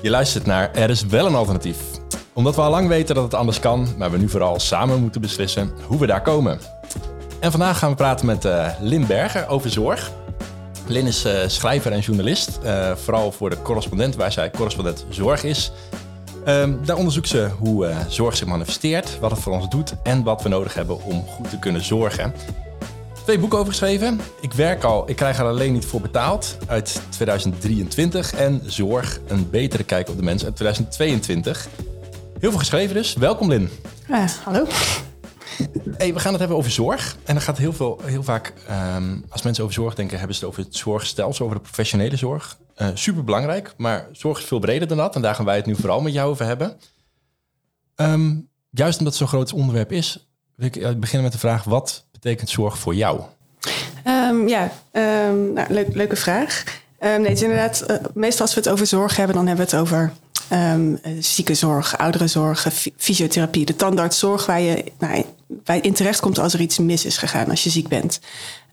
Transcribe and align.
Je 0.00 0.10
luistert 0.10 0.46
naar 0.46 0.74
Er 0.74 0.90
is 0.90 1.06
wel 1.06 1.26
een 1.26 1.34
alternatief. 1.34 1.78
Omdat 2.32 2.54
we 2.54 2.60
al 2.60 2.70
lang 2.70 2.88
weten 2.88 3.14
dat 3.14 3.24
het 3.24 3.34
anders 3.34 3.60
kan, 3.60 3.88
maar 3.98 4.10
we 4.10 4.18
nu 4.18 4.28
vooral 4.28 4.60
samen 4.60 5.00
moeten 5.00 5.20
beslissen 5.20 5.72
hoe 5.86 5.98
we 5.98 6.06
daar 6.06 6.22
komen. 6.22 6.58
En 7.40 7.50
vandaag 7.50 7.78
gaan 7.78 7.90
we 7.90 7.96
praten 7.96 8.26
met 8.26 8.44
uh, 8.44 8.68
Lin 8.80 9.06
Berger 9.06 9.48
over 9.48 9.70
zorg. 9.70 10.12
Lin 10.86 11.06
is 11.06 11.26
uh, 11.26 11.32
schrijver 11.46 11.92
en 11.92 12.00
journalist, 12.00 12.58
uh, 12.64 12.94
vooral 12.96 13.32
voor 13.32 13.50
de 13.50 13.62
correspondent, 13.62 14.16
waar 14.16 14.32
zij 14.32 14.50
correspondent 14.50 15.06
zorg 15.10 15.44
is. 15.44 15.72
Um, 16.48 16.80
daar 16.84 16.96
onderzoekt 16.96 17.28
ze 17.28 17.50
hoe 17.58 17.90
zorg 18.08 18.36
zich 18.36 18.46
manifesteert, 18.46 19.18
wat 19.18 19.30
het 19.30 19.40
voor 19.40 19.52
ons 19.52 19.68
doet 19.68 19.94
en 20.02 20.22
wat 20.22 20.42
we 20.42 20.48
nodig 20.48 20.74
hebben 20.74 21.04
om 21.04 21.26
goed 21.26 21.50
te 21.50 21.58
kunnen 21.58 21.84
zorgen. 21.84 22.34
Twee 23.26 23.38
boeken 23.38 23.58
over 23.58 23.70
geschreven. 23.70 24.20
Ik 24.40 24.52
werk 24.52 24.84
al, 24.84 25.08
ik 25.08 25.16
krijg 25.16 25.38
er 25.38 25.44
alleen 25.44 25.72
niet 25.72 25.84
voor 25.84 26.00
betaald 26.00 26.58
uit 26.66 27.02
2023. 27.08 28.32
En 28.32 28.62
Zorg, 28.64 29.20
een 29.26 29.50
betere 29.50 29.84
kijk 29.84 30.08
op 30.08 30.16
de 30.16 30.22
mens 30.22 30.44
uit 30.44 30.56
2022. 30.56 31.68
Heel 32.38 32.50
veel 32.50 32.58
geschreven 32.58 32.94
dus. 32.94 33.14
Welkom 33.14 33.48
Lin. 33.48 33.68
Uh, 34.10 34.28
hallo. 34.28 34.66
Hey, 35.96 36.14
we 36.14 36.20
gaan 36.20 36.30
het 36.30 36.38
hebben 36.38 36.56
over 36.56 36.70
zorg. 36.70 37.16
En 37.24 37.34
dan 37.34 37.42
gaat 37.42 37.58
heel, 37.58 37.72
veel, 37.72 38.00
heel 38.02 38.22
vaak, 38.22 38.52
um, 38.96 39.24
als 39.28 39.42
mensen 39.42 39.62
over 39.62 39.74
zorg 39.74 39.94
denken, 39.94 40.18
hebben 40.18 40.36
ze 40.36 40.44
het 40.44 40.50
over 40.50 40.64
het 40.64 40.76
zorgstelsel, 40.76 41.44
over 41.44 41.56
de 41.56 41.62
professionele 41.62 42.16
zorg. 42.16 42.58
Uh, 42.76 42.88
Super 42.94 43.24
belangrijk, 43.24 43.74
maar 43.76 44.08
zorg 44.12 44.38
is 44.38 44.44
veel 44.44 44.58
breder 44.58 44.88
dan 44.88 44.96
dat. 44.96 45.14
En 45.14 45.22
daar 45.22 45.34
gaan 45.34 45.44
wij 45.44 45.56
het 45.56 45.66
nu 45.66 45.74
vooral 45.74 46.00
met 46.00 46.12
jou 46.12 46.30
over 46.30 46.46
hebben. 46.46 46.76
Um, 47.96 48.48
juist 48.70 48.98
omdat 48.98 49.12
het 49.12 49.22
zo'n 49.22 49.40
groot 49.40 49.52
onderwerp 49.52 49.92
is, 49.92 50.28
wil 50.54 50.66
ik 50.66 51.00
beginnen 51.00 51.22
met 51.22 51.32
de 51.32 51.38
vraag: 51.38 51.64
wat 51.64 52.05
betekent 52.26 52.50
zorg 52.50 52.78
voor 52.78 52.94
jou? 52.94 53.20
Um, 54.06 54.48
ja, 54.48 54.72
um, 54.92 55.52
nou, 55.52 55.72
leuk, 55.72 55.94
leuke 55.94 56.16
vraag. 56.16 56.64
Um, 57.00 57.08
nee, 57.08 57.28
het 57.28 57.36
is 57.36 57.42
inderdaad, 57.42 57.84
uh, 57.90 57.96
meestal 58.14 58.46
als 58.46 58.54
we 58.54 58.60
het 58.60 58.68
over 58.68 58.86
zorg 58.86 59.16
hebben, 59.16 59.36
dan 59.36 59.46
hebben 59.46 59.66
we 59.66 59.76
het 59.76 59.80
over 59.80 60.12
ziekenzorg, 61.20 61.98
ouderenzorg, 61.98 62.66
fysiotherapie, 62.96 63.64
de 63.64 63.76
tandartszorg, 63.76 64.46
waar 64.46 64.60
je 64.60 64.84
nou, 64.98 65.24
waar 65.64 65.84
in 65.84 65.92
terecht 65.92 66.20
komt 66.20 66.38
als 66.38 66.54
er 66.54 66.60
iets 66.60 66.78
mis 66.78 67.04
is 67.04 67.18
gegaan, 67.18 67.50
als 67.50 67.64
je 67.64 67.70
ziek 67.70 67.88
bent. 67.88 68.20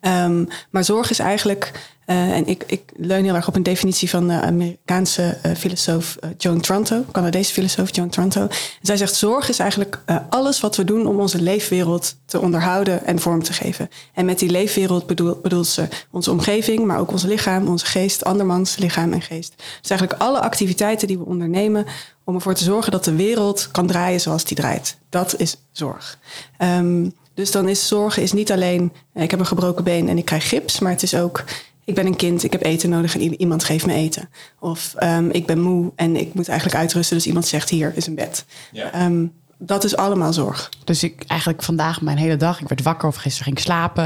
Um, 0.05 0.47
maar 0.69 0.83
zorg 0.83 1.09
is 1.09 1.19
eigenlijk, 1.19 1.71
uh, 2.05 2.35
en 2.35 2.47
ik, 2.47 2.63
ik 2.67 2.81
leun 2.95 3.23
heel 3.23 3.35
erg 3.35 3.47
op 3.47 3.55
een 3.55 3.63
definitie 3.63 4.09
van 4.09 4.27
de 4.27 4.41
Amerikaanse 4.41 5.37
uh, 5.45 5.51
filosoof 5.55 6.17
Joan 6.37 6.61
Tronto, 6.61 7.05
Canadese 7.11 7.53
filosoof 7.53 7.95
Joan 7.95 8.09
Tronto. 8.09 8.47
Zij 8.81 8.97
zegt: 8.97 9.15
zorg 9.15 9.49
is 9.49 9.59
eigenlijk 9.59 9.99
alles 10.29 10.59
wat 10.59 10.75
we 10.75 10.83
doen 10.83 11.07
om 11.07 11.19
onze 11.19 11.41
leefwereld 11.41 12.15
te 12.25 12.39
onderhouden 12.39 13.05
en 13.05 13.19
vorm 13.19 13.43
te 13.43 13.53
geven. 13.53 13.89
En 14.13 14.25
met 14.25 14.39
die 14.39 14.49
leefwereld 14.49 15.07
bedoel, 15.07 15.39
bedoelt 15.41 15.67
ze 15.67 15.87
onze 16.11 16.31
omgeving, 16.31 16.85
maar 16.85 16.99
ook 16.99 17.11
ons 17.11 17.23
lichaam, 17.23 17.67
onze 17.67 17.85
geest, 17.85 18.23
andermans 18.23 18.77
lichaam 18.77 19.13
en 19.13 19.21
geest. 19.21 19.53
Dus 19.81 19.89
eigenlijk 19.89 20.21
alle 20.21 20.39
activiteiten 20.39 21.07
die 21.07 21.17
we 21.17 21.25
ondernemen 21.25 21.85
om 22.23 22.35
ervoor 22.35 22.53
te 22.53 22.63
zorgen 22.63 22.91
dat 22.91 23.03
de 23.03 23.15
wereld 23.15 23.69
kan 23.71 23.87
draaien 23.87 24.21
zoals 24.21 24.43
die 24.43 24.57
draait. 24.57 24.97
Dat 25.09 25.39
is 25.39 25.57
zorg. 25.71 26.17
Um, 26.59 27.13
dus 27.33 27.51
dan 27.51 27.69
is 27.69 27.87
zorgen 27.87 28.21
is 28.21 28.31
niet 28.31 28.51
alleen, 28.51 28.91
ik 29.13 29.31
heb 29.31 29.39
een 29.39 29.45
gebroken 29.45 29.83
been 29.83 30.09
en 30.09 30.17
ik 30.17 30.25
krijg 30.25 30.49
gips, 30.49 30.79
maar 30.79 30.91
het 30.91 31.03
is 31.03 31.15
ook, 31.15 31.43
ik 31.83 31.95
ben 31.95 32.05
een 32.05 32.15
kind, 32.15 32.43
ik 32.43 32.51
heb 32.51 32.63
eten 32.63 32.89
nodig 32.89 33.15
en 33.15 33.41
iemand 33.41 33.63
geeft 33.63 33.85
me 33.85 33.93
eten. 33.93 34.29
Of 34.59 34.93
um, 34.99 35.29
ik 35.29 35.45
ben 35.45 35.61
moe 35.61 35.91
en 35.95 36.15
ik 36.15 36.33
moet 36.33 36.47
eigenlijk 36.47 36.79
uitrusten, 36.79 37.17
dus 37.17 37.27
iemand 37.27 37.45
zegt 37.45 37.69
hier 37.69 37.93
is 37.95 38.07
een 38.07 38.15
bed. 38.15 38.45
Ja. 38.71 39.05
Um, 39.05 39.33
dat 39.57 39.83
is 39.83 39.95
allemaal 39.95 40.33
zorg. 40.33 40.69
Dus 40.83 41.03
ik 41.03 41.23
eigenlijk 41.27 41.63
vandaag 41.63 42.01
mijn 42.01 42.17
hele 42.17 42.37
dag, 42.37 42.61
ik 42.61 42.67
werd 42.67 42.81
wakker 42.81 43.07
of 43.07 43.15
gisteren 43.15 43.45
ging 43.45 43.59
slapen. 43.59 44.03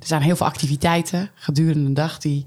Er 0.00 0.06
zijn 0.06 0.22
heel 0.22 0.36
veel 0.36 0.46
activiteiten 0.46 1.30
gedurende 1.34 1.86
de 1.86 1.92
dag 1.92 2.18
die 2.18 2.46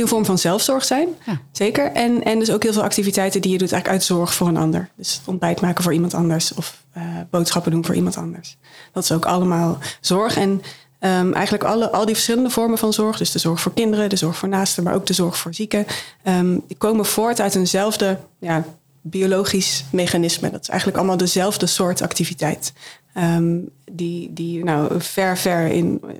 een 0.00 0.08
vorm 0.08 0.24
van 0.24 0.38
zelfzorg 0.38 0.84
zijn. 0.84 1.08
Ja. 1.26 1.40
Zeker. 1.52 1.92
En, 1.92 2.24
en 2.24 2.38
dus 2.38 2.50
ook 2.50 2.62
heel 2.62 2.72
veel 2.72 2.82
activiteiten 2.82 3.40
die 3.40 3.52
je 3.52 3.58
doet 3.58 3.72
eigenlijk 3.72 4.00
uit 4.00 4.08
zorg 4.08 4.34
voor 4.34 4.48
een 4.48 4.56
ander. 4.56 4.88
Dus 4.96 5.20
ontbijt 5.24 5.60
maken 5.60 5.82
voor 5.82 5.92
iemand 5.92 6.14
anders 6.14 6.54
of 6.54 6.82
uh, 6.96 7.02
boodschappen 7.30 7.72
doen 7.72 7.84
voor 7.84 7.94
iemand 7.94 8.16
anders. 8.16 8.56
Dat 8.92 9.02
is 9.02 9.12
ook 9.12 9.24
allemaal 9.24 9.78
zorg. 10.00 10.36
En 10.36 10.62
um, 11.00 11.32
eigenlijk 11.32 11.64
alle, 11.64 11.90
al 11.90 12.04
die 12.04 12.14
verschillende 12.14 12.50
vormen 12.50 12.78
van 12.78 12.92
zorg, 12.92 13.18
dus 13.18 13.32
de 13.32 13.38
zorg 13.38 13.60
voor 13.60 13.72
kinderen, 13.74 14.08
de 14.08 14.16
zorg 14.16 14.36
voor 14.36 14.48
naasten, 14.48 14.82
maar 14.82 14.94
ook 14.94 15.06
de 15.06 15.12
zorg 15.12 15.38
voor 15.38 15.54
zieken, 15.54 15.86
um, 16.24 16.62
die 16.66 16.76
komen 16.76 17.06
voort 17.06 17.40
uit 17.40 17.54
eenzelfde 17.54 18.18
ja, 18.38 18.64
biologisch 19.00 19.84
mechanisme. 19.90 20.50
Dat 20.50 20.62
is 20.62 20.68
eigenlijk 20.68 20.98
allemaal 20.98 21.16
dezelfde 21.16 21.66
soort 21.66 22.02
activiteit. 22.02 22.72
Um, 23.16 23.68
die, 23.92 24.32
die 24.32 24.64
nou 24.64 25.00
ver, 25.00 25.38
ver 25.38 25.66
in 25.66 26.00
eh, 26.02 26.14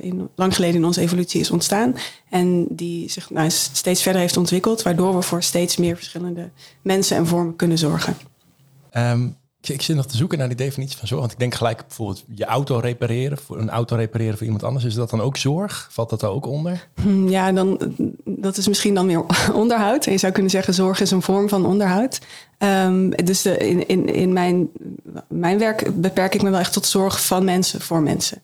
in, 0.00 0.28
lang 0.34 0.54
geleden 0.54 0.76
in 0.76 0.84
onze 0.84 1.00
evolutie 1.00 1.40
is 1.40 1.50
ontstaan. 1.50 1.96
En 2.30 2.66
die 2.70 3.10
zich 3.10 3.30
nou, 3.30 3.50
steeds 3.50 4.02
verder 4.02 4.20
heeft 4.20 4.36
ontwikkeld, 4.36 4.82
waardoor 4.82 5.14
we 5.14 5.22
voor 5.22 5.42
steeds 5.42 5.76
meer 5.76 5.96
verschillende 5.96 6.50
mensen 6.82 7.16
en 7.16 7.26
vormen 7.26 7.56
kunnen 7.56 7.78
zorgen. 7.78 8.16
Um, 8.92 9.36
ik, 9.70 9.82
zit 9.82 9.96
nog 9.96 10.06
te 10.06 10.16
zoeken 10.16 10.38
naar 10.38 10.48
die 10.48 10.56
definitie 10.56 10.98
van 10.98 11.08
zorg. 11.08 11.20
Want 11.20 11.32
ik 11.32 11.38
denk 11.38 11.54
gelijk 11.54 11.86
bijvoorbeeld 11.86 12.24
je 12.34 12.44
auto 12.44 12.78
repareren, 12.78 13.38
voor 13.38 13.58
een 13.58 13.70
auto 13.70 13.96
repareren 13.96 14.34
voor 14.36 14.44
iemand 14.44 14.64
anders. 14.64 14.84
Is 14.84 14.94
dat 14.94 15.10
dan 15.10 15.20
ook 15.20 15.36
zorg? 15.36 15.88
Valt 15.90 16.10
dat 16.10 16.22
er 16.22 16.28
ook 16.28 16.46
onder? 16.46 16.88
Hm, 17.02 17.28
ja, 17.28 17.52
dan, 17.52 17.94
dat 18.24 18.56
is 18.56 18.68
misschien 18.68 18.94
dan 18.94 19.06
weer 19.06 19.24
onderhoud. 19.54 20.06
En 20.06 20.12
je 20.12 20.18
zou 20.18 20.32
kunnen 20.32 20.50
zeggen, 20.50 20.74
zorg 20.74 21.00
is 21.00 21.10
een 21.10 21.22
vorm 21.22 21.48
van 21.48 21.66
onderhoud. 21.66 22.20
Um, 22.58 23.10
dus 23.10 23.42
de, 23.42 23.56
in, 23.56 23.88
in, 23.88 24.14
in 24.14 24.32
mijn, 24.32 24.68
mijn 25.28 25.58
werk 25.58 26.00
beperk 26.00 26.34
ik 26.34 26.42
me 26.42 26.50
wel 26.50 26.60
echt 26.60 26.72
tot 26.72 26.86
zorg 26.86 27.26
van 27.26 27.44
mensen 27.44 27.80
voor 27.80 28.02
mensen. 28.02 28.42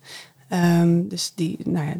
Um, 0.52 1.08
dus 1.08 1.32
die, 1.34 1.58
nou 1.64 1.86
ja, 1.86 1.94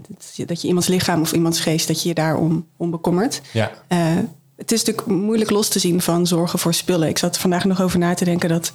dat 0.45 0.63
je 0.63 0.69
iemands 0.69 0.89
lichaam 0.89 1.21
of 1.21 1.33
iemands 1.33 1.61
geest, 1.61 1.87
dat 1.87 2.03
je 2.03 2.09
je 2.09 2.15
daarom 2.15 2.67
om 2.77 2.91
bekommert. 2.91 3.41
Ja. 3.53 3.71
Uh, 3.89 4.17
het 4.57 4.73
is 4.73 4.85
natuurlijk 4.85 5.07
moeilijk 5.07 5.51
los 5.51 5.69
te 5.69 5.79
zien 5.79 6.01
van 6.01 6.27
zorgen 6.27 6.59
voor 6.59 6.75
spullen. 6.75 7.09
Ik 7.09 7.19
zat 7.19 7.39
vandaag 7.39 7.65
nog 7.65 7.81
over 7.81 7.99
na 7.99 8.15
te 8.15 8.25
denken 8.25 8.49
dat 8.49 8.73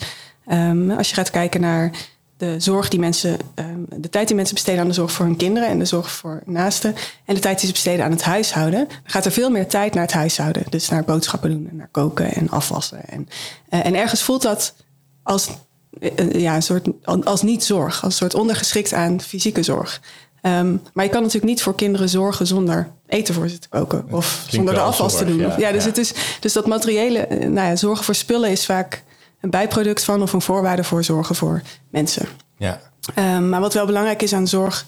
um, 0.51 0.91
als 0.91 1.09
je 1.09 1.15
gaat 1.15 1.29
kijken 1.29 1.61
naar 1.61 1.91
de 2.37 2.55
zorg 2.59 2.89
die 2.89 2.99
mensen, 2.99 3.37
um, 3.55 3.85
de 3.97 4.09
tijd 4.09 4.27
die 4.27 4.35
mensen 4.35 4.55
besteden 4.55 4.81
aan 4.81 4.87
de 4.87 4.93
zorg 4.93 5.11
voor 5.11 5.25
hun 5.25 5.37
kinderen 5.37 5.69
en 5.69 5.79
de 5.79 5.85
zorg 5.85 6.11
voor 6.11 6.41
naasten 6.45 6.95
en 7.25 7.35
de 7.35 7.41
tijd 7.41 7.57
die 7.57 7.67
ze 7.67 7.73
besteden 7.73 8.05
aan 8.05 8.11
het 8.11 8.23
huishouden, 8.23 8.87
dan 8.87 8.97
gaat 9.03 9.25
er 9.25 9.31
veel 9.31 9.49
meer 9.49 9.67
tijd 9.67 9.93
naar 9.93 10.03
het 10.03 10.13
huishouden. 10.13 10.63
Dus 10.69 10.89
naar 10.89 11.03
boodschappen 11.03 11.49
doen 11.49 11.67
en 11.69 11.75
naar 11.75 11.89
koken 11.91 12.33
en 12.33 12.49
afwassen. 12.49 13.07
En, 13.07 13.27
uh, 13.69 13.85
en 13.85 13.95
ergens 13.95 14.23
voelt 14.23 14.41
dat 14.41 14.73
als 15.23 15.47
eh, 15.47 15.53
ja, 16.31 16.55
een 16.55 16.63
soort, 16.63 16.87
als 17.23 17.41
niet 17.41 17.63
zorg, 17.63 18.03
als 18.03 18.03
een 18.03 18.19
soort 18.19 18.33
ondergeschikt 18.33 18.93
aan 18.93 19.21
fysieke 19.21 19.63
zorg. 19.63 20.01
Um, 20.41 20.81
maar 20.93 21.05
je 21.05 21.11
kan 21.11 21.21
natuurlijk 21.21 21.51
niet 21.51 21.61
voor 21.61 21.75
kinderen 21.75 22.09
zorgen 22.09 22.47
zonder 22.47 22.91
eten 23.07 23.33
voor 23.33 23.49
ze 23.49 23.59
te 23.59 23.67
koken 23.67 24.05
of 24.11 24.45
zonder 24.49 24.73
de 24.73 24.79
afwas 24.79 25.17
te 25.17 25.25
doen. 25.25 25.37
Ja, 25.37 25.55
ja 25.57 25.71
dus, 25.71 25.85
Het 25.85 25.97
is, 25.97 26.13
dus 26.39 26.53
dat 26.53 26.67
materiële, 26.67 27.19
eh, 27.19 27.39
nou 27.39 27.67
ja, 27.67 27.75
zorgen 27.75 28.05
voor 28.05 28.15
spullen 28.15 28.49
is 28.49 28.65
vaak 28.65 29.03
een 29.41 29.49
bijproduct 29.49 30.03
van 30.03 30.21
of 30.21 30.33
een 30.33 30.41
voorwaarde 30.41 30.83
voor 30.83 31.03
zorgen 31.03 31.35
voor 31.35 31.61
mensen. 31.89 32.27
Ja. 32.57 32.81
Um, 33.15 33.49
maar 33.49 33.59
wat 33.59 33.73
wel 33.73 33.85
belangrijk 33.85 34.21
is 34.21 34.33
aan 34.33 34.47
zorg, 34.47 34.85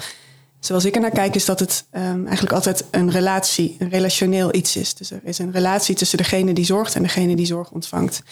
zoals 0.59 0.85
ik 0.85 0.95
er 0.95 1.01
naar 1.01 1.11
kijk, 1.11 1.35
is 1.35 1.45
dat 1.45 1.59
het 1.59 1.85
um, 1.91 2.25
eigenlijk 2.25 2.55
altijd 2.55 2.83
een 2.91 3.11
relatie, 3.11 3.75
een 3.79 3.89
relationeel 3.89 4.55
iets 4.55 4.75
is. 4.75 4.93
Dus 4.93 5.11
er 5.11 5.21
is 5.23 5.39
een 5.39 5.51
relatie 5.51 5.95
tussen 5.95 6.17
degene 6.17 6.53
die 6.53 6.65
zorgt 6.65 6.95
en 6.95 7.01
degene 7.01 7.35
die 7.35 7.45
zorg 7.45 7.71
ontvangt. 7.71 8.23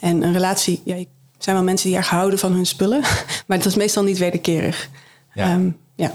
En 0.00 0.22
een 0.22 0.32
relatie, 0.32 0.82
ja, 0.84 1.04
zijn 1.44 1.56
wel 1.56 1.64
mensen 1.64 1.88
die 1.88 1.96
erg 1.96 2.08
houden 2.08 2.38
van 2.38 2.52
hun 2.52 2.66
spullen. 2.66 3.00
Maar 3.46 3.58
dat 3.58 3.66
is 3.66 3.74
meestal 3.74 4.02
niet 4.02 4.18
wederkerig. 4.18 4.88
Ja. 5.34 5.54
Um, 5.54 5.76
ja. 5.94 6.12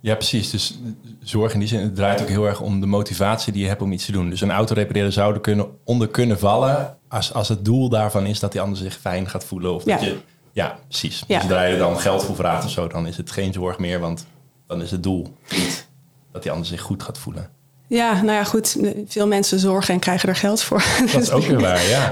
ja, 0.00 0.14
precies. 0.14 0.50
Dus 0.50 0.78
zorg 1.22 1.52
in 1.52 1.58
die 1.58 1.68
zin, 1.68 1.80
het 1.80 1.94
draait 1.94 2.20
ook 2.20 2.28
heel 2.28 2.46
erg 2.46 2.60
om 2.60 2.80
de 2.80 2.86
motivatie 2.86 3.52
die 3.52 3.62
je 3.62 3.68
hebt 3.68 3.82
om 3.82 3.92
iets 3.92 4.04
te 4.04 4.12
doen. 4.12 4.30
Dus 4.30 4.40
een 4.40 4.50
auto 4.50 4.74
repareren 4.74 5.12
zou 5.12 5.34
er 5.34 5.40
kunnen, 5.40 5.66
onder 5.84 6.08
kunnen 6.08 6.38
vallen 6.38 6.96
als, 7.08 7.32
als 7.32 7.48
het 7.48 7.64
doel 7.64 7.88
daarvan 7.88 8.26
is 8.26 8.40
dat 8.40 8.52
die 8.52 8.60
ander 8.60 8.78
zich 8.78 8.98
fijn 8.98 9.28
gaat 9.28 9.44
voelen. 9.44 9.74
Of 9.74 9.84
ja. 9.84 9.96
dat 9.96 10.04
je, 10.04 10.18
ja, 10.52 10.78
precies. 10.88 11.24
Ja. 11.26 11.38
Dus 11.38 11.48
zodra 11.48 11.62
je 11.62 11.78
dan 11.78 11.98
geld 11.98 12.24
voor 12.24 12.36
vraagt 12.36 12.64
of 12.64 12.70
zo, 12.70 12.88
dan 12.88 13.06
is 13.06 13.16
het 13.16 13.30
geen 13.30 13.52
zorg 13.52 13.78
meer, 13.78 14.00
want 14.00 14.26
dan 14.66 14.82
is 14.82 14.90
het 14.90 15.02
doel 15.02 15.36
niet 15.50 15.88
dat 16.32 16.42
die 16.42 16.50
ander 16.50 16.66
zich 16.66 16.80
goed 16.80 17.02
gaat 17.02 17.18
voelen. 17.18 17.50
Ja, 17.88 18.12
nou 18.12 18.32
ja, 18.32 18.44
goed. 18.44 18.76
Veel 19.06 19.26
mensen 19.26 19.58
zorgen 19.58 19.94
en 19.94 20.00
krijgen 20.00 20.28
er 20.28 20.36
geld 20.36 20.62
voor. 20.62 20.84
Dat 21.12 21.22
is 21.22 21.30
ook 21.30 21.44
weer 21.44 21.60
waar, 21.60 21.88
ja. 21.88 22.10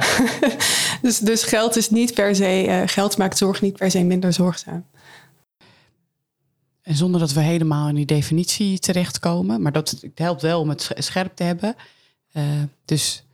dus, 1.02 1.18
dus 1.18 1.42
geld 1.42 1.76
is 1.76 1.90
niet 1.90 2.14
per 2.14 2.36
se, 2.36 2.64
uh, 2.66 2.82
geld 2.86 3.16
maakt 3.16 3.38
zorg 3.38 3.60
niet 3.60 3.76
per 3.76 3.90
se 3.90 4.02
minder 4.02 4.32
zorgzaam. 4.32 4.84
En 6.82 6.96
zonder 6.96 7.20
dat 7.20 7.32
we 7.32 7.40
helemaal 7.40 7.88
in 7.88 7.94
die 7.94 8.06
definitie 8.06 8.78
terechtkomen, 8.78 9.62
maar 9.62 9.72
dat 9.72 9.90
het 9.90 10.18
helpt 10.18 10.42
wel 10.42 10.60
om 10.60 10.68
het 10.68 10.90
scherp 10.94 11.36
te 11.36 11.42
hebben. 11.42 11.76
Uh, 12.32 12.42
dus 12.84 13.24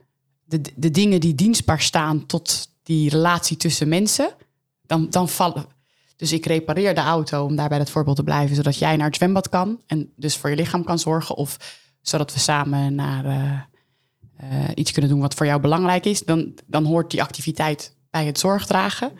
de, 0.43 0.61
de 0.75 0.91
dingen 0.91 1.19
die 1.19 1.35
dienstbaar 1.35 1.81
staan 1.81 2.25
tot 2.25 2.69
die 2.83 3.09
relatie 3.09 3.57
tussen 3.57 3.87
mensen, 3.87 4.33
dan, 4.81 5.09
dan 5.09 5.29
vallen. 5.29 5.65
Dus 6.15 6.31
ik 6.31 6.45
repareer 6.45 6.95
de 6.95 7.01
auto 7.01 7.45
om 7.45 7.55
daar 7.55 7.69
bij 7.69 7.77
dat 7.77 7.89
voorbeeld 7.89 8.15
te 8.15 8.23
blijven, 8.23 8.55
zodat 8.55 8.77
jij 8.77 8.95
naar 8.95 9.07
het 9.07 9.15
zwembad 9.15 9.49
kan 9.49 9.81
en 9.87 10.11
dus 10.15 10.37
voor 10.37 10.49
je 10.49 10.55
lichaam 10.55 10.83
kan 10.83 10.99
zorgen. 10.99 11.35
Of 11.35 11.57
zodat 12.01 12.33
we 12.33 12.39
samen 12.39 12.95
naar 12.95 13.25
uh, 13.25 13.59
uh, 14.43 14.69
iets 14.75 14.91
kunnen 14.91 15.11
doen 15.11 15.19
wat 15.19 15.33
voor 15.33 15.45
jou 15.45 15.61
belangrijk 15.61 16.05
is, 16.05 16.23
dan, 16.23 16.53
dan 16.65 16.85
hoort 16.85 17.11
die 17.11 17.21
activiteit 17.21 17.95
bij 18.09 18.25
het 18.25 18.39
zorgdragen. 18.39 19.11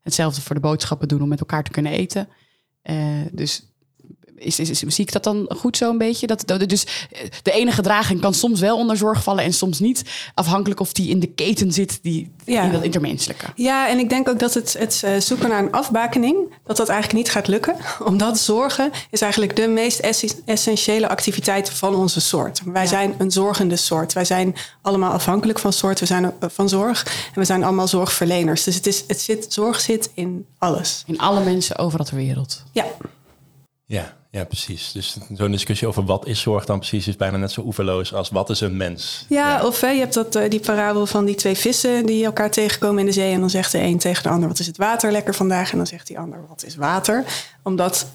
Hetzelfde 0.00 0.40
voor 0.40 0.54
de 0.54 0.60
boodschappen 0.60 1.08
doen 1.08 1.22
om 1.22 1.28
met 1.28 1.40
elkaar 1.40 1.62
te 1.62 1.70
kunnen 1.70 1.92
eten. 1.92 2.28
Uh, 2.82 3.20
dus 3.32 3.75
Is, 4.38 4.58
is, 4.58 4.70
is, 4.70 4.78
zie 4.94 5.04
ik 5.04 5.12
dat 5.12 5.24
dan 5.24 5.50
goed 5.56 5.76
zo 5.76 5.90
een 5.90 5.98
beetje? 5.98 6.26
Dat, 6.26 6.42
dat, 6.46 6.68
dus 6.68 6.84
eh, 7.10 7.20
de 7.42 7.52
ene 7.52 7.72
gedraging 7.72 8.20
kan 8.20 8.34
soms 8.34 8.60
wel 8.60 8.76
onder 8.76 8.96
zorg 8.96 9.22
vallen 9.22 9.44
en 9.44 9.52
soms 9.52 9.78
niet. 9.78 10.02
Afhankelijk 10.34 10.80
of 10.80 10.92
die 10.92 11.08
in 11.10 11.20
de 11.20 11.26
keten 11.26 11.72
zit, 11.72 11.98
die, 12.02 12.30
Ja. 12.44 12.62
in 12.62 12.72
dat 12.72 12.82
intermenselijke. 12.82 13.46
Ja, 13.54 13.88
en 13.88 13.98
ik 13.98 14.08
denk 14.08 14.28
ook 14.28 14.38
dat 14.38 14.54
het, 14.54 14.76
het 14.78 15.00
eh, 15.04 15.20
zoeken 15.20 15.48
naar 15.48 15.62
een 15.62 15.72
afbakening, 15.72 16.36
dat 16.64 16.76
dat 16.76 16.88
eigenlijk 16.88 17.24
niet 17.24 17.32
gaat 17.34 17.46
lukken. 17.48 17.76
Omdat 18.10 18.38
zorgen 18.38 18.90
is 19.10 19.20
eigenlijk 19.20 19.56
de 19.56 19.68
meest 19.68 19.98
essentiële 20.44 21.08
activiteit 21.08 21.70
van 21.70 21.94
onze 21.94 22.20
soort. 22.20 22.60
Wij 22.64 22.82
Ja. 22.82 22.88
zijn 22.88 23.14
een 23.18 23.30
zorgende 23.30 23.76
soort. 23.76 24.12
Wij 24.12 24.24
zijn 24.24 24.54
allemaal 24.82 25.12
afhankelijk 25.12 25.58
van 25.58 25.72
soort. 25.72 26.00
We 26.00 26.06
zijn 26.06 26.24
eh, 26.24 26.48
van 26.48 26.68
zorg. 26.68 27.04
En 27.34 27.40
we 27.40 27.44
zijn 27.44 27.64
allemaal 27.64 27.88
zorgverleners. 27.88 28.64
Dus 28.64 28.74
het 28.74 28.86
is, 28.86 29.04
het 29.06 29.20
zit, 29.20 29.46
zorg 29.52 29.80
zit 29.80 30.10
in 30.14 30.46
alles. 30.58 31.02
In 31.06 31.18
alle 31.18 31.44
mensen 31.44 31.78
overal 31.78 32.04
ter 32.06 32.16
wereld. 32.16 32.62
Ja, 32.72 32.84
Ja, 33.88 34.16
ja, 34.30 34.44
precies. 34.44 34.92
Dus 34.92 35.16
zo'n 35.34 35.50
discussie 35.50 35.88
over 35.88 36.04
wat 36.04 36.26
is 36.26 36.40
zorg 36.40 36.64
dan 36.64 36.78
precies 36.78 37.08
is 37.08 37.16
bijna 37.16 37.36
net 37.36 37.52
zo 37.52 37.60
oeverloos 37.60 38.14
als 38.14 38.30
wat 38.30 38.50
is 38.50 38.60
een 38.60 38.76
mens. 38.76 39.24
ja, 39.28 39.64
of 39.66 39.80
hè, 39.80 39.88
je 39.90 40.00
hebt 40.00 40.14
dat, 40.14 40.34
eh, 40.34 40.50
die 40.50 40.60
parabel 40.60 41.06
van 41.06 41.24
die 41.24 41.34
twee 41.34 41.56
vissen 41.56 42.06
die 42.06 42.24
elkaar 42.24 42.50
tegenkomen 42.50 42.98
in 43.00 43.06
de 43.06 43.12
zee. 43.12 43.32
En 43.32 43.40
dan 43.40 43.50
zegt 43.50 43.72
de 43.72 43.80
een 43.80 43.98
tegen 43.98 44.22
de 44.22 44.28
ander, 44.28 44.48
wat 44.48 44.58
is 44.58 44.66
het 44.66 44.76
water 44.76 45.12
lekker 45.12 45.34
vandaag? 45.34 45.70
En 45.70 45.76
dan 45.76 45.86
zegt 45.86 46.06
die 46.06 46.18
ander, 46.18 46.38
wat 46.48 46.64
is 46.64 46.76
water? 46.76 47.24
Omdat 47.62 48.06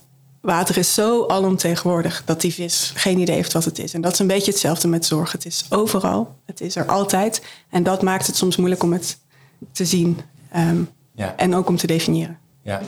water 0.41 0.77
is 0.77 0.93
zo 0.93 1.25
alomtegenwoordig 1.27 2.21
dat 2.25 2.41
die 2.41 2.53
vis 2.53 2.91
geen 2.95 3.19
idee 3.19 3.35
heeft 3.35 3.53
wat 3.53 3.65
het 3.65 3.79
is. 3.79 3.93
En 3.93 4.01
dat 4.01 4.13
is 4.13 4.19
een 4.19 4.27
beetje 4.27 4.51
hetzelfde 4.51 4.87
met 4.87 5.05
zorg. 5.05 5.31
Het 5.31 5.45
is 5.45 5.65
overal, 5.69 6.35
het 6.45 6.61
is 6.61 6.75
er 6.75 6.85
altijd. 6.85 7.41
En 7.69 7.83
dat 7.83 8.01
maakt 8.01 8.27
het 8.27 8.35
soms 8.35 8.55
moeilijk 8.55 8.83
om 8.83 8.93
het 8.93 9.17
te 9.71 9.85
zien 9.85 10.19
ehm, 10.51 10.81
Ja. 11.15 11.33
en 11.37 11.55
ook 11.55 11.67
om 11.67 11.77
te 11.77 11.87
definiëren. 11.87 12.37
Ja. 12.63 12.81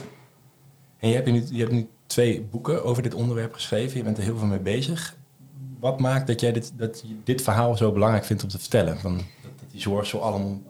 En 0.98 1.08
je 1.08 1.14
hebt, 1.14 1.26
nu, 1.30 1.44
je 1.50 1.58
hebt 1.60 1.72
nu 1.72 1.88
twee 2.06 2.40
boeken 2.50 2.84
over 2.84 3.02
dit 3.02 3.14
onderwerp 3.14 3.54
geschreven. 3.54 3.96
Je 3.96 4.02
bent 4.02 4.18
er 4.18 4.24
heel 4.24 4.38
veel 4.38 4.46
mee 4.46 4.58
bezig. 4.58 5.16
Wat 5.80 6.00
maakt 6.00 6.26
dat 6.26 6.40
jij 6.40 6.52
dit, 6.52 6.72
dat 6.76 7.02
je 7.06 7.16
dit 7.24 7.42
verhaal 7.42 7.76
zo 7.76 7.92
belangrijk 7.92 8.24
vindt 8.24 8.42
om 8.42 8.48
te 8.48 8.58
vertellen? 8.58 8.98
Van, 8.98 9.16
dat, 9.16 9.24
dat 9.60 9.70
die 9.70 9.80
zorg 9.80 10.06
zo 10.06 10.16
om, 10.16 10.62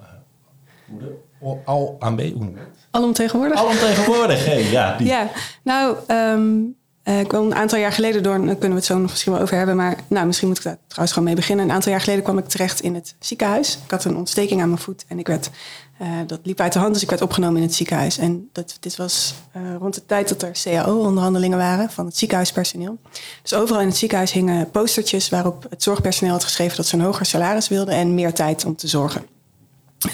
eh, 0.00 1.06
al, 1.40 1.62
al 1.64 1.96
aan 1.98 2.16
B, 2.16 2.20
hoe 2.20 2.44
noem 2.44 2.54
je 2.54 2.58
het? 2.60 2.86
Alomtegenwoordig? 2.90 3.58
Alomtegenwoordig, 3.58 4.44
hé, 4.44 4.54
ja. 4.54 4.96
Die, 4.96 5.06
Ja, 5.06 5.28
nou, 5.62 5.96
ehm, 6.06 6.58
eh, 7.02 7.20
ik 7.20 7.28
kwam 7.28 7.44
een 7.44 7.54
aantal 7.54 7.78
jaar 7.78 7.92
geleden 7.92 8.22
door, 8.22 8.36
daar 8.36 8.44
kunnen 8.44 8.68
we 8.68 8.74
het 8.74 8.84
zo 8.84 8.98
nog 8.98 9.10
misschien 9.10 9.32
wel 9.32 9.40
over 9.40 9.56
hebben, 9.56 9.76
maar 9.76 9.96
nou, 10.08 10.26
misschien 10.26 10.48
moet 10.48 10.58
ik 10.58 10.64
daar 10.64 10.78
trouwens 10.86 11.12
gewoon 11.12 11.28
mee 11.28 11.38
beginnen. 11.38 11.64
Een 11.64 11.72
aantal 11.72 11.90
jaar 11.90 12.00
geleden 12.00 12.22
kwam 12.22 12.38
ik 12.38 12.48
terecht 12.48 12.80
in 12.80 12.94
het 12.94 13.14
ziekenhuis. 13.18 13.78
Ik 13.84 13.90
had 13.90 14.04
een 14.04 14.16
ontsteking 14.16 14.62
aan 14.62 14.68
mijn 14.68 14.80
voet 14.80 15.04
en 15.08 15.18
ik 15.18 15.26
werd, 15.26 15.50
eh, 15.98 16.08
dat 16.26 16.40
liep 16.42 16.60
uit 16.60 16.72
de 16.72 16.78
hand, 16.78 16.92
dus 16.92 17.02
ik 17.02 17.10
werd 17.10 17.22
opgenomen 17.22 17.56
in 17.56 17.62
het 17.62 17.74
ziekenhuis. 17.74 18.18
En 18.18 18.48
dat, 18.52 18.76
dit 18.80 18.96
was 18.96 19.34
eh, 19.52 19.62
rond 19.78 19.94
de 19.94 20.06
tijd 20.06 20.28
dat 20.28 20.42
er 20.42 20.52
CAO-onderhandelingen 20.62 21.58
waren 21.58 21.90
van 21.90 22.06
het 22.06 22.16
ziekenhuispersoneel. 22.16 22.98
Dus 23.42 23.54
overal 23.54 23.80
in 23.80 23.88
het 23.88 23.96
ziekenhuis 23.96 24.32
hingen 24.32 24.70
postertjes 24.70 25.28
waarop 25.28 25.66
het 25.70 25.82
zorgpersoneel 25.82 26.32
had 26.32 26.44
geschreven 26.44 26.76
dat 26.76 26.86
ze 26.86 26.96
een 26.96 27.04
hoger 27.04 27.26
salaris 27.26 27.68
wilden 27.68 27.94
en 27.94 28.14
meer 28.14 28.32
tijd 28.32 28.64
om 28.64 28.76
te 28.76 28.88
zorgen. 28.88 29.26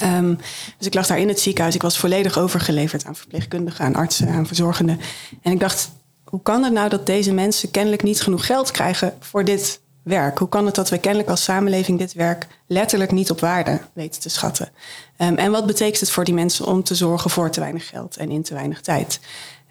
Ehm, 0.00 0.34
dus 0.78 0.86
ik 0.86 0.94
lag 0.94 1.06
daar 1.06 1.18
in 1.18 1.28
het 1.28 1.40
ziekenhuis. 1.40 1.74
Ik 1.74 1.82
was 1.82 1.98
volledig 1.98 2.38
overgeleverd 2.38 3.04
aan 3.04 3.16
verpleegkundigen, 3.16 3.84
aan 3.84 3.94
artsen, 3.94 4.28
aan 4.28 4.46
verzorgenden. 4.46 5.00
En 5.42 5.52
ik 5.52 5.60
dacht, 5.60 5.90
hoe 6.36 6.44
kan 6.44 6.62
het 6.62 6.72
nou 6.72 6.88
dat 6.88 7.06
deze 7.06 7.32
mensen 7.32 7.70
kennelijk 7.70 8.02
niet 8.02 8.20
genoeg 8.20 8.46
geld 8.46 8.70
krijgen 8.70 9.14
voor 9.20 9.44
dit 9.44 9.80
werk? 10.02 10.38
Hoe 10.38 10.48
kan 10.48 10.66
het 10.66 10.74
dat 10.74 10.88
we 10.88 10.98
kennelijk 10.98 11.30
als 11.30 11.42
samenleving 11.42 11.98
dit 11.98 12.12
werk 12.12 12.46
letterlijk 12.66 13.10
niet 13.10 13.30
op 13.30 13.40
waarde 13.40 13.80
weten 13.92 14.20
te 14.20 14.28
schatten? 14.28 14.68
Ehm, 15.16 15.34
en 15.34 15.50
wat 15.50 15.66
betekent 15.66 16.00
het 16.00 16.10
voor 16.10 16.24
die 16.24 16.34
mensen 16.34 16.66
om 16.66 16.82
te 16.82 16.94
zorgen 16.94 17.30
voor 17.30 17.50
te 17.50 17.60
weinig 17.60 17.88
geld 17.88 18.16
en 18.16 18.30
in 18.30 18.42
te 18.42 18.54
weinig 18.54 18.80
tijd? 18.80 19.20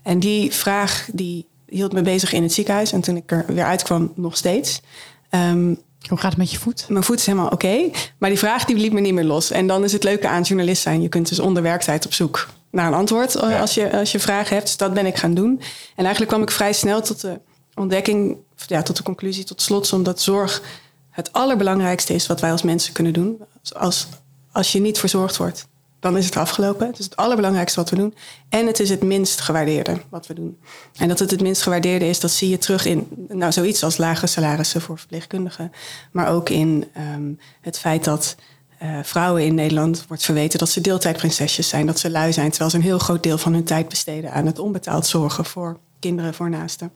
En 0.03 0.19
die 0.19 0.53
vraag 0.53 1.07
die 1.13 1.47
hield 1.67 1.93
me 1.93 2.01
bezig 2.01 2.33
in 2.33 2.43
het 2.43 2.53
ziekenhuis. 2.53 2.91
En 2.91 3.01
toen 3.01 3.15
ik 3.15 3.31
er 3.31 3.45
weer 3.47 3.65
uitkwam, 3.65 4.11
nog 4.15 4.37
steeds. 4.37 4.81
Ehm, 5.29 5.73
Hoe 6.07 6.17
gaat 6.17 6.29
het 6.29 6.37
met 6.37 6.51
je 6.51 6.57
voet? 6.57 6.85
mijn 6.89 7.03
voet 7.03 7.19
is 7.19 7.25
helemaal 7.25 7.49
oké. 7.49 7.89
maar 8.17 8.29
die 8.29 8.39
vraag 8.39 8.65
die 8.65 8.75
liet 8.75 8.93
me 8.93 8.99
niet 8.99 9.13
meer 9.13 9.23
los. 9.23 9.51
En 9.51 9.67
dan 9.67 9.83
is 9.83 9.91
het 9.91 10.03
leuke 10.03 10.27
aan 10.27 10.41
journalist 10.41 10.81
zijn. 10.81 11.01
Je 11.01 11.09
kunt 11.09 11.29
dus 11.29 11.39
onder 11.39 11.63
werktijd 11.63 12.05
op 12.05 12.13
zoek 12.13 12.47
naar 12.75 12.87
een 12.87 12.93
antwoord 12.93 13.35
eh, 13.35 13.49
Ja. 13.49 13.59
als, 13.59 13.73
je, 13.73 13.91
als 13.91 14.11
je 14.11 14.19
vragen 14.19 14.53
hebt. 14.53 14.67
Dus 14.67 14.77
dat 14.77 14.93
ben 14.93 15.05
ik 15.05 15.15
gaan 15.15 15.33
doen. 15.33 15.61
En 15.95 16.03
eigenlijk 16.03 16.27
kwam 16.27 16.41
ik 16.41 16.51
vrij 16.51 16.73
snel 16.73 17.01
tot 17.01 17.21
de 17.21 17.39
ontdekking, 17.75 18.37
ja, 18.67 18.81
tot 18.81 18.97
de 18.97 19.03
conclusie, 19.03 19.43
tot 19.43 19.61
slot, 19.61 19.93
omdat 19.93 20.21
zorg 20.21 20.61
het 21.09 21.33
allerbelangrijkste 21.33 22.13
is 22.13 22.27
wat 22.27 22.41
wij 22.41 22.51
als 22.51 22.61
mensen 22.61 22.93
kunnen 22.93 23.13
doen. 23.13 23.41
Als, 23.73 24.07
als 24.51 24.71
je 24.71 24.79
niet 24.79 24.99
verzorgd 24.99 25.37
wordt, 25.37 25.67
dan 25.99 26.17
is 26.17 26.25
het 26.25 26.37
afgelopen. 26.37 26.87
Het 26.87 26.99
is 26.99 27.05
het 27.05 27.15
allerbelangrijkste 27.15 27.79
wat 27.79 27.89
we 27.89 27.95
doen. 27.95 28.13
En 28.49 28.67
het 28.67 28.79
is 28.79 28.89
het 28.89 29.03
minst 29.03 29.41
gewaardeerde 29.41 30.01
wat 30.09 30.27
we 30.27 30.33
doen. 30.33 30.57
En 30.97 31.07
dat 31.07 31.19
het 31.19 31.31
het 31.31 31.41
minst 31.41 31.61
gewaardeerde 31.61 32.07
is, 32.07 32.19
dat 32.19 32.31
zie 32.31 32.49
je 32.49 32.57
terug 32.57 32.85
in 32.85 33.07
nou, 33.27 33.51
zoiets 33.51 33.83
als 33.83 33.97
lage 33.97 34.27
salarissen 34.27 34.81
voor 34.81 34.97
verpleegkundigen. 34.97 35.71
Maar 36.11 36.29
ook 36.29 36.49
in 36.49 36.87
ehm, 36.93 37.33
het 37.61 37.79
feit 37.79 38.03
dat 38.03 38.35
eh, 38.77 38.99
vrouwen 39.03 39.45
in 39.45 39.55
Nederland 39.55 40.05
wordt 40.07 40.23
verweten 40.23 40.59
dat 40.59 40.69
ze 40.69 40.81
deeltijdprinsesjes 40.81 41.69
zijn, 41.69 41.85
dat 41.85 41.99
ze 41.99 42.09
lui 42.09 42.33
zijn, 42.33 42.49
terwijl 42.49 42.69
ze 42.69 42.77
een 42.77 42.83
heel 42.83 42.99
groot 42.99 43.23
deel 43.23 43.37
van 43.37 43.53
hun 43.53 43.63
tijd 43.63 43.89
besteden 43.89 44.31
aan 44.31 44.45
het 44.45 44.59
onbetaald 44.59 45.05
zorgen 45.05 45.45
voor 45.45 45.79
kinderen, 45.99 46.33
voor 46.33 46.49
naasten. 46.49 46.91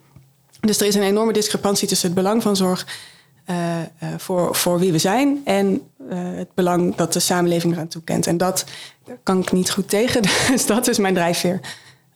Dus 0.60 0.80
er 0.80 0.88
is 0.88 0.96
een 0.96 1.02
enorme 1.02 1.34
discrepantie 1.34 1.88
tussen 1.88 2.08
het 2.08 2.18
belang 2.18 2.42
van 2.42 2.56
zorg 2.56 2.86
eh, 3.50 3.81
eh, 3.81 3.88
voor, 4.18 4.56
voor 4.56 4.80
wie 4.80 4.92
we 4.92 4.98
zijn 4.98 5.42
en 5.46 5.81
eh, 6.10 6.18
het 6.36 6.54
belang 6.54 6.96
dat 6.96 7.14
de 7.14 7.20
samenleving 7.20 7.74
eraan 7.74 7.88
toekent. 7.88 8.28
En 8.28 8.38
dat 8.38 8.66
daar 9.04 9.18
kan 9.24 9.40
ik 9.40 9.52
niet 9.52 9.72
goed 9.72 9.90
tegen. 9.90 10.22
Dus 10.52 10.66
dat 10.66 10.88
is 10.88 10.98
mijn 10.98 11.14
drijfveer 11.14 11.60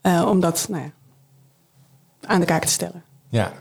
eh, 0.02 0.26
om 0.30 0.40
dat 0.40 0.66
nou 0.70 0.84
ja, 0.84 0.92
aan 2.22 2.40
de 2.40 2.46
kaak 2.46 2.66
te 2.66 2.72
stellen. 2.72 3.04
ja. 3.30 3.54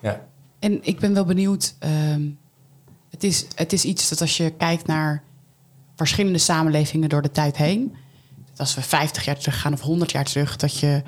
ja. 0.00 0.26
En 0.58 0.78
ik 0.82 0.98
ben 0.98 1.14
wel 1.14 1.24
benieuwd. 1.24 1.74
ehm, 1.78 2.22
het, 3.10 3.24
is, 3.24 3.46
het 3.54 3.72
is 3.72 3.84
iets 3.84 4.08
dat 4.08 4.20
als 4.20 4.36
je 4.36 4.50
kijkt 4.50 4.86
naar 4.86 5.22
verschillende 5.98 6.38
samenlevingen 6.38 7.08
door 7.08 7.22
de 7.22 7.30
tijd 7.30 7.56
heen. 7.56 7.94
Dat 8.50 8.58
als 8.60 8.74
we 8.74 8.82
50 8.82 9.24
jaar 9.24 9.38
terug 9.38 9.60
gaan 9.60 9.72
of 9.72 9.80
100 9.80 10.10
jaar 10.10 10.24
terug, 10.24 10.56
dat 10.56 10.78
je 10.78 11.02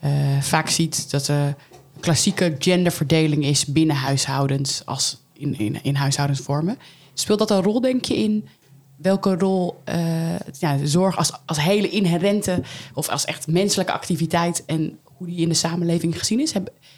eh, 0.00 0.10
vaak 0.40 0.68
ziet 0.68 1.10
dat 1.10 1.24
de 1.24 1.54
klassieke 2.00 2.56
genderverdeling 2.58 3.44
is 3.44 3.66
binnen 3.66 3.96
huishoudens 3.96 4.82
als 4.84 5.22
in, 5.32 5.58
in, 5.58 5.82
in 5.82 5.94
huishoudensvormen. 5.94 6.78
Speelt 7.14 7.38
dat 7.38 7.50
een 7.50 7.62
rol, 7.62 7.80
denk 7.80 8.04
je, 8.04 8.16
in 8.16 8.48
welke 8.96 9.34
rol 9.34 9.80
eh, 9.84 10.38
ja, 10.58 10.78
zorg 10.84 11.16
als, 11.16 11.32
als 11.46 11.60
hele 11.60 11.88
inherente 11.88 12.62
of 12.94 13.08
als 13.08 13.24
echt 13.24 13.46
menselijke 13.46 13.92
activiteit 13.92 14.64
en 14.66 14.98
hoe 15.16 15.26
die 15.26 15.36
in 15.36 15.48
de 15.48 15.54
samenleving 15.54 16.18
gezien 16.18 16.40
is? 16.40 16.52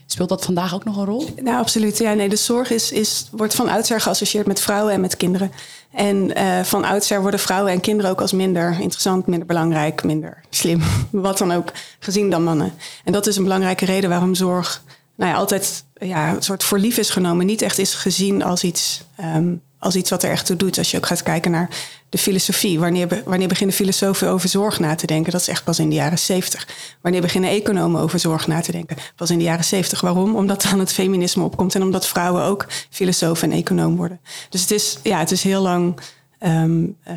Speelt 0.06 0.28
dat 0.28 0.44
vandaag 0.44 0.74
ook 0.74 0.84
nog 0.84 0.96
een 0.96 1.04
rol? 1.04 1.28
Nou, 1.42 1.58
absoluut. 1.58 1.98
Ja, 1.98 2.12
nee, 2.12 2.28
de 2.28 2.36
zorg 2.36 2.70
is, 2.70 2.92
is, 2.92 3.28
wordt 3.30 3.54
van 3.54 3.68
oudsher 3.68 4.00
geassocieerd 4.00 4.46
met 4.46 4.60
vrouwen 4.60 4.92
en 4.92 5.00
met 5.00 5.16
kinderen. 5.16 5.50
En 5.96 6.34
eh, 6.34 6.62
van 6.62 6.84
oudsher 6.84 7.20
worden 7.20 7.40
vrouwen 7.40 7.72
en 7.72 7.80
kinderen 7.80 8.10
ook 8.10 8.20
als 8.20 8.32
minder 8.32 8.76
interessant, 8.80 9.26
minder 9.26 9.46
belangrijk, 9.46 10.04
minder 10.04 10.40
slim, 10.50 10.82
wat 11.10 11.38
dan 11.38 11.52
ook, 11.52 11.72
gezien 11.98 12.30
dan 12.30 12.44
mannen. 12.44 12.72
En 13.04 13.12
dat 13.12 13.26
is 13.26 13.36
een 13.36 13.42
belangrijke 13.42 13.84
reden 13.84 14.10
waarom 14.10 14.34
zorg 14.34 14.82
nou 15.14 15.30
ja, 15.30 15.36
altijd 15.36 15.84
ja, 15.94 16.34
een 16.34 16.42
soort 16.42 16.64
voor 16.64 16.78
lief 16.78 16.96
is 16.98 17.10
genomen. 17.10 17.46
Niet 17.46 17.62
echt 17.62 17.78
is 17.78 17.94
gezien 17.94 18.42
als 18.44 18.64
iets, 18.64 19.04
ehm, 19.16 19.54
als 19.78 19.96
iets 19.96 20.10
wat 20.10 20.22
er 20.22 20.30
echt 20.30 20.46
toe 20.46 20.56
doet. 20.56 20.78
Als 20.78 20.90
je 20.90 20.96
ook 20.96 21.06
gaat 21.06 21.22
kijken 21.22 21.50
naar 21.50 21.68
de 22.08 22.18
filosofie. 22.18 22.78
Wanneer, 22.78 23.22
wanneer 23.24 23.48
beginnen 23.48 23.76
filosofen 23.76 24.28
over 24.28 24.48
zorg 24.48 24.78
na 24.78 24.94
te 24.94 25.06
denken? 25.06 25.32
Dat 25.32 25.40
is 25.40 25.48
echt 25.48 25.64
pas 25.64 25.78
in 25.78 25.88
de 25.88 25.94
jaren 25.94 26.18
zeventig. 26.18 26.68
Wanneer 27.00 27.20
beginnen 27.20 27.50
economen 27.50 28.00
over 28.00 28.18
zorg 28.18 28.46
na 28.46 28.60
te 28.60 28.72
denken? 28.72 28.96
Pas 29.16 29.30
in 29.30 29.38
de 29.38 29.44
jaren 29.44 29.64
zeventig. 29.64 30.00
Waarom? 30.00 30.36
Omdat 30.36 30.62
dan 30.70 30.78
het 30.78 30.92
feminisme 30.92 31.44
opkomt 31.44 31.74
en 31.74 31.82
omdat 31.82 32.06
vrouwen 32.06 32.42
ook 32.42 32.66
filosoof 32.90 33.42
en 33.42 33.52
econoom 33.52 33.96
worden. 33.96 34.20
Dus 34.50 34.60
het 34.60 34.70
is, 34.70 34.98
ja, 35.02 35.18
het 35.18 35.30
is 35.30 35.42
heel 35.42 35.62
lang 35.62 36.00
ehm, 36.46 36.86
eh, 37.02 37.16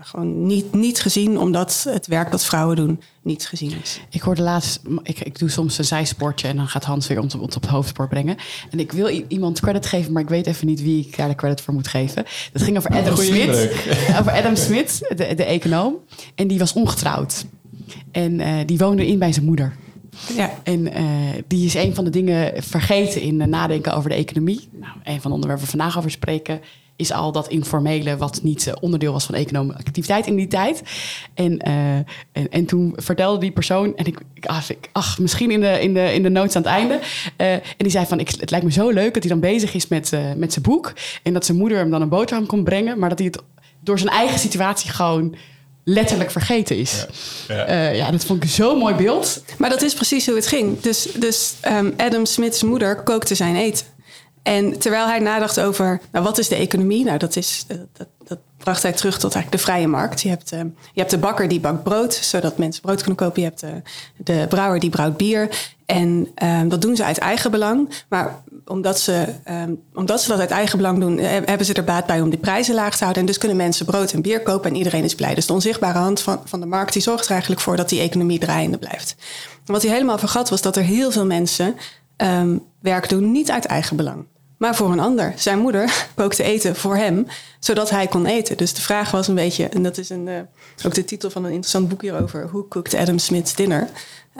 gewoon 0.00 0.46
niet, 0.46 0.72
niet 0.72 1.00
gezien, 1.00 1.38
omdat 1.38 1.86
het 1.88 2.06
werk 2.06 2.30
dat 2.30 2.44
vrouwen 2.44 2.76
doen 2.76 3.00
niet 3.22 3.46
gezien 3.46 3.72
is. 3.82 4.00
Ik 4.10 4.20
hoorde 4.20 4.42
laatst, 4.42 4.80
ik, 5.02 5.20
ik 5.20 5.38
doe 5.38 5.48
soms 5.48 5.78
een 5.78 5.84
zijsportje 5.84 6.48
en 6.48 6.56
dan 6.56 6.68
gaat 6.68 6.84
Hans 6.84 7.06
weer 7.06 7.20
ons 7.20 7.34
op, 7.34 7.40
op 7.40 7.52
het 7.52 7.66
hoofdsport 7.66 8.08
brengen. 8.08 8.36
En 8.70 8.78
ik 8.78 8.92
wil 8.92 9.24
iemand 9.28 9.60
credit 9.60 9.86
geven, 9.86 10.12
maar 10.12 10.22
ik 10.22 10.28
weet 10.28 10.46
even 10.46 10.66
niet 10.66 10.82
wie 10.82 11.06
ik 11.06 11.16
daar 11.16 11.28
de 11.28 11.34
credit 11.34 11.60
voor 11.60 11.74
moet 11.74 11.88
geven. 11.88 12.24
Dat 12.52 12.62
ging 12.62 12.76
over 12.76 12.90
Adam 12.90 13.16
Smith. 13.16 13.70
Over 14.18 14.32
Adam 14.32 14.56
Smith, 14.56 14.98
de, 15.16 15.34
de 15.34 15.44
econoom. 15.44 15.94
En 16.34 16.46
die 16.46 16.58
was 16.58 16.72
ongetrouwd. 16.72 17.44
En 18.10 18.40
eh, 18.40 18.54
die 18.66 18.78
woonde 18.78 19.06
in 19.06 19.18
bij 19.18 19.32
zijn 19.32 19.44
moeder. 19.44 19.76
Ja. 20.36 20.50
En 20.62 20.92
eh, 20.92 21.04
die 21.46 21.66
is 21.66 21.74
een 21.74 21.94
van 21.94 22.04
de 22.04 22.10
dingen 22.10 22.62
vergeten 22.62 23.20
in 23.20 23.40
eh, 23.40 23.46
nadenken 23.46 23.94
over 23.94 24.10
de 24.10 24.16
economie. 24.16 24.68
Nou, 24.72 24.92
een 25.04 25.20
van 25.20 25.30
de 25.30 25.36
onderwerpen 25.36 25.48
waar 25.48 25.58
we 25.58 25.66
vandaag 25.66 25.98
over 25.98 26.10
spreken 26.10 26.60
is 26.96 27.12
al 27.12 27.32
dat 27.32 27.48
informele 27.48 28.16
wat 28.16 28.40
niet 28.42 28.66
eh, 28.66 28.74
onderdeel 28.80 29.12
was 29.12 29.24
van 29.24 29.34
economische 29.34 29.78
activiteit 29.78 30.26
in 30.26 30.36
die 30.36 30.46
tijd. 30.46 30.82
En, 31.34 31.58
eh, 31.58 31.94
en, 32.32 32.48
en 32.50 32.66
toen 32.66 32.92
vertelde 32.96 33.38
die 33.40 33.50
persoon, 33.50 33.96
en 33.96 34.04
ik, 34.06 34.18
ik, 34.34 34.46
ach, 34.46 34.70
ik- 34.70 34.88
ach, 34.92 35.18
misschien 35.18 35.50
in 35.50 35.60
de, 35.60 35.80
in 35.80 35.94
de, 35.94 36.12
in 36.14 36.22
de 36.22 36.28
notes 36.28 36.56
aan 36.56 36.62
het 36.62 36.70
einde. 36.70 37.00
eh, 37.36 37.52
en 37.52 37.62
die 37.78 37.90
zei 37.90 38.06
van, 38.06 38.20
ik, 38.20 38.30
het 38.40 38.50
lijkt 38.50 38.66
me 38.66 38.72
zo 38.72 38.90
leuk 38.90 39.14
dat 39.14 39.22
hij 39.22 39.32
dan 39.32 39.40
bezig 39.40 39.74
is 39.74 39.88
met, 39.88 40.12
met 40.36 40.52
zijn 40.52 40.64
boek. 40.64 40.92
En 41.22 41.32
dat 41.32 41.44
zijn 41.46 41.58
moeder 41.58 41.78
hem 41.78 41.90
dan 41.90 42.02
een 42.02 42.08
boterham 42.08 42.46
komt 42.46 42.64
brengen. 42.64 42.98
Maar 42.98 43.08
dat 43.08 43.18
hij 43.18 43.26
het 43.32 43.42
door 43.80 43.98
zijn 43.98 44.10
eigen 44.10 44.38
situatie 44.38 44.90
gewoon 44.90 45.34
letterlijk 45.84 46.30
vergeten 46.30 46.76
is. 46.78 47.06
Ja. 47.48 47.72
Ja, 47.72 47.88
ja 47.88 48.10
dat 48.10 48.24
vond 48.24 48.42
ik 48.44 48.50
zo'n 48.50 48.78
mooi 48.78 48.94
beeld. 48.94 49.44
Maar 49.58 49.70
dat 49.70 49.82
is 49.82 49.94
precies 49.94 50.26
hoe 50.26 50.34
het 50.34 50.46
ging. 50.46 50.80
Dus, 50.80 51.08
dus 51.18 51.54
um, 51.68 51.94
Adam 51.96 52.24
Smith's 52.26 52.62
moeder 52.62 53.02
kookte 53.02 53.34
zijn 53.34 53.56
eten. 53.56 53.86
En 54.46 54.78
terwijl 54.78 55.06
hij 55.06 55.18
nadacht 55.18 55.60
over, 55.60 56.00
nou, 56.12 56.24
wat 56.24 56.38
is 56.38 56.48
de 56.48 56.56
economie? 56.56 57.04
Nou, 57.04 57.18
dat, 57.18 57.36
is, 57.36 57.64
dat, 57.92 58.06
dat 58.26 58.38
bracht 58.56 58.82
hij 58.82 58.92
terug 58.92 59.18
tot 59.18 59.34
eigenlijk 59.34 59.62
de 59.62 59.70
vrije 59.70 59.86
markt. 59.86 60.22
Je 60.22 60.28
hebt, 60.28 60.52
uh, 60.52 60.60
je 60.92 61.00
hebt 61.00 61.10
de 61.10 61.18
bakker 61.18 61.48
die 61.48 61.60
bakt 61.60 61.82
brood, 61.82 62.14
zodat 62.14 62.58
mensen 62.58 62.82
brood 62.82 62.96
kunnen 62.96 63.16
kopen. 63.16 63.42
Je 63.42 63.48
hebt 63.48 63.60
de, 63.60 63.82
de 64.16 64.46
brouwer 64.48 64.80
die 64.80 64.90
brouwt 64.90 65.16
bier. 65.16 65.74
En 65.86 66.28
um, 66.42 66.68
dat 66.68 66.82
doen 66.82 66.96
ze 66.96 67.04
uit 67.04 67.18
eigen 67.18 67.50
belang. 67.50 67.88
Maar 68.08 68.42
omdat 68.66 69.00
ze, 69.00 69.26
um, 69.48 69.82
omdat 69.94 70.22
ze 70.22 70.28
dat 70.28 70.40
uit 70.40 70.50
eigen 70.50 70.76
belang 70.76 71.00
doen, 71.00 71.18
hebben 71.18 71.66
ze 71.66 71.74
er 71.74 71.84
baat 71.84 72.06
bij 72.06 72.20
om 72.20 72.30
die 72.30 72.38
prijzen 72.38 72.74
laag 72.74 72.96
te 72.96 73.02
houden. 73.02 73.22
En 73.22 73.28
dus 73.28 73.38
kunnen 73.38 73.56
mensen 73.56 73.86
brood 73.86 74.12
en 74.12 74.22
bier 74.22 74.42
kopen 74.42 74.70
en 74.70 74.76
iedereen 74.76 75.04
is 75.04 75.14
blij. 75.14 75.34
Dus 75.34 75.46
de 75.46 75.52
onzichtbare 75.52 75.98
hand 75.98 76.20
van, 76.20 76.40
van 76.44 76.60
de 76.60 76.66
markt 76.66 76.92
die 76.92 77.02
zorgt 77.02 77.24
er 77.24 77.30
eigenlijk 77.30 77.60
voor 77.60 77.76
dat 77.76 77.88
die 77.88 78.00
economie 78.00 78.38
draaiende 78.38 78.78
blijft. 78.78 79.16
Wat 79.64 79.82
hij 79.82 79.90
helemaal 79.92 80.18
vergat 80.18 80.48
was 80.48 80.62
dat 80.62 80.76
er 80.76 80.82
heel 80.82 81.10
veel 81.10 81.26
mensen 81.26 81.74
werk 82.80 83.08
doen 83.08 83.32
niet 83.32 83.50
uit 83.50 83.64
eigen 83.64 83.96
belang 83.96 84.26
maar 84.56 84.76
voor 84.76 84.92
een 84.92 85.00
ander. 85.00 85.32
Zijn 85.36 85.58
moeder 85.58 86.06
kookte 86.14 86.42
eten 86.42 86.76
voor 86.76 86.96
hem, 86.96 87.26
zodat 87.60 87.90
hij 87.90 88.06
kon 88.06 88.26
eten. 88.26 88.56
Dus 88.56 88.74
de 88.74 88.80
vraag 88.80 89.10
was 89.10 89.28
een 89.28 89.34
beetje, 89.34 89.68
en 89.68 89.82
dat 89.82 89.98
is 89.98 90.10
een, 90.10 90.26
uh, 90.26 90.38
ook 90.84 90.94
de 90.94 91.04
titel 91.04 91.30
van 91.30 91.44
een 91.44 91.50
interessant 91.50 91.88
boek 91.88 92.02
hierover: 92.02 92.48
Hoe 92.48 92.68
cooked 92.68 92.94
Adam 92.94 93.18
Smith's 93.18 93.54
dinner? 93.54 93.88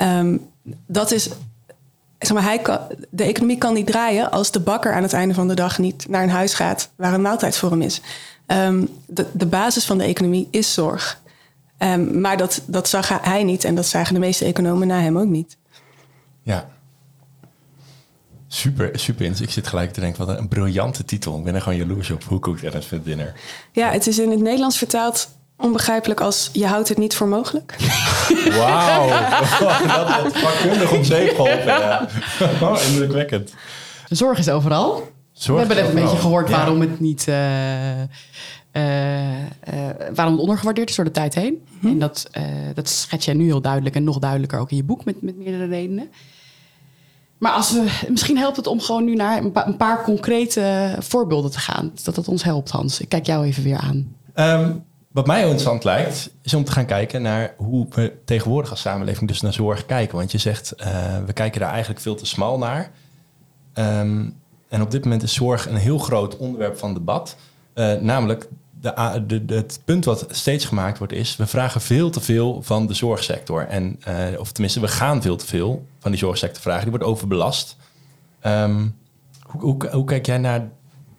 Um, 0.00 0.50
dat 0.86 1.10
is, 1.10 1.28
zeg 2.18 2.32
maar, 2.32 2.42
hij 2.42 2.58
kan, 2.58 2.78
de 3.10 3.24
economie 3.24 3.58
kan 3.58 3.74
niet 3.74 3.86
draaien 3.86 4.30
als 4.30 4.50
de 4.50 4.60
bakker 4.60 4.92
aan 4.92 5.02
het 5.02 5.12
einde 5.12 5.34
van 5.34 5.48
de 5.48 5.54
dag 5.54 5.78
niet 5.78 6.08
naar 6.08 6.22
een 6.22 6.30
huis 6.30 6.54
gaat 6.54 6.90
waar 6.96 7.14
een 7.14 7.22
maaltijd 7.22 7.56
voor 7.56 7.70
hem 7.70 7.82
is. 7.82 8.00
Um, 8.46 8.88
de, 9.06 9.46
basis 9.46 9.84
van 9.84 9.98
de 9.98 10.04
economie 10.04 10.48
is 10.50 10.72
zorg. 10.72 11.20
Um, 11.78 12.20
maar 12.20 12.36
dat, 12.36 12.62
dat 12.66 12.88
zag 12.88 13.22
hij 13.22 13.44
niet 13.44 13.64
en 13.64 13.74
dat 13.74 13.86
zagen 13.86 14.14
de 14.14 14.20
meeste 14.20 14.44
economen 14.44 14.86
na 14.86 15.00
hem 15.00 15.18
ook 15.18 15.28
niet. 15.28 15.56
Ja, 16.42 16.68
Super, 18.56 18.90
super. 18.98 19.26
Ik 19.40 19.50
zit 19.50 19.66
gelijk 19.66 19.92
te 19.92 20.00
denken, 20.00 20.26
wat 20.26 20.38
een, 20.38 20.48
briljante 20.48 21.04
titel. 21.04 21.38
Ik 21.38 21.44
ben 21.44 21.54
er 21.54 21.62
gewoon 21.62 21.78
jaloers 21.78 22.10
op. 22.10 22.24
Hoe 22.24 22.38
kookt 22.38 22.64
Adams 22.64 22.86
Smith 22.86 23.04
Dinner? 23.04 23.32
Ja, 23.72 23.90
het 23.90 24.06
is 24.06 24.18
in 24.18 24.30
het 24.30 24.40
Nederlands 24.40 24.78
vertaald 24.78 25.28
onbegrijpelijk 25.56 26.20
als 26.20 26.50
je 26.52 26.66
houdt 26.66 26.88
het 26.88 26.98
niet 26.98 27.14
voor 27.14 27.28
mogelijk. 27.28 27.76
Wauw, 28.58 29.08
dat 29.86 30.20
wordt 30.20 30.38
vakkundig 30.38 30.92
om 30.92 31.04
zeep 31.04 31.30
geholpen. 31.30 31.64
Ja. 31.64 32.08
Oh, 32.62 32.78
indrukwekkend. 32.88 33.54
Zorg 34.08 34.38
is 34.38 34.48
overal. 34.48 35.08
Zorg 35.32 35.60
We 35.60 35.66
hebben 35.66 35.84
net 35.84 35.94
een 35.94 36.02
beetje 36.02 36.22
gehoord 36.22 36.48
ja. 36.48 36.56
waarom 36.56 36.80
het 36.80 37.00
niet... 37.00 37.26
Uh, 37.28 38.00
uh, 38.00 38.04
uh, 38.72 39.44
waarom 40.14 40.32
het 40.32 40.42
ondergewaardeerd 40.42 40.90
is 40.90 40.96
door 40.96 41.04
de 41.04 41.10
tijd 41.10 41.34
heen. 41.34 41.52
Mm 41.52 41.78
-hmm. 41.80 41.90
En 41.90 41.98
dat, 41.98 42.30
dat 42.74 42.88
schets 42.88 43.24
jij 43.24 43.34
nu 43.34 43.44
heel 43.44 43.60
duidelijk 43.60 43.94
en 43.94 44.04
nog 44.04 44.18
duidelijker 44.18 44.58
ook 44.58 44.70
in 44.70 44.76
je 44.76 44.84
boek 44.84 45.04
met, 45.04 45.22
met 45.22 45.36
meerdere 45.36 45.66
redenen. 45.66 46.10
Maar 47.38 47.52
als 47.52 47.72
we, 47.72 48.04
misschien 48.08 48.36
helpt 48.36 48.56
het 48.56 48.66
om 48.66 48.80
gewoon 48.80 49.04
nu 49.04 49.14
naar 49.14 49.42
een 49.42 49.76
paar, 49.76 50.02
concrete 50.02 50.96
voorbeelden 50.98 51.50
te 51.50 51.58
gaan. 51.58 51.92
Dat 52.02 52.14
dat 52.14 52.28
ons 52.28 52.42
helpt, 52.42 52.70
Hans. 52.70 53.00
Ik 53.00 53.08
kijk 53.08 53.26
jou 53.26 53.44
even 53.44 53.62
weer 53.62 53.78
aan. 53.78 54.14
Um, 54.34 54.84
wat 55.12 55.26
mij 55.26 55.40
interessant 55.40 55.84
lijkt, 55.84 56.30
is 56.42 56.54
om 56.54 56.64
te 56.64 56.72
gaan 56.72 56.86
kijken 56.86 57.22
naar 57.22 57.54
hoe 57.56 57.86
we 57.90 58.12
tegenwoordig 58.24 58.70
als 58.70 58.80
samenleving 58.80 59.28
dus 59.28 59.40
naar 59.40 59.52
zorg 59.52 59.86
kijken. 59.86 60.16
Want 60.16 60.32
je 60.32 60.38
zegt, 60.38 60.74
uh, 60.80 60.86
we 61.26 61.32
kijken 61.32 61.60
daar 61.60 61.70
eigenlijk 61.70 62.00
veel 62.00 62.14
te 62.14 62.26
smal 62.26 62.58
naar. 62.58 62.90
Um, 63.74 64.34
en 64.68 64.82
op 64.82 64.90
dit 64.90 65.04
moment 65.04 65.22
is 65.22 65.34
zorg 65.34 65.68
een 65.68 65.76
heel 65.76 65.98
groot 65.98 66.36
onderwerp 66.36 66.78
van 66.78 66.94
debat. 66.94 67.36
Uh, 67.74 67.92
namelijk, 67.92 68.48
het 69.46 69.80
punt 69.84 70.04
wat 70.04 70.26
steeds 70.30 70.64
gemaakt 70.64 70.98
wordt 70.98 71.12
is... 71.12 71.36
we 71.36 71.46
vragen 71.46 71.80
veel 71.80 72.10
te 72.10 72.20
veel 72.20 72.62
van 72.62 72.86
de 72.86 72.94
zorgsector. 72.94 73.66
En, 73.66 74.00
uh, 74.08 74.40
of 74.40 74.52
tenminste, 74.52 74.80
we 74.80 74.88
gaan 74.88 75.22
veel 75.22 75.36
te 75.36 75.46
veel 75.46 75.86
van 75.98 76.10
die 76.10 76.20
zorgsector 76.20 76.62
vragen. 76.62 76.82
Die 76.82 76.90
wordt 76.90 77.04
overbelast. 77.04 77.76
Um, 78.46 78.96
hoe, 79.42 79.60
hoe, 79.60 79.88
hoe, 79.90 80.04
kijk 80.04 80.26
jij 80.26 80.38
naar 80.38 80.68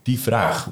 die 0.04 0.20
vraag? 0.20 0.70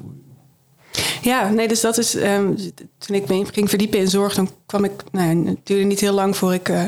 Ja, 1.22 1.48
nee, 1.48 1.68
dus 1.68 1.80
dat 1.80 1.98
is... 1.98 2.14
Um, 2.14 2.56
toen 2.98 3.16
ik 3.16 3.28
me 3.28 3.44
ging 3.52 3.68
verdiepen 3.68 3.98
in 3.98 4.08
zorg... 4.08 4.34
dan 4.34 4.50
kwam 4.66 4.84
ik... 4.84 4.92
Nou, 5.12 5.56
niet 5.64 6.00
heel 6.00 6.14
lang 6.14 6.36
voor 6.36 6.54
ik... 6.54 6.68
Uh, 6.68 6.84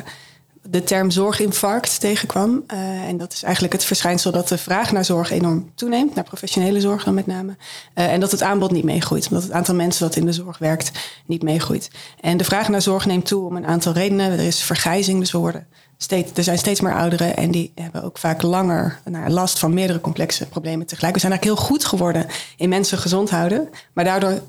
de 0.71 0.85
term 0.85 1.11
zorginfarct 1.11 2.01
tegenkwam. 2.01 2.65
Uh, 2.73 2.79
en 3.03 3.17
dat 3.17 3.33
is 3.33 3.43
eigenlijk 3.43 3.73
het 3.73 3.85
verschijnsel 3.85 4.33
dat 4.33 4.49
de 4.49 4.59
vraag 4.59 4.93
naar 4.93 5.05
zorg 5.05 5.31
enorm 5.31 5.71
toeneemt, 5.75 6.15
naar 6.15 6.25
professionele 6.25 6.81
zorg 6.81 7.05
dan 7.05 7.15
met 7.15 7.27
name. 7.27 7.57
Uh, 7.95 8.13
en 8.13 8.21
dat 8.21 8.31
het 8.31 8.43
aanbod 8.43 8.71
niet 8.71 8.85
meegroeit, 8.85 9.29
omdat 9.29 9.43
het 9.43 9.53
aantal 9.53 9.75
mensen 9.75 10.07
dat 10.07 10.17
in 10.17 10.27
de 10.27 10.33
zorg 10.33 10.59
werkt 10.59 10.91
niet 11.27 11.43
meegroeit. 11.43 11.91
En 12.21 12.37
de 12.37 12.45
vraag 12.45 12.69
naar 12.69 12.83
zorg 12.83 13.07
neemt 13.07 13.27
toe 13.27 13.47
om 13.47 13.57
een 13.57 13.67
aantal 13.67 13.93
redenen. 13.93 14.33
Er 14.33 14.41
is 14.41 14.63
vergrijzing, 14.63 15.19
dus 15.21 15.33
we 15.33 15.39
worden 15.39 15.67
steeds, 15.97 16.33
er 16.35 16.45
zijn 16.45 16.59
steeds 16.59 16.81
meer 16.81 16.95
ouderen 16.95 17.37
en 17.37 17.51
die 17.51 17.73
hebben 17.75 18.03
ook 18.03 18.19
vaak 18.19 18.43
langer 18.43 19.01
last 19.27 19.59
van 19.59 19.75
meerdere 19.75 20.01
complexe 20.01 20.47
problemen 20.47 20.87
tegelijk. 20.87 21.15
We 21.15 21.21
zijn 21.21 21.33
eigenlijk 21.33 21.61
heel 21.61 21.69
goed 21.69 21.85
geworden 21.85 22.27
in 22.57 22.69
mensen 22.69 22.99
gezond 22.99 23.31
houden, 23.31 23.69
maar 23.93 24.05
daardoor 24.05 24.41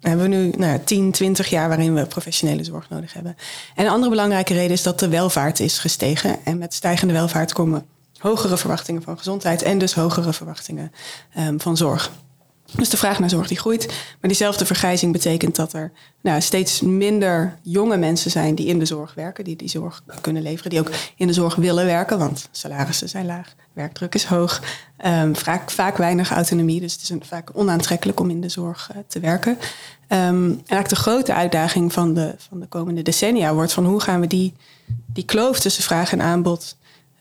hebben 0.00 0.30
we 0.30 0.36
nu 0.36 0.52
nou, 0.56 0.80
10, 0.84 1.10
20 1.10 1.50
jaar 1.50 1.68
waarin 1.68 1.94
we 1.94 2.06
professionele 2.06 2.64
zorg 2.64 2.88
nodig 2.88 3.12
hebben. 3.12 3.36
En 3.74 3.84
een 3.84 3.90
andere 3.90 4.10
belangrijke 4.10 4.54
reden 4.54 4.70
is 4.70 4.82
dat 4.82 4.98
de 4.98 5.08
welvaart 5.08 5.60
is 5.60 5.78
gestegen. 5.78 6.44
En 6.44 6.58
met 6.58 6.74
stijgende 6.74 7.12
welvaart 7.12 7.52
komen 7.52 7.86
hogere 8.18 8.56
verwachtingen 8.56 9.02
van 9.02 9.18
gezondheid 9.18 9.62
en 9.62 9.78
dus 9.78 9.94
hogere 9.94 10.32
verwachtingen 10.32 10.92
um, 11.38 11.60
van 11.60 11.76
zorg. 11.76 12.10
Dus 12.76 12.88
de 12.88 12.96
vraag 12.96 13.18
naar 13.18 13.30
zorg 13.30 13.48
die 13.48 13.58
groeit. 13.58 13.86
Maar 13.86 14.18
diezelfde 14.20 14.66
vergrijzing 14.66 15.12
betekent 15.12 15.56
dat 15.56 15.72
er 15.72 15.92
nou, 16.20 16.40
steeds 16.40 16.80
minder 16.80 17.58
jonge 17.62 17.96
mensen 17.96 18.30
zijn 18.30 18.54
die 18.54 18.66
in 18.66 18.78
de 18.78 18.84
zorg 18.84 19.14
werken, 19.14 19.44
die 19.44 19.56
die 19.56 19.68
zorg 19.68 20.02
kunnen 20.20 20.42
leveren, 20.42 20.70
die 20.70 20.80
ook 20.80 20.90
in 21.16 21.26
de 21.26 21.32
zorg 21.32 21.54
willen 21.54 21.86
werken, 21.86 22.18
want 22.18 22.48
salarissen 22.50 23.08
zijn 23.08 23.26
laag, 23.26 23.54
werkdruk 23.72 24.14
is 24.14 24.24
hoog, 24.24 24.62
um, 25.06 25.36
vaak, 25.36 25.70
vaak 25.70 25.96
weinig 25.96 26.30
autonomie, 26.30 26.80
dus 26.80 26.92
het 26.92 27.02
is 27.02 27.08
een, 27.08 27.22
vaak 27.24 27.50
onaantrekkelijk 27.52 28.20
om 28.20 28.30
in 28.30 28.40
de 28.40 28.48
zorg 28.48 28.90
uh, 28.92 28.98
te 29.06 29.20
werken. 29.20 29.52
Um, 29.52 29.58
en 30.08 30.52
eigenlijk 30.54 30.88
de 30.88 30.96
grote 30.96 31.34
uitdaging 31.34 31.92
van 31.92 32.14
de, 32.14 32.34
van 32.38 32.60
de 32.60 32.66
komende 32.66 33.02
decennia 33.02 33.54
wordt 33.54 33.72
van 33.72 33.84
hoe 33.84 34.00
gaan 34.00 34.20
we 34.20 34.26
die, 34.26 34.54
die 35.06 35.24
kloof 35.24 35.60
tussen 35.60 35.82
vraag 35.82 36.12
en 36.12 36.22
aanbod 36.22 36.76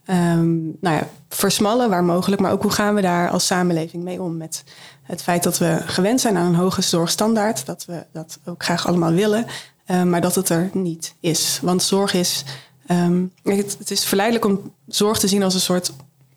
um, 0.09 0.77
nou 0.81 0.95
ja, 0.95 1.07
versmallen 1.29 1.89
waar 1.89 2.03
mogelijk, 2.03 2.41
maar 2.41 2.51
ook 2.51 2.61
hoe 2.61 2.71
gaan 2.71 2.95
we 2.95 3.01
daar 3.01 3.29
als 3.29 3.45
samenleving 3.45 4.03
mee 4.03 4.21
om 4.21 4.37
met 4.37 4.63
het 5.03 5.21
feit 5.21 5.43
dat 5.43 5.57
we 5.57 5.81
gewend 5.85 6.21
zijn 6.21 6.37
aan 6.37 6.45
een 6.45 6.55
hoge 6.55 6.81
zorgstandaard, 6.81 7.65
dat 7.65 7.85
we 7.85 8.05
dat 8.11 8.39
ook 8.45 8.63
graag 8.63 8.87
allemaal 8.87 9.11
willen, 9.11 9.45
uh, 9.87 10.03
maar 10.03 10.21
dat 10.21 10.35
het 10.35 10.49
er 10.49 10.69
niet 10.73 11.15
is. 11.19 11.59
Want 11.61 11.83
zorg 11.83 12.13
is, 12.13 12.43
um, 12.91 13.31
het, 13.43 13.91
is 13.91 14.05
verleidelijk 14.05 14.45
om 14.45 14.73
zorg 14.87 15.19
te 15.19 15.27
zien 15.27 15.43
als 15.43 15.53
een 15.53 15.59
soort 15.59 15.91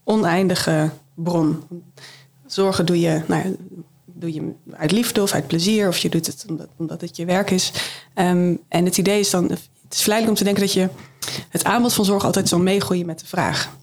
oneindige 0.05 0.91
bron. 1.15 1.63
Zorgen 2.47 2.87
doe 2.87 3.01
je, 3.01 3.23
nou 3.27 3.49
ja, 3.49 3.55
doe 4.05 4.33
je 4.33 4.53
uit 4.73 4.93
liefde 4.93 5.23
of 5.23 5.33
uit 5.33 5.47
plezier, 5.47 5.89
of 5.89 5.99
je 5.99 6.09
doet 6.09 6.27
het 6.27 6.47
omdat, 6.77 7.01
het 7.01 7.17
je 7.17 7.25
werk 7.25 7.51
is. 7.51 7.73
En 8.15 8.59
het 8.69 8.99
idee 8.99 9.21
is 9.21 9.31
dan, 9.31 9.51
het 9.93 10.01
is 10.01 10.07
verleidelijk 10.07 10.41
om 10.41 10.47
te 10.47 10.53
denken 10.55 10.63
dat 10.67 10.73
je 10.73 10.89
het 11.49 11.65
aanbod 11.65 11.93
van 11.93 12.05
zorg 12.05 12.25
altijd 12.25 12.49
zal 12.49 12.59
meegroeien 12.59 13.07
met 13.07 13.19
de 13.21 13.27
vraag. 13.27 13.77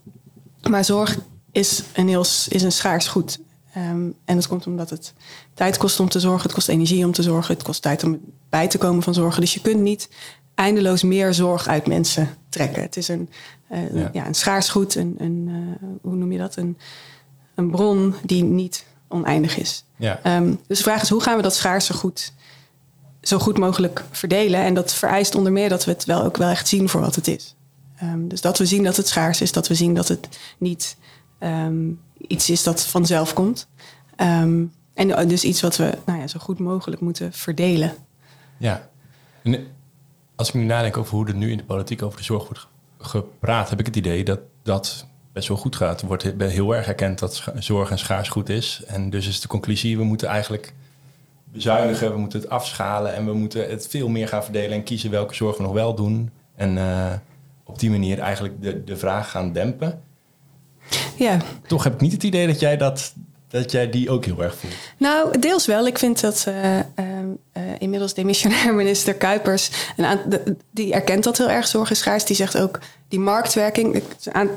Maar 0.68 0.84
zorg 0.84 1.18
is 1.52 1.82
een, 1.92 2.08
heel, 2.08 2.24
is 2.48 2.62
een 2.62 2.72
schaars 2.72 3.08
goed. 3.08 3.38
Um, 3.76 4.14
en 4.24 4.34
dat 4.34 4.48
komt 4.48 4.66
omdat 4.66 4.90
het 4.90 5.14
tijd 5.54 5.76
kost 5.76 6.00
om 6.00 6.08
te 6.08 6.20
zorgen, 6.20 6.42
het 6.42 6.52
kost 6.52 6.68
energie 6.68 7.04
om 7.04 7.12
te 7.12 7.22
zorgen, 7.22 7.54
het 7.54 7.62
kost 7.62 7.82
tijd 7.82 8.04
om 8.04 8.20
bij 8.48 8.68
te 8.68 8.78
komen 8.78 9.02
van 9.02 9.14
zorgen. 9.14 9.40
Dus 9.40 9.54
je 9.54 9.60
kunt 9.60 9.80
niet 9.80 10.08
eindeloos 10.54 11.02
meer 11.02 11.34
zorg 11.34 11.68
uit 11.68 11.86
mensen 11.86 12.28
trekken. 12.48 12.82
Het 12.82 12.96
is 12.96 13.08
een, 13.08 13.30
uh, 13.72 13.94
ja. 13.94 14.10
ja. 14.12 14.26
een 14.26 14.34
schaars 14.34 14.68
goed, 14.68 14.94
een, 14.94 15.14
een 15.18 15.48
uh, 15.48 15.88
hoe 16.02 16.14
noem 16.14 16.32
je 16.32 16.38
dat? 16.38 16.56
Een, 16.56 16.78
een 17.54 17.70
bron 17.70 18.14
die 18.22 18.44
niet 18.44 18.84
oneindig 19.08 19.58
is. 19.58 19.84
Ja. 19.96 20.36
Um, 20.36 20.60
dus 20.66 20.78
de 20.78 20.84
vraag 20.84 21.02
is, 21.02 21.08
hoe 21.08 21.22
gaan 21.22 21.36
we 21.36 21.42
dat 21.42 21.54
schaarse 21.54 21.92
goed 21.92 22.32
zo 23.22 23.38
goed 23.38 23.58
mogelijk 23.58 24.04
verdelen? 24.10 24.60
En 24.60 24.74
dat 24.74 24.92
vereist 24.92 25.34
onder 25.34 25.52
meer 25.52 25.68
dat 25.68 25.84
we 25.84 25.90
het 25.90 26.04
wel 26.04 26.22
ook 26.22 26.36
wel 26.36 26.48
echt 26.48 26.68
zien 26.68 26.88
voor 26.88 27.00
wat 27.00 27.14
het 27.14 27.28
is. 27.28 27.54
Um, 28.02 28.28
dus 28.28 28.40
dat 28.40 28.58
we 28.58 28.66
zien 28.66 28.82
dat 28.82 28.96
het 28.96 29.08
schaars 29.08 29.40
is, 29.40 29.52
dat 29.52 29.68
we 29.68 29.74
zien 29.74 29.94
dat 29.94 30.08
het 30.08 30.28
niet 30.58 30.96
um, 31.40 32.00
iets 32.16 32.50
is 32.50 32.62
dat 32.62 32.86
vanzelf 32.86 33.32
komt. 33.32 33.68
Um, 34.16 34.72
en 34.94 35.28
dus 35.28 35.44
iets 35.44 35.60
wat 35.60 35.76
we 35.76 35.98
nou 36.06 36.18
ja, 36.18 36.26
zo 36.26 36.38
goed 36.38 36.58
mogelijk 36.58 37.00
moeten 37.00 37.32
verdelen. 37.32 37.94
Ja. 38.56 38.88
En 39.42 39.66
als 40.36 40.48
ik 40.48 40.54
nu 40.54 40.64
nadenk 40.64 40.96
over 40.96 41.14
hoe 41.14 41.26
er 41.26 41.34
nu 41.34 41.50
in 41.50 41.56
de 41.56 41.64
politiek 41.64 42.02
over 42.02 42.18
de 42.18 42.24
zorg 42.24 42.44
wordt 42.44 42.66
gepraat, 42.98 43.70
heb 43.70 43.80
ik 43.80 43.86
het 43.86 43.96
idee 43.96 44.24
dat 44.24 44.40
dat 44.62 45.06
best 45.32 45.48
wel 45.48 45.56
goed 45.56 45.76
gaat. 45.76 46.00
Er 46.00 46.06
wordt 46.06 46.22
heel 46.38 46.76
erg 46.76 46.86
erkend 46.86 47.18
dat 47.18 47.44
zorg 47.58 47.90
een 47.90 47.98
schaars 47.98 48.28
goed 48.28 48.48
is. 48.48 48.82
En 48.86 49.10
dus 49.10 49.26
is 49.26 49.40
de 49.40 49.48
conclusie, 49.48 49.96
we 49.96 50.04
moeten 50.04 50.28
eigenlijk 50.28 50.74
bezuinigen, 51.52 52.12
we 52.12 52.18
moeten 52.18 52.40
het 52.40 52.48
afschalen 52.48 53.14
en 53.14 53.24
we 53.26 53.32
moeten 53.32 53.68
het 53.68 53.86
veel 53.88 54.08
meer 54.08 54.28
gaan 54.28 54.44
verdelen 54.44 54.72
en 54.72 54.82
kiezen 54.82 55.10
welke 55.10 55.34
zorg 55.34 55.56
we 55.56 55.62
nog 55.62 55.72
wel 55.72 55.94
doen. 55.94 56.30
En 56.56 56.76
uh, 56.76 57.12
op 57.64 57.78
die 57.78 57.90
manier 57.90 58.18
eigenlijk 58.18 58.62
de, 58.62 58.84
de 58.84 58.96
vraag 58.96 59.30
gaan 59.30 59.52
dempen. 59.52 60.02
Ja. 61.16 61.36
Toch 61.66 61.84
heb 61.84 61.94
ik 61.94 62.00
niet 62.00 62.12
het 62.12 62.22
idee 62.22 62.46
dat 62.46 62.60
jij, 62.60 62.76
dat, 62.76 63.14
dat 63.48 63.70
jij 63.70 63.90
die 63.90 64.10
ook 64.10 64.24
heel 64.24 64.42
erg 64.42 64.54
voelt. 64.54 64.74
Nou, 64.96 65.38
deels 65.38 65.66
wel. 65.66 65.86
Ik 65.86 65.98
vind 65.98 66.20
dat 66.20 66.46
uh, 66.48 66.76
uh, 66.76 66.82
inmiddels 67.78 68.14
demissionair 68.14 68.74
minister 68.82 69.14
Kuipers, 69.14 69.70
een 69.96 70.58
die 70.70 70.92
erkent 70.92 71.24
dat 71.24 71.38
heel 71.38 71.50
erg 71.50 71.66
zorg 71.66 71.90
is 71.90 71.98
schaars. 71.98 72.24
Die 72.24 72.36
zegt 72.36 72.58
ook 72.58 72.78
die 73.08 73.20
marktwerking. 73.20 74.02
aan- 74.32 74.48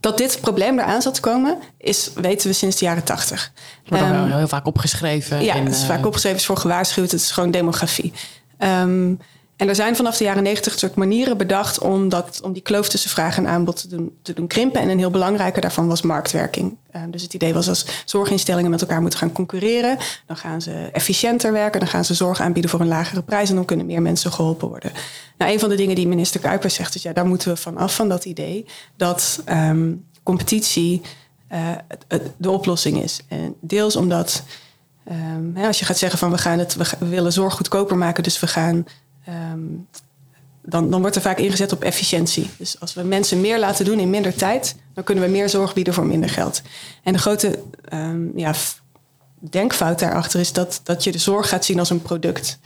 dat 0.00 0.18
dit 0.18 0.38
probleem 0.40 0.78
eraan 0.78 1.02
zat 1.02 1.14
te 1.14 1.20
komen, 1.20 1.58
is, 1.78 2.10
weten 2.14 2.48
we 2.48 2.52
sinds 2.54 2.76
de 2.76 2.84
jaren 2.84 3.04
tachtig. 3.04 3.52
Wordt 3.86 4.04
dan 4.04 4.14
Ehm, 4.14 4.28
wel 4.28 4.36
heel 4.38 4.48
vaak 4.48 4.66
opgeschreven. 4.66 5.42
ja, 5.44 5.54
in, 5.54 5.64
het 5.64 5.74
is 5.74 5.80
eh, 5.82 5.86
vaak 5.88 6.06
opgeschreven, 6.06 6.38
is 6.38 6.46
voor 6.46 6.56
gewaarschuwd. 6.56 7.10
Het 7.10 7.20
is 7.20 7.30
gewoon 7.30 7.50
demografie. 7.50 8.12
Ehm, 8.58 9.14
en 9.58 9.68
er 9.68 9.74
zijn 9.74 9.96
vanaf 9.96 10.16
de 10.16 10.24
jaren 10.24 10.42
negentig 10.42 10.78
soort 10.78 10.94
manieren 10.94 11.36
bedacht 11.36 11.78
om, 11.78 12.08
dat, 12.08 12.40
om 12.42 12.52
die 12.52 12.62
kloof 12.62 12.88
tussen 12.88 13.10
vraag 13.10 13.36
en 13.36 13.46
aanbod 13.46 13.88
te 14.22 14.32
doen, 14.34 14.46
krimpen. 14.46 14.80
En 14.80 14.88
een 14.88 14.98
heel 14.98 15.10
belangrijke 15.10 15.60
daarvan 15.60 15.88
was 15.88 16.02
marktwerking. 16.02 16.76
Ehm, 16.90 17.10
dus 17.10 17.22
het 17.22 17.34
idee 17.34 17.54
was 17.54 17.68
als 17.68 17.86
zorginstellingen 18.04 18.70
met 18.70 18.80
elkaar 18.80 19.00
moeten 19.00 19.18
gaan 19.18 19.32
concurreren, 19.32 19.98
dan 20.26 20.36
gaan 20.36 20.62
ze 20.62 20.88
efficiënter 20.92 21.52
werken, 21.52 21.80
dan 21.80 21.88
gaan 21.88 22.04
ze 22.04 22.14
zorg 22.14 22.40
aanbieden 22.40 22.70
voor 22.70 22.80
een 22.80 22.88
lagere 22.88 23.22
prijs 23.22 23.48
en 23.48 23.54
dan 23.54 23.64
kunnen 23.64 23.86
meer 23.86 24.02
mensen 24.02 24.32
geholpen 24.32 24.68
worden. 24.68 24.92
Nou, 25.38 25.52
een 25.52 25.60
van 25.60 25.68
de 25.68 25.76
dingen 25.76 25.94
die 25.94 26.08
minister 26.08 26.40
Kuipers 26.40 26.74
zegt 26.74 26.94
is 26.94 27.02
ja, 27.02 27.12
daar 27.12 27.26
moeten 27.26 27.48
we 27.48 27.56
van 27.56 27.76
af 27.76 27.94
van 27.94 28.08
dat 28.08 28.24
idee 28.24 28.66
dat 28.96 29.42
ehm, 29.44 29.92
competitie 30.22 31.00
eh, 31.48 31.68
de 32.36 32.50
oplossing 32.50 33.02
is. 33.02 33.20
En 33.28 33.54
deels 33.60 33.96
omdat 33.96 34.42
Ehm, 35.08 35.66
als 35.66 35.78
je 35.78 35.84
gaat 35.84 35.98
zeggen 35.98 36.18
van 36.18 36.30
we, 36.30 36.38
gaan 36.38 36.58
het, 36.58 36.74
we 36.98 37.08
willen 37.08 37.32
zorg 37.32 37.54
goedkoper 37.54 37.96
maken, 37.96 38.22
dus 38.22 38.40
we 38.40 38.46
gaan. 38.46 38.86
Ehm, 39.28 39.60
dan, 40.62 40.90
dan 40.90 41.00
wordt 41.00 41.16
er 41.16 41.22
vaak 41.22 41.38
ingezet 41.38 41.72
op 41.72 41.82
efficiëntie. 41.82 42.50
Dus 42.56 42.80
als 42.80 42.94
we 42.94 43.02
mensen 43.02 43.40
meer 43.40 43.58
laten 43.58 43.84
doen 43.84 43.98
in 43.98 44.10
minder 44.10 44.34
tijd, 44.34 44.76
dan 44.94 45.04
kunnen 45.04 45.24
we 45.24 45.30
meer 45.30 45.48
zorg 45.48 45.74
bieden 45.74 45.94
voor 45.94 46.06
minder 46.06 46.30
geld. 46.30 46.62
En 47.02 47.12
de 47.12 47.18
grote 47.18 47.62
ehm, 47.84 48.38
ja, 48.38 48.54
denkfout 49.38 49.98
daarachter 49.98 50.40
is 50.40 50.52
dat, 50.52 50.80
dat 50.82 51.04
je 51.04 51.12
de 51.12 51.18
zorg 51.18 51.48
gaat 51.48 51.64
zien 51.64 51.78
als 51.78 51.90
een 51.90 52.02
product. 52.02 52.58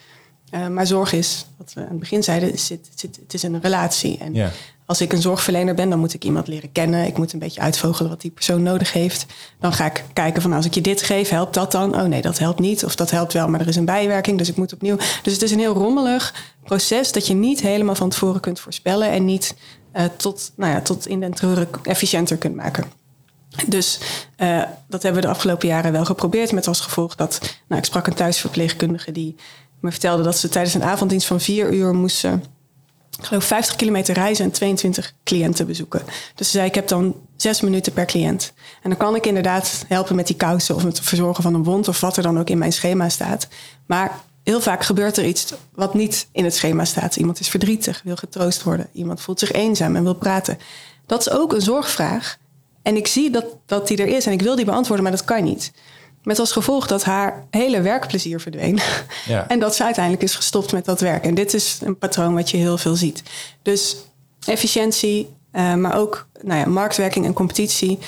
Eh, 0.50 0.68
maar 0.68 0.86
zorg 0.86 1.12
is, 1.12 1.46
wat 1.56 1.72
we 1.72 1.80
aan 1.80 1.88
het 1.88 1.98
begin 1.98 2.22
zeiden, 2.22 2.48
het, 2.50 2.78
het, 3.00 3.34
is 3.34 3.42
een 3.42 3.60
relatie. 3.60 4.18
En. 4.18 4.52
Als 4.86 5.00
ik 5.00 5.12
een 5.12 5.22
zorgverlener 5.22 5.74
ben, 5.74 5.90
dan 5.90 5.98
moet 5.98 6.14
ik 6.14 6.24
iemand 6.24 6.46
leren 6.46 6.72
kennen. 6.72 7.06
Ik 7.06 7.18
moet 7.18 7.32
een 7.32 7.38
beetje 7.38 7.60
uitvogelen 7.60 8.10
wat 8.10 8.20
die 8.20 8.30
persoon 8.30 8.62
nodig 8.62 8.92
heeft. 8.92 9.26
Dan 9.60 9.72
ga 9.72 9.86
ik 9.86 10.04
kijken 10.12 10.42
van 10.42 10.52
als 10.52 10.64
ik 10.64 10.74
je 10.74 10.80
dit 10.80 11.02
geef, 11.02 11.28
helpt 11.28 11.54
dat 11.54 11.72
dan? 11.72 11.94
Oh 11.94 12.02
nee, 12.02 12.22
dat 12.22 12.38
helpt 12.38 12.60
niet. 12.60 12.84
Of 12.84 12.94
dat 12.94 13.10
helpt 13.10 13.32
wel, 13.32 13.48
maar 13.48 13.60
er 13.60 13.68
is 13.68 13.76
een 13.76 13.84
bijwerking, 13.84 14.38
dus 14.38 14.48
ik 14.48 14.56
moet 14.56 14.72
opnieuw. 14.72 14.96
Dus 15.22 15.32
het 15.32 15.42
is 15.42 15.50
een 15.50 15.58
heel 15.58 15.74
rommelig 15.74 16.34
proces 16.64 17.12
dat 17.12 17.26
je 17.26 17.34
niet 17.34 17.60
helemaal 17.60 17.94
van 17.94 18.08
tevoren 18.08 18.40
kunt 18.40 18.60
voorspellen 18.60 19.10
en 19.10 19.24
niet 19.24 19.54
eh, 19.92 20.04
tot, 20.16 20.52
nou 20.56 20.72
ja, 20.72 20.80
tot 20.80 21.06
in 21.06 21.20
den 21.20 21.34
treuren 21.34 21.68
efficiënter 21.82 22.36
kunt 22.36 22.54
maken. 22.54 22.84
Dus 23.66 23.98
eh, 24.36 24.62
dat 24.88 25.02
hebben 25.02 25.20
we 25.20 25.26
de 25.26 25.34
afgelopen 25.34 25.68
jaren 25.68 25.92
wel 25.92 26.04
geprobeerd. 26.04 26.52
Met 26.52 26.68
als 26.68 26.80
gevolg 26.80 27.14
dat. 27.14 27.38
Nou, 27.68 27.80
ik 27.80 27.86
sprak 27.86 28.06
een 28.06 28.14
thuisverpleegkundige 28.14 29.12
die 29.12 29.36
me 29.80 29.90
vertelde 29.90 30.22
dat 30.22 30.38
ze 30.38 30.48
tijdens 30.48 30.74
een 30.74 30.82
avonddienst 30.82 31.26
van 31.26 31.40
vier 31.40 31.72
uur 31.72 31.94
moesten. 31.94 32.44
Ik 33.18 33.24
geloof 33.24 33.44
50 33.44 33.76
kilometer 33.76 34.14
reizen 34.14 34.44
en 34.44 34.50
22 34.50 35.12
cliënten 35.24 35.66
bezoeken. 35.66 36.02
Dus 36.34 36.50
ze 36.50 36.52
zei: 36.52 36.68
Ik 36.68 36.74
heb 36.74 36.88
dan 36.88 37.16
zes 37.36 37.60
minuten 37.60 37.92
per 37.92 38.06
cliënt. 38.06 38.52
En 38.82 38.90
dan 38.90 38.98
kan 38.98 39.14
ik 39.14 39.26
inderdaad 39.26 39.84
helpen 39.88 40.16
met 40.16 40.26
die 40.26 40.36
kousen 40.36 40.74
of 40.74 40.84
met 40.84 40.96
het 40.96 41.06
verzorgen 41.06 41.42
van 41.42 41.54
een 41.54 41.64
wond 41.64 41.88
of 41.88 42.00
wat 42.00 42.16
er 42.16 42.22
dan 42.22 42.38
ook 42.38 42.50
in 42.50 42.58
mijn 42.58 42.72
schema 42.72 43.08
staat. 43.08 43.48
Maar 43.86 44.20
heel 44.42 44.60
vaak 44.60 44.84
gebeurt 44.84 45.16
er 45.16 45.24
iets 45.24 45.52
wat 45.74 45.94
niet 45.94 46.28
in 46.32 46.44
het 46.44 46.54
schema 46.54 46.84
staat. 46.84 47.16
Iemand 47.16 47.40
is 47.40 47.48
verdrietig, 47.48 48.00
wil 48.04 48.16
getroost 48.16 48.62
worden. 48.62 48.88
Iemand 48.92 49.20
voelt 49.20 49.38
zich 49.38 49.52
eenzaam 49.52 49.96
en 49.96 50.02
wil 50.02 50.14
praten. 50.14 50.58
Dat 51.06 51.20
is 51.20 51.30
ook 51.30 51.52
een 51.52 51.60
zorgvraag. 51.60 52.38
En 52.82 52.96
ik 52.96 53.06
zie 53.06 53.30
dat, 53.30 53.44
dat 53.66 53.88
die 53.88 53.96
er 53.96 54.16
is 54.16 54.26
en 54.26 54.32
ik 54.32 54.42
wil 54.42 54.56
die 54.56 54.64
beantwoorden, 54.64 55.02
maar 55.02 55.12
dat 55.12 55.24
kan 55.24 55.44
niet. 55.44 55.72
Met 56.22 56.38
als 56.38 56.52
gevolg 56.52 56.86
dat 56.86 57.04
haar 57.04 57.44
hele 57.50 57.80
werkplezier 57.80 58.40
verdween. 58.40 58.78
Ja. 59.26 59.48
En 59.48 59.58
dat 59.60 59.74
ze 59.74 59.84
uiteindelijk 59.84 60.24
is 60.24 60.34
gestopt 60.34 60.72
met 60.72 60.84
dat 60.84 61.00
werk. 61.00 61.24
En 61.24 61.34
dit 61.34 61.54
is 61.54 61.78
een 61.82 61.98
patroon 61.98 62.34
wat 62.34 62.50
je 62.50 62.56
heel 62.56 62.78
veel 62.78 62.94
ziet. 62.96 63.22
Dus 63.62 63.96
efficiëntie, 64.44 65.28
eh, 65.50 65.74
maar 65.74 65.96
ook 65.96 66.26
nou 66.40 66.58
ja, 66.60 66.66
marktwerking 66.66 67.24
en 67.26 67.32
competitie. 67.32 67.98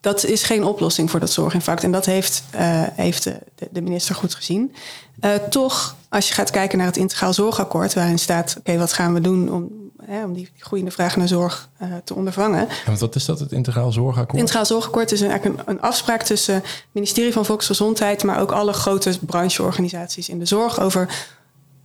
Dat 0.00 0.24
is 0.24 0.42
geen 0.42 0.64
oplossing 0.64 1.10
voor 1.10 1.20
dat 1.20 1.30
zorginfarct. 1.30 1.82
En 1.82 1.92
dat 1.92 2.04
heeft, 2.06 2.42
eh, 2.50 2.82
heeft 2.92 3.24
de, 3.24 3.38
de- 3.70 3.82
minister 3.82 4.14
goed 4.14 4.34
gezien. 4.34 4.74
Eh, 5.20 5.34
toch, 5.34 5.96
als 6.08 6.28
je 6.28 6.34
gaat 6.34 6.50
kijken 6.50 6.78
naar 6.78 6.86
het 6.86 6.96
integraal 6.96 7.32
zorgakkoord, 7.32 7.94
waarin 7.94 8.18
staat: 8.18 8.54
oké, 8.58 8.78
wat 8.78 8.92
gaan 8.92 9.14
we 9.14 9.20
doen 9.20 9.52
om, 9.52 9.68
hè, 10.06 10.24
om 10.24 10.32
die 10.32 10.50
groeiende 10.58 10.90
vraag 10.90 11.16
naar 11.16 11.28
zorg 11.28 11.68
eh, 11.78 11.88
te 12.04 12.14
ondervangen? 12.14 12.68
En 12.68 12.68
want 12.86 12.98
wat 12.98 13.14
is 13.14 13.24
dat, 13.24 13.38
het 13.38 13.52
integraal 13.52 13.92
zorgakkoord? 13.92 14.30
Het 14.30 14.40
Integraal 14.40 14.66
Zorgakkoord 14.66 15.12
is 15.12 15.20
een, 15.20 15.30
eigenlijk 15.30 15.58
een, 15.58 15.74
een 15.74 15.80
afspraak 15.80 16.22
tussen 16.22 16.54
het 16.54 16.86
ministerie 16.92 17.32
van 17.32 17.44
Volksgezondheid, 17.44 18.24
maar 18.24 18.40
ook 18.40 18.52
alle 18.52 18.72
grote 18.72 19.18
brancheorganisaties 19.26 20.28
in 20.28 20.38
de 20.38 20.46
zorg 20.46 20.80
over 20.80 21.08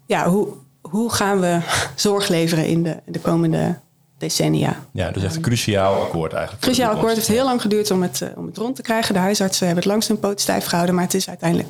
ja, 0.06 0.30
hoe, 0.30 0.48
hoe 0.82 1.12
gaan 1.12 1.40
we 1.40 1.60
zorg 1.96 2.28
leveren 2.28 2.66
in 2.66 2.84
de, 2.84 2.98
de 3.06 3.20
komende 3.20 3.80
decennia. 4.18 4.86
Ja, 4.92 5.12
dus 5.12 5.24
echt 5.24 5.36
een 5.36 5.42
cruciaal 5.42 6.02
akkoord 6.02 6.34
eigenlijk. 6.34 6.64
Cruciaal 6.64 6.94
akkoord 6.94 7.16
heeft 7.16 7.28
heel 7.28 7.44
lang 7.44 7.62
geduurd 7.62 7.92
om 7.92 8.02
het, 8.02 8.22
eh, 8.22 8.30
om 8.36 8.46
het 8.46 8.58
rond 8.58 8.76
te 8.76 8.82
krijgen. 8.82 9.14
De 9.14 9.20
huisartsen 9.20 9.66
hebben 9.66 9.84
het 9.84 9.92
langs 9.92 10.08
hun 10.08 10.20
poot 10.20 10.42
stijf 10.42 10.66
gehouden, 10.66 10.96
maar 10.96 11.04
het 11.04 11.14
is 11.14 11.28
uiteindelijk 11.28 11.70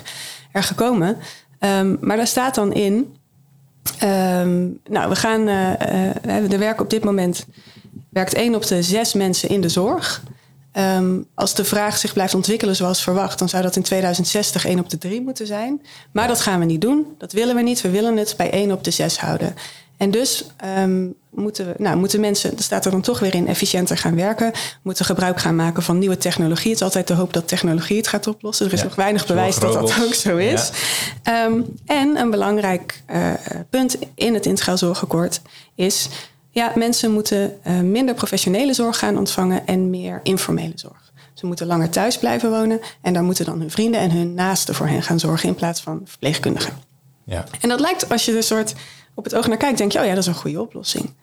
er 0.51 0.63
gekomen. 0.63 1.17
Ehm, 1.59 1.95
maar 2.01 2.17
daar 2.17 2.27
staat 2.27 2.55
dan 2.55 2.73
in. 2.73 3.15
Ehm, 3.97 4.67
nou, 4.89 5.09
we 5.09 5.15
gaan. 5.15 5.47
eh, 5.47 6.15
eh, 6.15 6.51
er 6.51 6.59
werken 6.59 6.83
op 6.83 6.89
dit 6.89 7.03
moment 7.03 7.45
werkt 8.09 8.33
één 8.33 8.55
op 8.55 8.67
de 8.67 8.83
zes 8.83 9.13
mensen 9.13 9.49
in 9.49 9.61
de 9.61 9.69
zorg. 9.69 10.23
Ehm, 10.71 11.17
als 11.33 11.55
de 11.55 11.63
vraag 11.63 11.97
zich 11.97 12.13
blijft 12.13 12.33
ontwikkelen 12.33 12.75
zoals 12.75 13.03
verwacht, 13.03 13.39
dan 13.39 13.49
zou 13.49 13.63
dat 13.63 13.75
in 13.75 13.83
2060 13.83 14.65
één 14.65 14.79
op 14.79 14.89
de 14.89 14.97
drie 14.97 15.21
moeten 15.21 15.47
zijn. 15.47 15.81
Maar 16.11 16.27
dat 16.27 16.39
gaan 16.41 16.59
we 16.59 16.65
niet 16.65 16.81
doen. 16.81 17.15
Dat 17.17 17.31
willen 17.31 17.55
we 17.55 17.61
niet. 17.61 17.81
We 17.81 17.89
willen 17.89 18.17
het 18.17 18.33
bij 18.37 18.51
één 18.51 18.71
op 18.71 18.83
de 18.83 18.91
zes 18.91 19.19
houden. 19.19 19.55
En 19.99 20.11
dus 20.11 20.45
ehm, 20.57 21.07
moeten, 21.29 21.65
we, 21.65 21.73
nou, 21.77 21.97
moeten 21.97 22.19
mensen, 22.19 22.57
er 22.57 22.63
staat 22.63 22.85
er 22.85 22.91
dan 22.91 23.01
toch 23.01 23.19
weer 23.19 23.35
in, 23.35 23.47
efficiënter 23.47 23.97
gaan 23.97 24.15
werken. 24.15 24.51
Moeten 24.81 25.05
gebruik 25.05 25.39
gaan 25.39 25.55
maken 25.55 25.83
van 25.83 25.99
nieuwe 25.99 26.17
technologie. 26.17 26.69
Het 26.69 26.79
is 26.79 26.85
altijd 26.85 27.07
de 27.07 27.13
hoop 27.13 27.33
dat 27.33 27.47
technologie 27.47 27.97
het 27.97 28.07
gaat 28.07 28.27
oplossen. 28.27 28.65
Er 28.65 28.73
is 28.73 28.79
Ja, 28.79 28.85
nog 28.85 28.95
weinig 28.95 29.27
bewijs 29.27 29.59
dat 29.59 29.73
dat 29.73 30.03
ook 30.05 30.13
zo 30.13 30.37
is. 30.37 30.71
Ehm, 31.23 31.61
en 31.85 32.17
een 32.17 32.29
belangrijk 32.29 33.03
eh, 33.05 33.33
punt 33.69 33.97
in 34.15 34.33
het 34.33 34.45
integraal 34.45 34.77
zorgakkoord 34.77 35.41
is... 35.75 36.09
ja, 36.51 36.71
mensen 36.75 37.11
moeten 37.11 37.63
eh, 37.63 37.79
minder 37.79 38.15
professionele 38.15 38.73
zorg 38.73 38.99
gaan 38.99 39.17
ontvangen... 39.17 39.67
en 39.67 39.89
meer 39.89 40.19
informele 40.23 40.73
zorg. 40.75 41.11
Ze 41.33 41.45
moeten 41.45 41.67
langer 41.67 41.89
thuis 41.89 42.17
blijven 42.17 42.49
wonen... 42.49 42.79
en 43.01 43.13
daar 43.13 43.23
moeten 43.23 43.45
dan 43.45 43.59
hun 43.59 43.71
vrienden 43.71 44.01
en 44.01 44.11
hun 44.11 44.33
naasten 44.33 44.75
voor 44.75 44.87
hen 44.87 45.03
gaan 45.03 45.19
zorgen... 45.19 45.49
in 45.49 45.55
plaats 45.55 45.81
van 45.81 46.01
verpleegkundigen. 46.05 46.88
Ja. 47.29 47.43
En 47.59 47.69
dat 47.69 47.79
lijkt, 47.79 48.09
als 48.09 48.25
je 48.25 48.35
er 48.35 48.43
soort 48.43 48.73
op 49.13 49.23
het 49.23 49.35
oog 49.35 49.47
naar 49.47 49.57
kijkt, 49.57 49.77
denk 49.77 49.91
je, 49.91 49.99
oh 49.99 50.05
ja, 50.05 50.13
dat 50.13 50.19
is 50.23 50.27
een 50.27 50.33
goede 50.33 50.61
oplossing. 50.61 51.13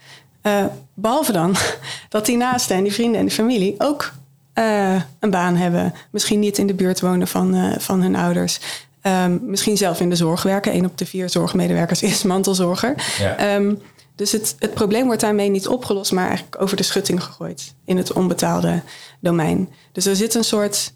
Eh, 0.40 0.64
behalve 0.94 1.32
dan 1.32 1.56
dat 2.08 2.26
die 2.26 2.36
naasten 2.36 2.76
en 2.76 2.82
die 2.82 2.92
vrienden 2.92 3.20
en 3.20 3.26
die 3.26 3.34
familie 3.34 3.74
ook 3.78 4.12
eh, 4.52 5.00
een 5.20 5.30
baan 5.30 5.56
hebben. 5.56 5.94
Misschien 6.10 6.38
niet 6.38 6.58
in 6.58 6.66
de 6.66 6.74
buurt 6.74 7.00
wonen 7.00 7.28
van, 7.28 7.54
eh, 7.54 7.78
van 7.78 8.02
hun 8.02 8.16
ouders. 8.16 8.60
Ehm, 9.00 9.38
misschien 9.40 9.76
zelf 9.76 10.00
in 10.00 10.10
de 10.10 10.16
zorg 10.16 10.42
werken. 10.42 10.74
Een 10.74 10.84
op 10.84 10.98
de 10.98 11.06
vier 11.06 11.30
zorgmedewerkers 11.30 12.02
is 12.02 12.22
mantelzorger. 12.22 12.94
Ja. 13.18 13.36
Ehm, 13.36 13.74
dus 14.14 14.32
het, 14.32 14.56
het 14.58 14.74
probleem 14.74 15.06
wordt 15.06 15.20
daarmee 15.20 15.50
niet 15.50 15.68
opgelost, 15.68 16.12
maar 16.12 16.26
eigenlijk 16.26 16.62
over 16.62 16.76
de 16.76 16.82
schutting 16.82 17.22
gegooid 17.22 17.74
in 17.84 17.96
het 17.96 18.12
onbetaalde 18.12 18.82
domein. 19.20 19.68
Dus 19.92 20.06
er 20.06 20.16
zit 20.16 20.34
een 20.34 20.44
soort. 20.44 20.92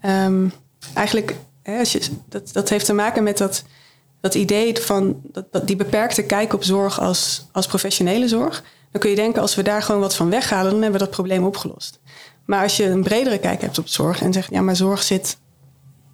ehm, 0.00 0.48
eigenlijk, 0.94 1.36
hè, 1.62 1.78
als 1.78 1.92
je, 1.92 2.00
dat, 2.28 2.52
dat 2.52 2.68
heeft 2.68 2.86
te 2.86 2.92
maken 2.92 3.22
met 3.22 3.38
dat, 3.38 3.64
dat 4.20 4.34
idee 4.34 4.76
van 4.80 5.20
dat, 5.32 5.66
die 5.66 5.76
beperkte 5.76 6.22
kijk 6.22 6.52
op 6.52 6.64
zorg 6.64 7.00
als, 7.00 7.46
als 7.52 7.66
professionele 7.66 8.28
zorg. 8.28 8.62
Dan 8.90 9.00
kun 9.00 9.10
je 9.10 9.16
denken, 9.16 9.42
als 9.42 9.54
we 9.54 9.62
daar 9.62 9.82
gewoon 9.82 10.00
wat 10.00 10.16
van 10.16 10.30
weghalen, 10.30 10.70
dan 10.70 10.82
hebben 10.82 11.00
we 11.00 11.06
dat 11.06 11.14
probleem 11.14 11.44
opgelost. 11.44 12.00
Maar 12.44 12.62
als 12.62 12.76
je 12.76 12.84
een 12.84 13.02
bredere 13.02 13.38
kijk 13.38 13.60
hebt 13.60 13.78
op 13.78 13.88
zorg 13.88 14.22
en 14.22 14.32
zegt, 14.32 14.50
ja, 14.50 14.60
maar 14.60 14.76
zorg 14.76 15.02
zit 15.02 15.38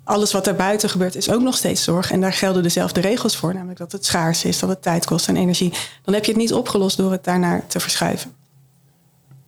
alles 0.05 0.33
wat 0.33 0.45
daarbuiten 0.45 0.88
gebeurt 0.88 1.15
is 1.15 1.31
ook 1.31 1.43
nog 1.43 1.57
steeds 1.57 1.85
zorg. 1.85 2.11
En 2.11 2.21
daar 2.21 2.33
gelden 2.33 2.62
dezelfde 2.62 3.01
regels 3.01 3.37
voor. 3.37 3.55
Namelijk 3.55 3.79
dat 3.79 3.93
het 3.93 4.07
schaars 4.07 4.45
is, 4.45 4.59
dat 4.59 4.69
het 4.69 4.83
tijd 4.83 5.07
kost 5.07 5.29
en 5.29 5.37
energie. 5.37 5.73
Dan 6.05 6.15
heb 6.15 6.25
je 6.25 6.31
het 6.31 6.41
niet 6.41 6.53
opgelost 6.53 6.97
door 6.97 7.12
het 7.12 7.25
daarnaar 7.25 7.67
te 7.67 7.81
verschuiven. 7.81 8.33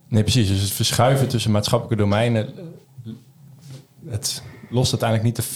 Nee, 0.08 0.22
precies. 0.22 0.48
Dus 0.48 0.60
het 0.60 0.70
verschuiven 0.70 1.28
tussen 1.28 1.50
maatschappelijke 1.50 2.02
domeinen... 2.02 2.46
eh, 2.46 3.12
het 4.08 4.42
lost 4.70 4.90
uiteindelijk 4.90 5.28
niet 5.28 5.46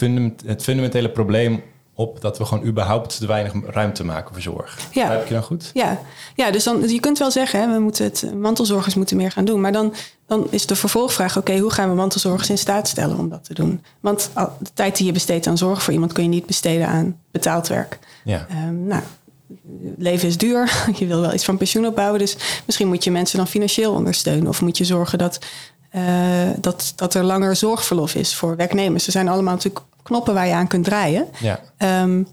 het 0.45 0.63
fundamentele 0.63 1.09
probleem 1.09 1.63
op... 1.99 2.21
dat 2.21 2.37
we 2.37 2.45
gewoon 2.45 2.65
überhaupt 2.65 3.17
te 3.17 3.27
weinig 3.27 3.53
ruimte 3.65 4.03
maken 4.03 4.33
voor 4.33 4.41
zorg. 4.41 4.77
Ja. 4.91 5.09
Heb 5.11 5.27
je 5.27 5.33
dan 5.33 5.43
goed? 5.43 5.71
Ja, 5.73 5.99
ja 6.35 6.51
dus 6.51 6.63
dan, 6.63 6.89
je 6.89 6.99
kunt 6.99 7.17
wel 7.17 7.31
zeggen, 7.31 7.59
hè, 7.61 7.73
we 7.73 7.79
moeten 7.79 8.05
het, 8.05 8.33
mantelzorgers 8.35 8.95
moeten 8.95 9.17
meer 9.17 9.31
gaan 9.31 9.45
doen. 9.45 9.61
Maar 9.61 9.71
dan, 9.71 9.93
dan 10.27 10.47
is 10.49 10.65
de 10.65 10.75
vervolgvraag, 10.75 11.37
oké, 11.37 11.57
hoe 11.57 11.71
gaan 11.71 11.89
we 11.89 11.95
mantelzorgers 11.95 12.49
in 12.49 12.57
staat 12.57 12.87
stellen 12.87 13.17
om 13.17 13.29
dat 13.29 13.43
te 13.43 13.53
doen? 13.53 13.83
Want 13.99 14.29
de 14.33 14.69
tijd 14.73 14.97
die 14.97 15.05
je 15.05 15.11
besteedt 15.11 15.47
aan 15.47 15.57
zorg 15.57 15.83
voor 15.83 15.93
iemand 15.93 16.13
kun 16.13 16.23
je 16.23 16.29
niet 16.29 16.45
besteden 16.45 16.87
aan 16.87 17.19
betaald 17.31 17.67
werk. 17.67 17.99
Ja. 18.23 18.45
Ehm, 18.49 18.87
nou, 18.87 19.01
het 19.83 19.95
leven 19.97 20.27
is 20.27 20.37
duur. 20.37 20.71
Je 20.99 21.07
wil 21.07 21.21
wel 21.21 21.33
iets 21.33 21.45
van 21.45 21.57
pensioen 21.57 21.85
opbouwen. 21.85 22.19
Dus 22.19 22.37
misschien 22.65 22.87
moet 22.87 23.03
je 23.03 23.11
mensen 23.11 23.37
dan 23.37 23.47
financieel 23.47 23.93
ondersteunen. 23.93 24.47
Of 24.47 24.61
moet 24.61 24.77
je 24.77 24.85
zorgen 24.85 25.17
dat, 25.17 25.39
eh, 25.89 26.49
dat, 26.59 26.93
dat 26.95 27.13
er 27.13 27.23
langer 27.23 27.55
zorgverlof 27.55 28.15
is 28.15 28.35
voor 28.35 28.55
werknemers. 28.55 29.05
Er 29.05 29.11
zijn 29.11 29.27
allemaal 29.27 29.53
natuurlijk 29.53 29.85
knoppen 30.03 30.33
waar 30.33 30.47
je 30.47 30.53
aan 30.53 30.67
kunt 30.67 30.85
draaien. 30.85 31.27
Ja. 31.39 31.59
Ehm, 31.77 32.23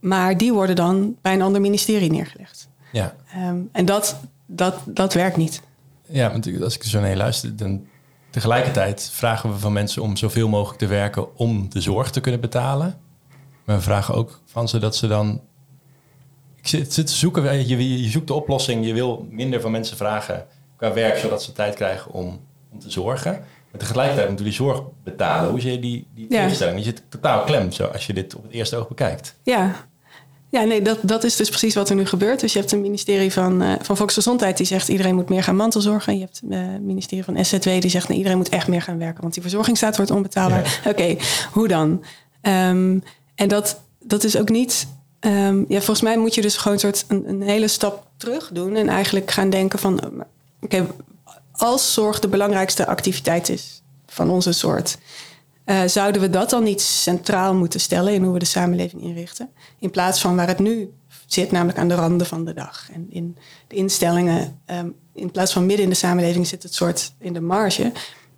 maar 0.00 0.36
die 0.36 0.52
worden 0.52 0.76
dan 0.76 1.16
bij 1.22 1.32
een 1.34 1.42
ander 1.42 1.60
ministerie 1.60 2.10
neergelegd. 2.10 2.68
Ja, 2.92 3.14
Ehm, 3.34 3.56
en 3.72 3.84
dat, 3.84 4.16
dat, 4.46 4.74
dat 4.86 5.14
werkt 5.14 5.36
niet. 5.36 5.62
ja 6.08 6.30
want 6.30 6.62
als 6.62 6.74
ik 6.74 6.82
er 6.82 6.88
zo 6.88 7.00
naar 7.00 7.16
luister, 7.16 7.56
dan 7.56 7.86
tegelijkertijd 8.30 9.10
vragen 9.12 9.52
we 9.52 9.58
van 9.58 9.72
mensen 9.72 10.02
om 10.02 10.16
zoveel 10.16 10.48
mogelijk 10.48 10.78
te 10.78 10.86
werken 10.86 11.36
om 11.36 11.70
de 11.70 11.80
zorg 11.80 12.10
te 12.10 12.20
kunnen 12.20 12.40
betalen. 12.40 12.98
Maar 13.64 13.76
we 13.76 13.82
vragen 13.82 14.14
ook 14.14 14.40
van 14.46 14.68
ze 14.68 14.78
dat 14.78 14.96
ze 14.96 15.06
dan. 15.06 15.40
Ik 16.56 16.68
zit, 16.68 16.92
zit 16.92 17.06
te 17.06 17.12
zoeken, 17.12 17.68
je, 17.68 18.02
je 18.02 18.10
zoekt 18.10 18.26
de 18.26 18.34
oplossing. 18.34 18.86
Je 18.86 18.92
wil 18.92 19.26
minder 19.30 19.60
van 19.60 19.70
mensen 19.70 19.96
vragen 19.96 20.46
qua 20.76 20.92
werk, 20.92 21.18
zodat 21.18 21.42
ze 21.42 21.52
tijd 21.52 21.74
krijgen 21.74 22.12
om, 22.12 22.40
om 22.72 22.78
te 22.78 22.90
zorgen. 22.90 23.32
Maar 23.70 23.80
tegelijkertijd 23.80 24.26
moeten 24.28 24.44
die 24.44 24.54
zorg 24.54 24.82
betalen. 25.04 25.50
Hoe 25.50 25.60
zie 25.60 25.70
je 25.72 25.78
die, 25.78 26.06
die 26.14 26.26
Ja. 26.30 26.40
tegenstelling? 26.40 26.78
Je 26.78 26.84
zit 26.84 27.02
totaal 27.08 27.44
klem 27.44 27.72
zo, 27.72 27.84
als 27.84 28.06
je 28.06 28.12
dit 28.12 28.34
op 28.34 28.42
het 28.42 28.52
eerste 28.52 28.76
oog 28.76 28.88
bekijkt. 28.88 29.34
Ja, 29.42 29.74
ja 30.48 30.62
nee, 30.64 30.82
dat, 30.82 30.98
dat 31.02 31.24
is 31.24 31.36
dus 31.36 31.48
precies 31.48 31.74
wat 31.74 31.88
er 31.88 31.96
nu 31.96 32.06
gebeurt. 32.06 32.40
Dus 32.40 32.52
je 32.52 32.58
hebt 32.58 32.72
een 32.72 32.80
ministerie 32.80 33.32
van, 33.32 33.62
eh, 33.62 33.72
van 33.80 33.96
Volksgezondheid 33.96 34.56
die 34.56 34.66
zegt 34.66 34.88
iedereen 34.88 35.14
moet 35.14 35.28
meer 35.28 35.42
gaan 35.42 35.56
mantelzorgen. 35.56 36.14
Je 36.14 36.20
hebt 36.20 36.40
eh, 36.50 36.58
het 36.72 36.82
ministerie 36.82 37.24
van 37.24 37.44
SZW 37.44 37.64
die 37.80 37.88
zegt 37.90 38.08
nee, 38.08 38.16
iedereen 38.16 38.38
moet 38.38 38.48
echt 38.48 38.68
meer 38.68 38.82
gaan 38.82 38.98
werken, 38.98 39.20
want 39.22 39.32
die 39.34 39.42
verzorgingsstaat 39.42 39.96
wordt 39.96 40.10
onbetaalbaar. 40.10 40.80
Oké, 40.90 41.16
hoe 41.52 41.68
dan? 41.68 42.04
Ehm, 42.40 42.98
en 43.34 43.48
dat, 43.48 43.80
dat 44.00 44.24
is 44.24 44.36
ook 44.36 44.48
niet. 44.48 44.86
ehm, 45.20 45.58
ja, 45.68 45.76
volgens 45.76 46.00
mij 46.02 46.18
moet 46.18 46.34
je 46.34 46.40
dus 46.40 46.56
gewoon 46.56 46.72
een 46.72 46.80
soort 46.80 47.04
een, 47.08 47.28
een 47.28 47.42
hele 47.42 47.68
stap 47.68 48.06
terug 48.16 48.50
doen 48.52 48.76
en 48.76 48.88
eigenlijk 48.88 49.30
gaan 49.30 49.50
denken 49.50 49.78
van, 49.78 50.00
eh, 50.00 50.06
oké, 50.60 50.86
als 51.52 51.92
zorg 51.92 52.20
de 52.20 52.28
belangrijkste 52.28 52.86
activiteit 52.86 53.48
is 53.48 53.82
van 54.06 54.30
onze 54.30 54.52
soort, 54.52 54.98
eh, 55.64 55.82
zouden 55.86 56.20
we 56.20 56.30
dat 56.30 56.50
dan 56.50 56.62
niet 56.62 56.80
centraal 56.80 57.54
moeten 57.54 57.80
stellen 57.80 58.12
in 58.12 58.22
hoe 58.22 58.32
we 58.32 58.38
de 58.38 58.44
samenleving 58.44 59.02
inrichten? 59.02 59.50
In 59.78 59.90
plaats 59.90 60.20
van 60.20 60.36
waar 60.36 60.48
het 60.48 60.58
nu 60.58 60.92
zit, 61.26 61.50
namelijk 61.50 61.78
aan 61.78 61.88
de 61.88 61.94
randen 61.94 62.26
van 62.26 62.44
de 62.44 62.54
dag. 62.54 62.88
En 62.92 63.06
in 63.10 63.36
de 63.68 63.76
instellingen, 63.76 64.60
ehm, 64.66 64.88
in 65.14 65.30
plaats 65.30 65.52
van 65.52 65.66
midden 65.66 65.84
in 65.84 65.90
de 65.90 65.96
samenleving, 65.96 66.46
zit 66.46 66.62
het 66.62 66.74
soort 66.74 67.12
in 67.18 67.32
de 67.32 67.40
marge. 67.40 67.92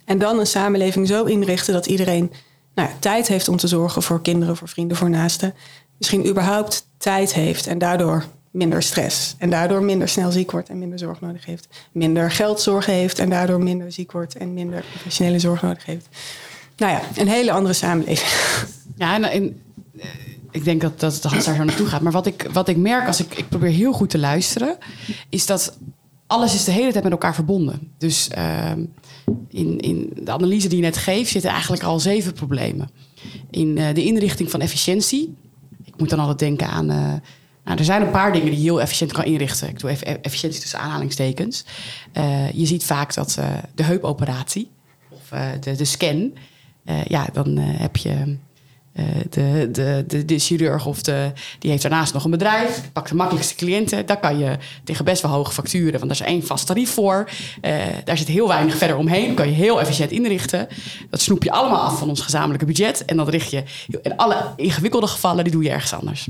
En 0.05 0.19
dan 0.19 0.39
een 0.39 0.47
samenleving 0.47 1.09
zo 1.09 1.25
inrichten 1.25 1.73
dat 1.73 1.87
iedereen 1.87 2.33
nou, 2.75 2.89
tijd 2.99 3.29
heeft 3.29 3.49
om 3.49 3.57
te 3.57 3.69
zorgen 3.69 4.03
voor 4.03 4.23
kinderen, 4.23 4.57
voor 4.57 4.69
vrienden, 4.69 4.97
voor 4.97 5.11
naasten. 5.11 5.55
Misschien 5.99 6.29
überhaupt 6.29 6.89
tijd 6.97 7.35
heeft 7.35 7.67
en 7.67 7.79
daardoor 7.79 8.25
minder 8.55 8.83
stress. 8.83 9.35
En 9.39 9.51
daardoor 9.51 9.83
minder 9.83 10.09
snel 10.09 10.31
ziek 10.31 10.51
wordt 10.51 10.69
en 10.69 10.79
minder 10.79 10.99
zorg 10.99 11.21
nodig 11.21 11.45
heeft. 11.47 11.69
Minder 11.93 12.31
geldzorgen 12.31 12.93
heeft 12.93 13.19
en 13.19 13.31
daardoor 13.31 13.63
minder 13.63 13.93
ziek 13.93 14.13
wordt 14.13 14.37
en 14.37 14.55
minder 14.55 14.85
professionele 14.93 15.39
zorg 15.39 15.63
nodig 15.63 15.85
heeft. 15.85 16.09
Nou 16.77 16.93
ja, 16.93 17.01
een 17.17 17.29
hele 17.29 17.53
andere 17.53 17.75
samenleving. 17.75 18.31
Ja, 18.97 19.31
en, 19.31 19.61
eh, 19.99 20.05
ik 20.51 20.65
denk 20.65 20.81
dat, 20.81 21.01
dat 21.01 21.23
Hans 21.23 21.45
daar 21.45 21.57
zo 21.57 21.65
naartoe 21.65 21.87
gaat. 21.87 22.01
Maar 22.01 22.13
wat 22.13 22.27
ik, 22.27 22.49
wat 22.53 22.69
ik 22.69 22.77
merk 22.77 23.07
als 23.07 23.21
ik, 23.21 23.35
ik 23.35 23.49
probeer 23.49 23.71
heel 23.71 23.93
goed 23.93 24.11
te 24.11 24.19
luisteren, 24.19 24.79
is 25.29 25.47
dat 25.47 25.79
alles 26.27 26.55
is 26.55 26.65
de 26.65 26.73
hele 26.73 26.93
tijd 26.93 27.03
met 27.05 27.13
elkaar 27.13 27.35
verbonden. 27.35 27.93
Dus 27.99 28.29
ehm, 28.29 28.85
in, 29.49 29.81
in 29.81 30.13
de 30.23 30.31
analyse 30.33 30.69
die 30.69 30.77
je 30.77 30.85
net 30.85 30.97
geeft, 30.97 31.31
zitten 31.31 31.51
eigenlijk 31.51 31.83
al 31.83 32.01
zeven 32.01 32.33
problemen. 32.33 32.91
In 33.51 33.79
eh, 33.79 33.95
de 33.95 34.05
inrichting 34.05 34.51
van 34.51 34.61
efficiëntie. 34.61 35.35
Ik 35.85 35.95
moet 35.97 36.11
dan 36.11 36.19
altijd 36.19 36.39
denken 36.39 36.69
aan. 36.69 36.91
eh, 36.91 37.13
nou, 37.65 37.79
er 37.79 37.85
zijn 37.85 38.03
een 38.03 38.11
paar 38.11 38.33
dingen 38.33 38.51
die 38.51 38.57
je 38.57 38.63
heel 38.65 38.81
efficiënt 38.81 39.13
kan 39.13 39.25
inrichten. 39.25 39.69
Ik 39.69 39.79
doe 39.79 39.91
even 39.91 40.09
e- 40.09 40.19
efficiëntie 40.23 40.61
tussen 40.61 40.79
aanhalingstekens. 40.79 41.65
Eh, 42.13 42.51
je 42.51 42.67
ziet 42.67 42.85
vaak 42.85 43.15
dat 43.15 43.37
eh, 43.39 43.49
de 43.75 43.83
heupoperatie 43.83 44.71
of 45.11 45.33
eh, 45.33 45.49
de, 45.61 45.77
de 45.77 45.85
scan. 45.85 46.33
ja, 47.09 47.29
dan 47.33 47.57
heb 47.59 47.97
je 47.97 48.37
eh, 48.95 49.05
de, 49.31 49.69
de, 50.07 50.25
de, 50.25 50.39
chirurg 50.39 50.87
of 50.87 51.03
de, 51.03 51.33
die 51.59 51.71
heeft 51.71 51.83
daarnaast 51.83 52.13
nog 52.13 52.25
een 52.25 52.31
bedrijf. 52.31 52.91
Pakt 52.93 53.09
de 53.09 53.15
makkelijkste 53.15 53.55
cliënten. 53.55 54.07
Daar 54.07 54.21
kan 54.21 54.39
je 54.39 54.57
tegen 54.85 55.05
best 55.05 55.23
wel 55.23 55.31
hoge 55.31 55.53
facturen, 55.53 56.01
want 56.01 56.03
daar 56.03 56.21
is 56.21 56.33
één 56.33 56.47
vast 56.47 56.67
tarief 56.67 56.91
voor. 56.91 57.31
Eh, 57.61 57.77
daar 58.05 58.19
zit 58.19 58.29
heel 58.29 58.49
weinig 58.49 58.77
verder 58.77 58.97
omheen. 58.97 59.35
kan 59.35 59.49
je 59.49 59.55
heel 59.55 59.81
efficiënt 59.81 60.11
inrichten. 60.11 60.69
Dat 61.11 61.21
snoep 61.21 61.43
je 61.43 61.51
allemaal 61.51 61.81
af 61.81 61.99
van 61.99 62.09
ons 62.09 62.21
gezamenlijke 62.21 62.67
budget. 62.67 63.05
En 63.05 63.17
dat 63.17 63.29
richt 63.29 63.51
je 63.51 63.63
in 64.03 64.17
alle 64.17 64.53
ingewikkelde 64.57 65.07
gevallen, 65.07 65.45
die 65.45 65.53
doe 65.53 65.63
je 65.63 65.71
ergens 65.71 65.93
anders. 65.93 66.29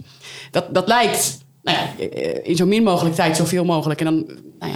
Dat, 0.50 0.74
dat 0.74 0.88
lijkt 0.88 1.38
nou 1.62 1.78
ja, 1.78 2.04
eh, 2.08 2.48
in 2.48 2.56
zo 2.56 2.66
min 2.66 2.82
mogelijk 2.82 3.14
tijd 3.14 3.36
zoveel 3.36 3.64
mogelijk. 3.64 4.00
En 4.00 4.06
dan 4.06 4.26
nou 4.58 4.72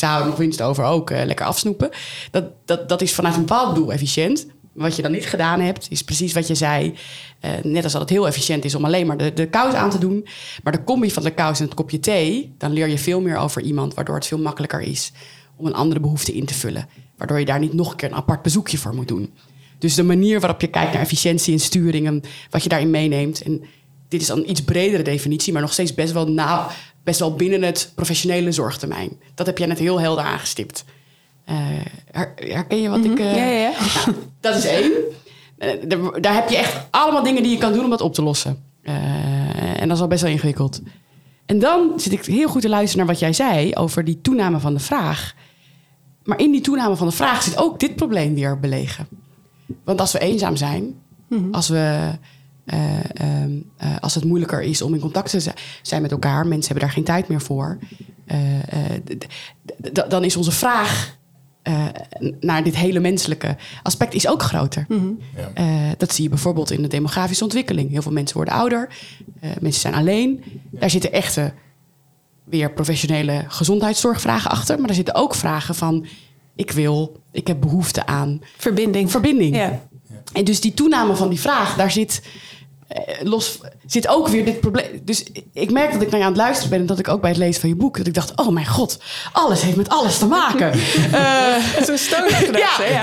ja, 0.00 0.24
nog 0.24 0.36
winst 0.36 0.62
over 0.62 0.84
ook 0.84 1.10
lekker 1.10 1.46
afsnoepen. 1.46 1.90
Dat, 2.30 2.44
dat, 2.64 2.88
dat 2.88 3.02
is 3.02 3.14
vanuit 3.14 3.34
een 3.34 3.40
bepaald 3.40 3.74
doel 3.74 3.92
efficiënt. 3.92 4.46
Wat 4.72 4.96
je 4.96 5.02
dan 5.02 5.12
niet 5.12 5.26
gedaan 5.26 5.60
hebt, 5.60 5.86
is 5.90 6.02
precies 6.02 6.32
wat 6.32 6.46
je 6.46 6.54
zei. 6.54 6.94
Eh, 7.40 7.50
net 7.62 7.84
als 7.84 7.92
dat 7.92 8.00
het 8.00 8.10
heel 8.10 8.26
efficiënt 8.26 8.64
is 8.64 8.74
om 8.74 8.84
alleen 8.84 9.06
maar 9.06 9.16
de, 9.16 9.32
de 9.32 9.48
kous 9.48 9.74
aan 9.74 9.90
te 9.90 9.98
doen. 9.98 10.26
Maar 10.62 10.72
de 10.72 10.84
combi 10.84 11.10
van 11.10 11.22
de 11.22 11.30
kous 11.30 11.58
en 11.58 11.64
het 11.64 11.74
kopje 11.74 12.00
thee, 12.00 12.54
dan 12.58 12.72
leer 12.72 12.88
je 12.88 12.98
veel 12.98 13.20
meer 13.20 13.36
over 13.36 13.62
iemand, 13.62 13.94
waardoor 13.94 14.14
het 14.14 14.26
veel 14.26 14.38
makkelijker 14.38 14.80
is 14.80 15.12
om 15.56 15.66
een 15.66 15.74
andere 15.74 16.00
behoefte 16.00 16.32
in 16.32 16.46
te 16.46 16.54
vullen. 16.54 16.88
Waardoor 17.16 17.38
je 17.38 17.44
daar 17.44 17.58
niet 17.58 17.72
nog 17.72 17.90
een 17.90 17.96
keer 17.96 18.08
een 18.08 18.14
apart 18.14 18.42
bezoekje 18.42 18.78
voor 18.78 18.94
moet 18.94 19.08
doen. 19.08 19.32
Dus 19.78 19.94
de 19.94 20.02
manier 20.02 20.40
waarop 20.40 20.60
je 20.60 20.66
kijkt 20.66 20.92
naar 20.92 21.02
efficiëntie 21.02 21.52
en 21.52 21.60
sturing 21.60 22.06
en 22.06 22.22
wat 22.50 22.62
je 22.62 22.68
daarin 22.68 22.90
meeneemt. 22.90 23.42
En 23.42 23.64
dit 24.08 24.20
is 24.20 24.26
dan 24.26 24.38
een 24.38 24.50
iets 24.50 24.62
bredere 24.62 25.02
definitie, 25.02 25.52
maar 25.52 25.62
nog 25.62 25.72
steeds 25.72 25.94
best 25.94 26.12
wel, 26.12 26.28
na, 26.28 26.68
best 27.04 27.18
wel 27.20 27.34
binnen 27.34 27.62
het 27.62 27.92
professionele 27.94 28.52
zorgtermijn. 28.52 29.10
Dat 29.34 29.46
heb 29.46 29.58
jij 29.58 29.66
net 29.66 29.78
heel 29.78 30.00
helder 30.00 30.24
aangestipt. 30.24 30.84
Eh, 31.44 31.56
her- 32.10 32.32
herken 32.36 32.80
je 32.82 32.88
wat 32.88 33.04
ik... 33.04 33.18
eh, 33.18 33.36
Ja, 33.36 33.44
ja, 33.44 33.58
ja. 33.60 33.70
nou, 34.04 34.16
dat 34.40 34.56
is 34.56 34.64
één. 34.66 34.92
Eh, 35.58 35.70
daar- 35.88 36.20
daar 36.20 36.34
heb 36.34 36.48
je 36.48 36.56
echt 36.56 36.86
allemaal 36.90 37.22
dingen 37.22 37.42
die 37.42 37.52
je 37.52 37.58
kan 37.58 37.72
doen 37.72 37.84
om 37.84 37.90
dat 37.90 38.00
op 38.00 38.14
te 38.14 38.22
lossen. 38.22 38.62
En 39.76 39.88
dat 39.88 39.96
is 39.96 40.02
al 40.02 40.08
best 40.08 40.22
wel 40.22 40.30
ingewikkeld. 40.30 40.80
En 41.46 41.58
dan 41.58 41.92
zit 41.96 42.12
ik 42.12 42.24
heel 42.24 42.48
goed 42.48 42.62
te 42.62 42.68
luisteren 42.68 42.98
naar 43.06 43.14
wat 43.14 43.22
jij 43.22 43.32
zei 43.32 43.74
over 43.74 44.04
die 44.04 44.20
toename 44.20 44.60
van 44.60 44.74
de 44.74 44.80
vraag. 44.80 45.34
Maar 46.24 46.40
in 46.40 46.50
die 46.52 46.60
toename 46.60 46.96
van 46.96 47.06
de 47.06 47.12
vraag 47.12 47.42
zit 47.42 47.58
ook 47.58 47.80
dit 47.80 47.96
probleem 47.96 48.34
weer 48.34 48.60
belegen. 48.60 49.08
Want 49.84 50.00
als 50.00 50.12
we 50.12 50.18
eenzaam 50.18 50.56
zijn, 50.56 50.94
als, 51.50 51.68
we, 51.68 52.10
eh, 52.64 52.98
ehm, 53.14 53.50
eh, 53.76 53.88
als 54.00 54.14
het 54.14 54.24
moeilijker 54.24 54.62
is 54.62 54.82
om 54.82 54.94
in 54.94 55.00
contact 55.00 55.30
te 55.30 55.40
zi- 55.40 55.50
zijn 55.82 56.02
met 56.02 56.10
elkaar, 56.10 56.46
mensen 56.46 56.64
hebben 56.66 56.84
daar 56.84 56.94
geen 56.94 57.04
tijd 57.04 57.28
meer 57.28 57.40
voor, 57.40 57.78
dan 60.08 60.24
is 60.24 60.36
onze 60.36 60.52
vraag 60.52 61.16
eh, 61.62 61.86
naar 62.40 62.64
dit 62.64 62.76
hele 62.76 63.00
menselijke 63.00 63.56
aspect 63.82 64.14
is 64.14 64.28
ook 64.28 64.42
groter. 64.42 64.86
Ja. 65.36 65.50
Eh, 65.54 65.90
dat 65.96 66.14
zie 66.14 66.24
je 66.24 66.30
bijvoorbeeld 66.30 66.70
in 66.70 66.82
de 66.82 66.88
demografische 66.88 67.44
ontwikkeling. 67.44 67.90
Heel 67.90 68.02
veel 68.02 68.12
mensen 68.12 68.36
worden 68.36 68.54
ouder, 68.54 68.88
eh, 69.40 69.50
mensen 69.60 69.80
zijn 69.80 69.94
alleen. 69.94 70.44
Daar 70.70 70.90
zitten 70.90 71.12
echte, 71.12 71.52
weer 72.44 72.72
professionele 72.72 73.44
gezondheidszorgvragen 73.48 74.50
achter. 74.50 74.80
Maar 74.80 74.88
er 74.88 74.94
zitten 74.94 75.14
ook 75.14 75.34
vragen 75.34 75.74
van: 75.74 76.06
ik 76.54 76.70
wil, 76.70 77.20
ik 77.32 77.46
heb 77.46 77.60
behoefte 77.60 78.06
aan 78.06 78.40
Verbinding. 78.56 79.10
verbinding. 79.10 79.56
Ja. 79.56 79.86
En 80.32 80.44
dus 80.44 80.60
die 80.60 80.74
toename 80.74 81.16
van 81.16 81.28
die 81.28 81.40
vraag, 81.40 81.76
daar 81.76 81.90
zit 81.90 82.22
los 83.22 83.60
zit 83.86 84.08
ook 84.08 84.28
weer 84.28 84.44
dit 84.44 84.60
probleem. 84.60 85.00
Dus 85.04 85.24
ik 85.52 85.70
merk 85.70 85.92
dat 85.92 86.02
ik 86.02 86.10
naar 86.10 86.18
je 86.20 86.26
aan 86.26 86.32
het 86.32 86.40
luisteren 86.40 86.70
ben 86.70 86.80
en 86.80 86.86
dat 86.86 86.98
ik 86.98 87.08
ook 87.08 87.20
bij 87.20 87.30
het 87.30 87.38
lezen 87.38 87.60
van 87.60 87.68
je 87.68 87.76
boek 87.76 87.96
dat 87.96 88.06
ik 88.06 88.14
dacht: 88.14 88.36
oh 88.36 88.48
mijn 88.48 88.66
god, 88.66 88.98
alles 89.32 89.62
heeft 89.62 89.76
met 89.76 89.88
alles 89.88 90.18
te 90.18 90.26
maken. 90.26 90.72
Eh, 91.12 91.84
Zo'n 91.84 91.98
stoner 91.98 92.58
ja, 92.58 92.84
ja. 92.86 93.02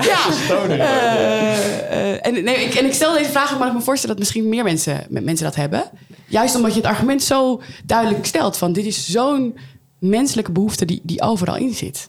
Eh, 0.68 2.12
eh, 2.12 2.26
en, 2.26 2.44
nee, 2.44 2.64
ik, 2.64 2.74
en 2.74 2.84
ik 2.84 2.92
stel 2.92 3.12
deze 3.12 3.30
vraag 3.30 3.52
omdat 3.52 3.68
ik 3.68 3.74
me 3.74 3.80
voorstel 3.80 4.08
dat 4.08 4.18
misschien 4.18 4.48
meer 4.48 4.64
mensen, 4.64 5.06
met 5.08 5.24
mensen 5.24 5.44
dat 5.44 5.54
hebben. 5.54 5.84
Juist 6.26 6.54
omdat 6.54 6.74
je 6.74 6.80
het 6.80 6.88
argument 6.88 7.22
zo 7.22 7.62
duidelijk 7.84 8.26
stelt 8.26 8.56
van 8.56 8.72
dit 8.72 8.84
is 8.84 9.10
zo'n 9.10 9.58
menselijke 9.98 10.52
behoefte 10.52 10.84
die, 10.84 11.00
die 11.02 11.22
overal 11.22 11.56
in 11.56 11.74
zit. 11.74 12.06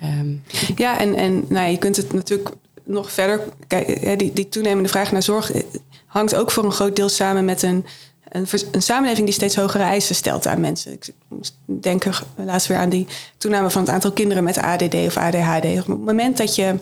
Ehm, 0.00 0.34
Ja, 0.76 0.98
en, 0.98 1.14
en 1.14 1.34
nou, 1.34 1.64
ja, 1.64 1.70
je 1.70 1.78
kunt 1.78 1.96
het 1.96 2.12
natuurlijk 2.12 2.50
nog 2.86 3.12
verder. 3.12 3.40
Kijk, 3.66 4.18
die, 4.18 4.32
die 4.32 4.48
toenemende 4.48 4.88
vraag 4.88 5.12
naar 5.12 5.22
zorg 5.22 5.52
eh, 5.52 5.62
hangt 6.06 6.34
ook 6.34 6.50
voor 6.50 6.64
een 6.64 6.72
groot 6.72 6.96
deel 6.96 7.08
samen 7.08 7.44
met 7.44 7.62
een, 7.62 7.86
een, 8.28 8.82
samenleving 8.82 9.26
die 9.26 9.34
steeds 9.34 9.56
hogere 9.56 9.84
eisen 9.84 10.14
stelt 10.14 10.46
aan 10.46 10.60
mensen. 10.60 10.92
Ik 10.92 11.08
moest 11.28 11.58
denken 11.64 12.12
laatst 12.36 12.68
weer 12.68 12.78
aan 12.78 12.88
die 12.88 13.06
toename 13.38 13.70
van 13.70 13.82
het 13.82 13.90
aantal 13.90 14.12
kinderen 14.12 14.44
met 14.44 14.58
ADD 14.58 14.94
of 14.94 15.16
ADHD. 15.16 15.64
Op 15.64 15.86
het 15.86 16.04
moment 16.04 16.36
dat 16.36 16.54
je 16.54 16.74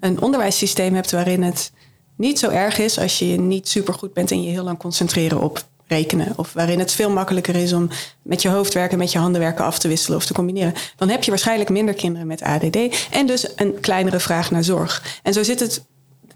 een 0.00 0.22
onderwijssysteem 0.22 0.94
hebt 0.94 1.10
waarin 1.10 1.42
het 1.42 1.72
niet 2.16 2.38
zo 2.38 2.48
erg 2.48 2.78
is 2.78 2.98
als 2.98 3.18
je 3.18 3.40
niet 3.40 3.68
supergoed 3.68 4.12
bent 4.12 4.30
en 4.30 4.42
je 4.42 4.50
heel 4.50 4.64
lang 4.64 4.78
concentreren 4.78 5.40
op 5.40 5.64
rekenen. 5.88 6.32
Of 6.36 6.52
waarin 6.52 6.78
het 6.78 6.92
veel 6.92 7.10
makkelijker 7.10 7.54
is 7.54 7.72
om 7.72 7.88
met 8.22 8.42
je 8.42 8.48
hoofd 8.48 8.74
werken, 8.74 8.98
met 8.98 9.12
je 9.12 9.18
handen 9.18 9.40
werken 9.40 9.64
af 9.64 9.78
te 9.78 9.88
wisselen 9.88 10.18
of 10.18 10.26
te 10.26 10.34
combineren. 10.34 10.74
Dan 10.96 11.08
heb 11.08 11.22
je 11.22 11.30
waarschijnlijk 11.30 11.70
minder 11.70 11.94
kinderen 11.94 12.26
met 12.26 12.42
ADD. 12.42 13.08
En 13.10 13.26
dus 13.26 13.48
een 13.56 13.80
kleinere 13.80 14.20
vraag 14.20 14.50
naar 14.50 14.64
zorg. 14.64 15.20
En 15.22 15.32
zo 15.32 15.42
zit 15.42 15.60
het. 15.60 15.84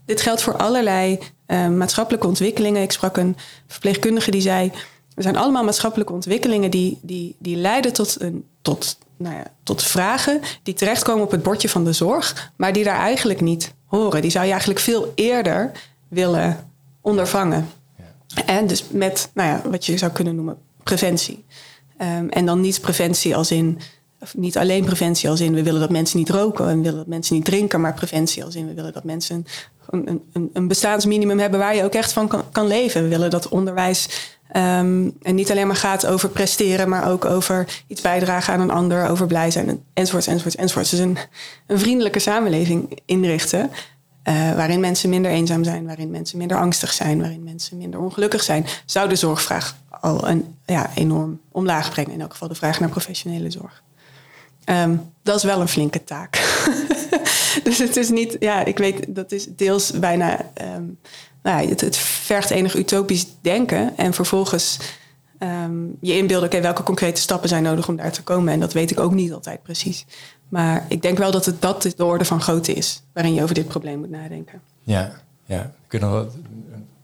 Dit 0.05 0.21
geldt 0.21 0.43
voor 0.43 0.57
allerlei 0.57 1.19
eh, 1.47 1.69
maatschappelijke 1.69 2.27
ontwikkelingen. 2.27 2.83
Ik 2.83 2.93
sprak 2.93 3.17
een 3.17 3.37
verpleegkundige 3.67 4.31
die 4.31 4.41
zei. 4.41 4.73
Er 5.15 5.23
zijn 5.23 5.37
allemaal 5.37 5.65
maatschappelijke 5.65 6.13
ontwikkelingen 6.13 6.71
die, 6.71 6.99
die, 7.03 7.37
die 7.39 7.57
leiden 7.57 7.93
tot, 7.93 8.21
een, 8.21 8.45
tot, 8.63 8.99
nou 9.17 9.35
ja, 9.35 9.45
tot 9.63 9.83
vragen 9.83 10.41
die 10.63 10.75
terechtkomen 10.75 11.25
op 11.25 11.31
het 11.31 11.43
bordje 11.43 11.69
van 11.69 11.85
de 11.85 11.93
zorg, 11.93 12.53
maar 12.57 12.73
die 12.73 12.85
daar 12.85 12.99
eigenlijk 12.99 13.41
niet 13.41 13.75
horen. 13.87 14.23
Die 14.23 14.31
zou 14.31 14.45
je 14.45 14.51
eigenlijk 14.51 14.81
veel 14.81 15.13
eerder 15.15 15.73
willen 16.09 16.71
ondervangen. 17.01 17.69
En 18.47 18.67
dus 18.67 18.85
met, 18.91 19.31
nou 19.35 19.49
ja, 19.49 19.71
wat 19.71 19.87
je 19.87 19.99
zou 19.99 20.13
kunnen 20.13 20.35
noemen 20.35 20.59
preventie. 20.83 21.45
Ehm, 21.97 22.29
en 22.29 22.47
dan 22.47 22.61
niet 22.61 22.81
preventie 22.81 23.37
als 23.37 23.51
in, 23.51 23.79
of 24.21 24.37
niet 24.37 24.59
alleen 24.59 24.85
preventie 24.85 25.29
als 25.29 25.41
in 25.41 25.55
we 25.55 25.63
willen 25.63 25.81
dat 25.81 25.91
mensen 25.91 26.19
niet 26.19 26.31
roken 26.31 26.69
en 26.69 26.77
we 26.77 26.83
willen 26.83 26.99
dat 26.99 27.07
mensen 27.07 27.35
niet 27.35 27.45
drinken, 27.45 27.81
maar 27.81 27.95
preventie 27.95 28.45
als 28.45 28.55
in 28.55 28.67
we 28.67 28.75
willen 28.75 28.93
dat 28.93 29.05
mensen 29.05 29.47
een, 29.91 30.23
een, 30.33 30.51
een 30.53 30.69
bestaansminimum 30.69 31.39
hebben 31.39 31.61
waar 31.61 31.77
je 31.77 31.85
ook 31.85 31.95
echt 31.95 32.13
van 32.13 32.29
kan, 32.29 32.43
kan 32.53 32.67
leven. 32.67 33.03
We 33.03 33.09
willen 33.09 33.31
dat 33.31 33.49
onderwijs 33.49 34.09
um, 34.57 35.17
en 35.23 35.35
niet 35.35 35.51
alleen 35.51 35.67
maar 35.67 35.77
gaat 35.77 36.07
over 36.07 36.29
presteren, 36.29 36.89
maar 36.89 37.11
ook 37.11 37.25
over 37.25 37.83
iets 37.87 38.01
bijdragen 38.01 38.55
aan 38.55 38.61
een 38.61 38.71
ander, 38.71 39.09
over 39.09 39.27
blij 39.27 39.51
zijn, 39.51 39.83
enzovoorts, 39.93 40.27
enzovoorts, 40.27 40.57
enzovoorts. 40.57 40.91
Dus 40.91 40.99
een, 40.99 41.17
een 41.67 41.79
vriendelijke 41.79 42.19
samenleving 42.19 42.99
inrichten. 43.05 43.71
Uh, 44.31 44.55
waarin 44.55 44.81
mensen 44.81 45.11
minder 45.11 45.31
eenzaam 45.31 45.65
zijn, 45.65 45.87
waarin 45.87 46.11
mensen 46.11 46.39
minder 46.39 46.57
angstig 46.57 46.93
zijn, 46.93 47.21
waarin 47.21 47.43
mensen 47.43 47.77
minder 47.77 48.01
ongelukkig 48.01 48.43
zijn, 48.43 48.67
zou 48.85 49.09
de 49.09 49.17
zorgvraag 49.17 49.77
al 50.01 50.29
een, 50.29 50.57
ja, 50.67 50.91
enorm 50.95 51.41
omlaag 51.53 51.91
brengen. 51.91 52.13
In 52.13 52.21
elk 52.21 52.33
geval 52.33 52.49
de 52.49 52.55
vraag 52.55 52.81
naar 52.81 52.89
professionele 52.89 53.51
zorg. 53.51 53.83
Um, 54.65 55.13
dat 55.23 55.37
is 55.37 55.43
wel 55.43 55.61
een 55.61 55.69
flinke 55.69 56.05
taak. 56.05 56.61
dus 57.65 57.79
het 57.79 57.97
is 57.97 58.09
niet, 58.09 58.37
ja, 58.39 58.65
ik 58.65 58.79
weet, 58.79 59.15
dat 59.15 59.33
is 59.33 59.47
deels 59.49 59.91
bijna, 59.91 60.51
um, 60.77 60.99
nou, 61.43 61.69
het, 61.69 61.81
het, 61.81 61.97
vergt 61.97 62.51
enig 62.51 62.77
utopisch 62.77 63.27
denken 63.41 63.97
en 63.97 64.15
vervolgens 64.15 64.79
um, 65.39 65.97
je 66.01 66.17
inbeelden, 66.17 66.49
oké, 66.49 66.61
welke 66.61 66.83
concrete 66.83 67.21
stappen 67.21 67.49
zijn 67.49 67.63
nodig 67.63 67.89
om 67.89 67.97
daar 67.97 68.13
te 68.13 68.23
komen. 68.23 68.53
En 68.53 68.61
dat 68.61 68.73
weet 68.73 68.91
ik 68.91 69.01
ook 69.01 69.13
niet 69.13 69.33
altijd 69.33 69.63
precies. 69.63 70.07
Maar 70.51 70.85
ik 70.89 71.03
denk 71.03 71.19
wel 71.19 71.31
dat 71.31 71.45
het 71.45 71.63
dat 71.63 71.93
de 71.97 72.05
orde 72.05 72.25
van 72.25 72.41
grootte 72.41 72.73
is 72.73 73.03
waarin 73.13 73.35
je 73.35 73.43
over 73.43 73.55
dit 73.55 73.69
probleem 73.69 73.99
moet 73.99 74.11
nadenken. 74.11 74.61
Ja, 74.83 75.13
ja. 75.45 75.73
Ik 75.89 76.01
nog, 76.01 76.27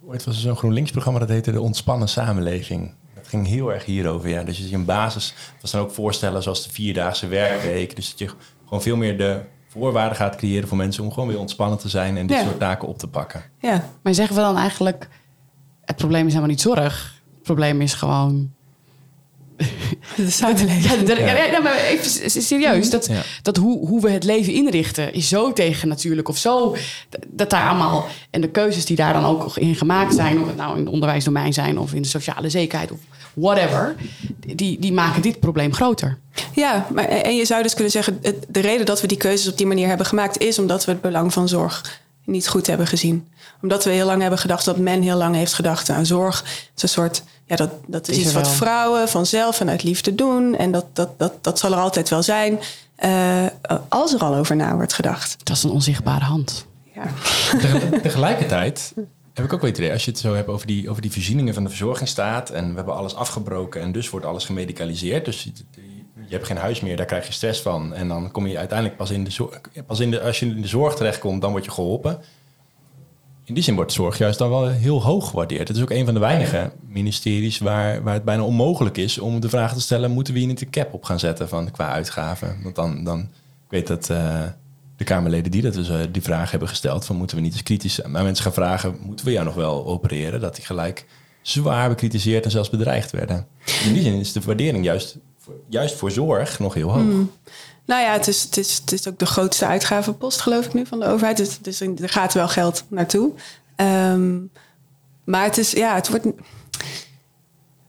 ooit 0.06 0.24
was 0.24 0.35
er 0.35 0.40
zo'n 0.40 0.56
GroenLinks-programma 0.56 1.18
dat 1.18 1.28
heette 1.28 1.52
De 1.52 1.61
Ontspannen 1.61 2.09
Samenleving. 2.09 2.92
Dat 3.14 3.28
ging 3.28 3.46
heel 3.46 3.72
erg 3.72 3.85
hierover. 3.85 4.28
Ja. 4.28 4.42
Dus 4.42 4.59
je 4.59 4.74
een 4.74 4.85
basis, 4.85 5.35
was 5.61 5.70
dan 5.70 5.80
ook 5.80 5.90
voorstellen 5.90 6.42
zoals 6.42 6.64
de 6.64 6.72
vierdaagse 6.72 7.26
werkweek. 7.26 7.96
Dus 7.96 8.11
dat 8.11 8.18
je 8.18 8.30
gewoon 8.64 8.82
veel 8.82 8.96
meer 8.96 9.18
de 9.18 9.40
voorwaarden 9.68 10.16
gaat 10.16 10.37
creëren 10.37 10.68
voor 10.68 10.76
mensen 10.76 11.04
om 11.04 11.12
gewoon 11.12 11.28
weer 11.28 11.38
ontspannen 11.38 11.78
te 11.78 11.88
zijn 11.88 12.16
en 12.16 12.26
dit 12.26 12.38
soort 12.38 12.59
taken 12.59 12.88
op 12.88 12.98
te 12.98 13.09
pakken. 13.09 13.42
Ja, 13.61 13.88
maar 14.02 14.14
zeggen 14.14 14.37
we 14.37 14.42
dan 14.42 14.56
eigenlijk, 14.56 15.09
het 15.85 15.96
probleem 15.96 16.26
is 16.26 16.32
helemaal 16.32 16.50
niet 16.50 16.61
zorg. 16.61 17.22
Het 17.35 17.42
probleem 17.42 17.80
is 17.80 17.94
gewoon 17.94 18.54
de 20.16 20.30
samenleving. 20.40 21.08
Ja, 21.08 21.26
ja. 21.26 21.44
ja, 21.44 21.60
maar 21.60 21.76
even 21.76 22.30
serieus. 22.42 22.90
Dat, 22.90 23.10
dat 23.42 23.56
hoe, 23.56 23.86
hoe 23.86 24.00
we 24.00 24.10
het 24.10 24.24
leven 24.24 24.52
inrichten 24.52 25.12
is 25.12 25.28
zo 25.28 25.52
tegen 25.52 25.88
natuurlijk. 25.88 26.28
Of 26.28 26.38
zo. 26.38 26.76
Dat 27.26 27.50
daar 27.50 27.68
allemaal. 27.68 28.06
En 28.30 28.40
de 28.40 28.48
keuzes 28.48 28.84
die 28.84 28.96
daar 28.96 29.12
dan 29.12 29.24
ook 29.24 29.56
in 29.56 29.74
gemaakt 29.74 30.14
zijn. 30.14 30.40
Of 30.40 30.46
het 30.46 30.56
nou 30.56 30.72
in 30.78 30.84
het 30.84 30.92
onderwijsdomein 30.92 31.52
zijn. 31.52 31.78
Of 31.78 31.94
in 31.94 32.02
de 32.02 32.08
sociale 32.08 32.50
zekerheid. 32.50 32.92
Of 32.92 32.98
whatever. 33.34 33.94
Die, 34.54 34.78
die 34.78 34.92
maken 34.92 35.22
dit 35.22 35.40
probleem 35.40 35.72
groter. 35.72 36.18
Ja, 36.54 36.86
maar, 36.92 37.04
en 37.04 37.36
je 37.36 37.44
zou 37.44 37.62
dus 37.62 37.74
kunnen 37.74 37.92
zeggen. 37.92 38.20
De 38.48 38.60
reden 38.60 38.86
dat 38.86 39.00
we 39.00 39.06
die 39.06 39.16
keuzes 39.16 39.48
op 39.50 39.56
die 39.56 39.66
manier 39.66 39.88
hebben 39.88 40.06
gemaakt. 40.06 40.38
Is 40.38 40.58
omdat 40.58 40.84
we 40.84 40.92
het 40.92 41.00
belang 41.00 41.32
van 41.32 41.48
zorg 41.48 42.04
niet 42.26 42.48
goed 42.48 42.66
hebben 42.66 42.86
gezien. 42.86 43.28
Omdat 43.62 43.84
we 43.84 43.90
heel 43.90 44.06
lang 44.06 44.20
hebben 44.20 44.38
gedacht. 44.38 44.64
Dat 44.64 44.78
men 44.78 45.02
heel 45.02 45.16
lang 45.16 45.34
heeft 45.34 45.52
gedacht 45.52 45.90
aan 45.90 46.06
zorg. 46.06 46.40
Het 46.40 46.70
is 46.76 46.82
een 46.82 46.88
soort 46.88 47.22
ja, 47.46 47.56
dat, 47.56 47.70
dat 47.87 48.09
is, 48.09 48.18
iets 48.18 48.32
wat 48.32 48.50
vrouwen 48.50 49.09
vanzelf 49.09 49.56
vanuit 49.56 49.82
liefde 49.82 50.14
doen. 50.14 50.56
En 50.56 50.72
dat, 50.72 50.87
dat, 50.92 51.18
dat, 51.18 51.32
dat 51.40 51.59
zal 51.59 51.72
er 51.72 51.78
altijd 51.78 52.09
wel 52.09 52.22
zijn. 52.22 52.59
Uh, 53.04 53.46
als 53.88 54.14
er 54.14 54.20
al 54.20 54.35
over 54.35 54.56
na 54.56 54.74
wordt 54.74 54.92
gedacht. 54.92 55.37
Dat 55.42 55.56
is 55.56 55.62
een 55.62 55.70
onzichtbare 55.70 56.24
hand. 56.24 56.66
Ja. 56.94 57.06
Tegelijkertijd 58.02 58.94
heb 59.32 59.44
ik 59.44 59.52
ook 59.52 59.61
wel 59.61 59.70
idee, 59.70 59.92
als 59.92 60.04
je 60.04 60.11
het 60.11 60.20
zo 60.20 60.35
hebt 60.35 60.48
over 60.48 60.66
die, 60.66 60.90
over 60.90 61.02
die 61.02 61.12
voorzieningen 61.12 61.54
van 61.54 61.62
de 61.62 61.68
verzorgingsstaat. 61.68 62.50
En 62.50 62.68
we 62.68 62.76
hebben 62.76 62.96
alles 62.96 63.14
afgebroken 63.14 63.80
en 63.80 63.92
dus 63.92 64.11
wordt 64.11 64.26
alles 64.26 64.44
gemedicaliseerd. 64.44 65.24
Dus 65.24 65.42
je, 65.42 65.52
je 66.14 66.35
hebt 66.35 66.46
geen 66.46 66.56
huis 66.56 66.80
meer, 66.80 66.96
daar 66.96 67.06
krijg 67.06 67.26
je 67.26 67.32
stress 67.32 67.61
van. 67.61 67.94
En 67.94 68.09
dan 68.09 68.30
kom 68.30 68.46
je 68.46 68.59
uiteindelijk 68.59 68.98
pas 68.98 69.11
in 69.11 69.24
de 69.24 69.30
zorg. 69.30 69.61
Pas 69.87 70.00
in 70.00 70.11
de, 70.11 70.20
als 70.20 70.38
je 70.38 70.46
in 70.46 70.62
de 70.62 70.68
zorg 70.68 70.94
terechtkomt, 70.94 71.40
dan 71.40 71.50
word 71.50 71.64
je 71.64 71.70
geholpen 71.70 72.20
in 73.46 73.54
die 73.54 73.62
zin 73.62 73.74
wordt 73.74 73.92
zorg 73.92 74.18
juist 74.18 74.38
dan 74.38 74.48
wel 74.48 74.68
heel 74.68 75.02
hoog 75.02 75.28
gewaardeerd. 75.28 75.68
Het 75.68 75.76
is 75.76 75.82
ook 75.82 75.90
een 75.90 76.04
van 76.04 76.14
de 76.14 76.20
weinige 76.20 76.72
ministeries 76.88 77.59
waar, 77.59 78.02
waar 78.02 78.14
het 78.14 78.24
bijna 78.24 78.42
onmogelijk 78.42 78.96
is 78.96 79.18
om 79.18 79.40
de 79.40 79.48
vraag 79.48 79.74
te 79.74 79.80
stellen: 79.80 80.11
moeten 80.11 80.32
we 80.32 80.38
hier 80.38 80.48
niet 80.48 80.59
de 80.59 80.70
cap 80.70 80.94
op 80.94 81.04
gaan 81.04 81.18
zetten 81.18 81.48
van, 81.48 81.70
qua 81.70 81.88
uitgaven? 81.88 82.56
Want 82.62 82.74
dan, 82.74 83.04
dan 83.04 83.20
ik 83.20 83.70
weet 83.70 83.87
dat 83.87 84.09
uh, 84.11 84.42
de 84.96 85.04
Kamerleden 85.04 85.50
die 85.50 85.62
dat 85.62 85.74
dus, 85.74 85.88
uh, 85.88 86.00
die 86.11 86.22
vraag 86.22 86.50
hebben 86.50 86.68
gesteld: 86.68 87.04
van 87.04 87.16
moeten 87.16 87.37
we 87.37 87.42
niet 87.42 87.52
eens 87.52 87.62
kritisch 87.62 88.00
maar 88.06 88.22
mensen 88.22 88.44
gaan 88.44 88.52
vragen: 88.52 88.96
moeten 89.00 89.26
we 89.26 89.32
jou 89.32 89.44
nog 89.44 89.54
wel 89.54 89.87
opereren? 89.87 90.40
Dat 90.40 90.54
die 90.56 90.64
gelijk 90.64 91.06
zwaar 91.42 91.88
bekritiseerd 91.88 92.44
en 92.44 92.50
zelfs 92.50 92.70
bedreigd 92.70 93.11
werden. 93.11 93.46
In 93.85 93.92
die 93.92 94.02
zin 94.02 94.14
is 94.14 94.32
de 94.32 94.40
waardering 94.40 94.85
juist, 94.85 95.18
juist 95.68 95.94
voor 95.94 96.11
zorg 96.11 96.59
nog 96.59 96.74
heel 96.74 96.90
hoog. 96.90 97.02
Hmm. 97.02 97.30
Nou 97.85 98.02
ja, 98.02 98.12
het 98.12 98.28
is, 98.28 98.42
het, 98.42 98.56
is, 98.56 98.74
het 98.74 98.92
is 98.92 99.09
ook 99.09 99.18
de 99.18 99.26
grootste 99.26 99.66
uitgavenpost, 99.66 100.40
geloof 100.40 100.66
ik 100.66 100.74
nu, 100.74 100.87
van 100.87 101.00
de 101.00 101.06
overheid. 101.06 101.37
Dus, 101.37 101.59
dus 101.61 101.80
er 101.80 102.09
gaat 102.09 102.35
wel 102.35 102.48
geld 102.48 102.85
naartoe. 102.88 103.32
Um, 103.76 104.50
maar 105.24 105.44
het 105.44 105.59
is, 105.59 105.70
ja, 105.70 105.94
het 105.94 106.09
wordt. 106.09 106.26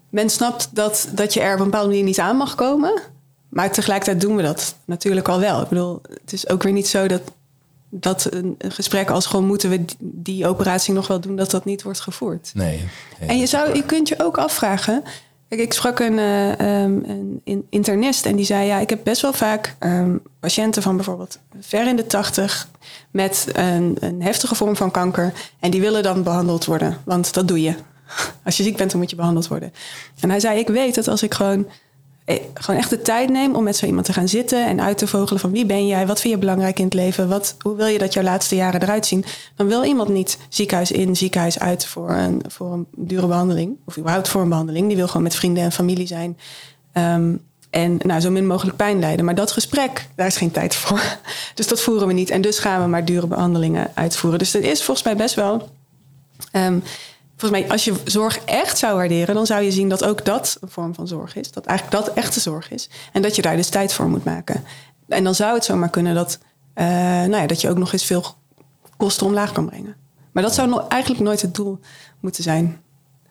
Men 0.09 0.29
snapt 0.29 0.69
dat, 0.71 1.09
dat 1.11 1.33
je 1.33 1.41
er 1.41 1.53
op 1.53 1.59
een 1.59 1.65
bepaalde 1.65 1.87
manier 1.87 2.03
niet 2.03 2.19
aan 2.19 2.37
mag 2.37 2.55
komen. 2.55 3.01
Maar 3.49 3.71
tegelijkertijd 3.71 4.21
doen 4.21 4.35
we 4.35 4.41
dat 4.41 4.75
natuurlijk 4.85 5.27
al 5.27 5.39
wel. 5.39 5.61
Ik 5.61 5.67
bedoel, 5.67 6.01
het 6.21 6.33
is 6.33 6.49
ook 6.49 6.63
weer 6.63 6.73
niet 6.73 6.87
zo 6.87 7.07
dat, 7.07 7.21
dat 7.89 8.33
een, 8.33 8.55
gesprek 8.57 9.09
als 9.09 9.25
gewoon 9.25 9.45
moeten 9.45 9.69
we 9.69 9.85
die 9.99 10.47
operatie 10.47 10.93
nog 10.93 11.07
wel 11.07 11.19
doen, 11.19 11.35
dat 11.35 11.51
dat 11.51 11.65
niet 11.65 11.83
wordt 11.83 11.99
gevoerd. 11.99 12.51
Nee. 12.53 12.89
nee 13.19 13.29
en 13.29 13.37
je, 13.37 13.45
zou, 13.45 13.75
je 13.75 13.83
kunt 13.83 14.07
je 14.07 14.15
ook 14.23 14.37
afvragen 14.37 15.03
ik 15.47 15.73
sprak 15.73 15.99
een, 15.99 16.17
uh, 16.17 16.81
een, 17.43 17.67
internist 17.69 18.25
en 18.25 18.35
die 18.35 18.45
zei: 18.45 18.65
Ja, 18.65 18.79
ik 18.79 18.89
heb 18.89 18.99
best 19.03 19.21
wel 19.21 19.33
vaak 19.33 19.75
um, 19.79 20.21
patiënten 20.39 20.81
van 20.81 20.95
bijvoorbeeld 20.95 21.39
ver 21.59 21.87
in 21.87 21.95
de 21.95 22.07
tachtig 22.07 22.67
met 23.11 23.47
een, 23.53 23.97
een, 23.99 24.21
heftige 24.21 24.55
vorm 24.55 24.75
van 24.75 24.91
kanker. 24.91 25.33
En 25.59 25.71
die 25.71 25.81
willen 25.81 26.03
dan 26.03 26.23
behandeld 26.23 26.65
worden, 26.65 26.97
want 27.05 27.33
dat 27.33 27.47
doe 27.47 27.61
je. 27.61 27.75
Als 28.45 28.57
je 28.57 28.63
ziek 28.63 28.77
bent, 28.77 28.91
dan 28.91 28.99
moet 28.99 29.09
je 29.09 29.15
behandeld 29.15 29.47
worden. 29.47 29.73
En 30.19 30.29
hij 30.29 30.39
zei: 30.39 30.59
Ik 30.59 30.67
weet 30.67 30.95
dat 30.95 31.07
als 31.07 31.23
ik 31.23 31.33
gewoon 31.33 31.65
eh, 31.65 31.71
gewoon 32.53 32.79
echt 32.79 32.89
de 32.89 33.01
tijd 33.01 33.29
neem 33.29 33.55
om 33.55 33.63
met 33.63 33.75
zo 33.75 33.85
iemand 33.85 34.05
te 34.05 34.13
gaan 34.13 34.27
zitten 34.27 34.65
en 34.65 34.81
uit 34.81 34.97
te 34.97 35.07
vogelen 35.07 35.39
van 35.39 35.51
wie 35.51 35.65
ben 35.65 35.87
jij, 35.87 36.07
wat 36.07 36.21
vind 36.21 36.33
je 36.33 36.39
belangrijk 36.39 36.79
in 36.79 36.85
het 36.85 36.93
leven, 36.93 37.29
wat, 37.29 37.55
hoe 37.59 37.75
wil 37.75 37.87
je 37.87 37.97
dat 37.97 38.13
jouw 38.13 38.23
laatste 38.23 38.55
jaren 38.55 38.81
eruit 38.81 39.05
zien, 39.05 39.25
dan 39.55 39.67
wil 39.67 39.83
iemand 39.83 40.09
niet 40.09 40.37
ziekenhuis 40.49 40.91
in, 40.91 41.15
ziekenhuis 41.15 41.59
uit 41.59 41.85
voor 41.85 42.09
een, 42.09 42.43
voor 42.47 42.73
een 42.73 42.87
dure 42.95 43.27
behandeling, 43.27 43.77
of 43.85 43.97
überhaupt 43.97 44.27
voor 44.27 44.41
een 44.41 44.49
behandeling. 44.49 44.87
Die 44.87 44.95
wil 44.95 45.07
gewoon 45.07 45.23
met 45.23 45.35
vrienden 45.35 45.63
en 45.63 45.71
familie 45.71 46.07
zijn. 46.07 46.37
Um, 46.93 47.45
en 47.69 47.99
nou, 48.03 48.21
zo 48.21 48.31
min 48.31 48.47
mogelijk 48.47 48.77
pijn 48.77 48.99
lijden. 48.99 49.25
Maar 49.25 49.35
dat 49.35 49.51
gesprek, 49.51 50.07
daar 50.15 50.27
is 50.27 50.37
geen 50.37 50.51
tijd 50.51 50.75
voor. 50.75 51.01
Dus 51.55 51.67
dat 51.67 51.81
voeren 51.81 52.07
we 52.07 52.13
niet. 52.13 52.29
En 52.29 52.41
dus 52.41 52.59
gaan 52.59 52.81
we 52.81 52.87
maar 52.87 53.05
dure 53.05 53.27
behandelingen 53.27 53.91
uitvoeren. 53.93 54.39
Dus 54.39 54.51
dat 54.51 54.61
is 54.61 54.83
volgens 54.83 55.05
mij 55.05 55.15
best 55.15 55.35
wel. 55.35 55.69
Um, 56.51 56.83
volgens 57.37 57.61
mij, 57.61 57.69
als 57.71 57.85
je 57.85 57.93
zorg 58.05 58.39
echt 58.45 58.77
zou 58.77 58.95
waarderen, 58.95 59.35
dan 59.35 59.45
zou 59.45 59.61
je 59.61 59.71
zien 59.71 59.89
dat 59.89 60.03
ook 60.03 60.25
dat 60.25 60.57
een 60.61 60.69
vorm 60.69 60.95
van 60.95 61.07
zorg 61.07 61.35
is. 61.35 61.51
Dat 61.51 61.65
eigenlijk 61.65 62.05
dat 62.05 62.15
echte 62.15 62.39
zorg 62.39 62.71
is. 62.71 62.89
En 63.13 63.21
dat 63.21 63.35
je 63.35 63.41
daar 63.41 63.55
dus 63.55 63.69
tijd 63.69 63.93
voor 63.93 64.09
moet 64.09 64.23
maken. 64.23 64.63
En 65.07 65.23
dan 65.23 65.35
zou 65.35 65.53
het 65.53 65.65
zomaar 65.65 65.89
kunnen 65.89 66.15
dat, 66.15 66.39
uh, 66.75 66.85
nou 66.85 67.35
ja, 67.35 67.47
dat 67.47 67.61
je 67.61 67.69
ook 67.69 67.77
nog 67.77 67.93
eens 67.93 68.05
veel 68.05 68.25
kosten 68.97 69.25
omlaag 69.25 69.51
kan 69.51 69.65
brengen. 69.65 69.95
Maar 70.31 70.43
dat 70.43 70.53
zou 70.53 70.81
eigenlijk 70.87 71.23
nooit 71.23 71.41
het 71.41 71.55
doel 71.55 71.79
moeten 72.19 72.43
zijn. 72.43 72.81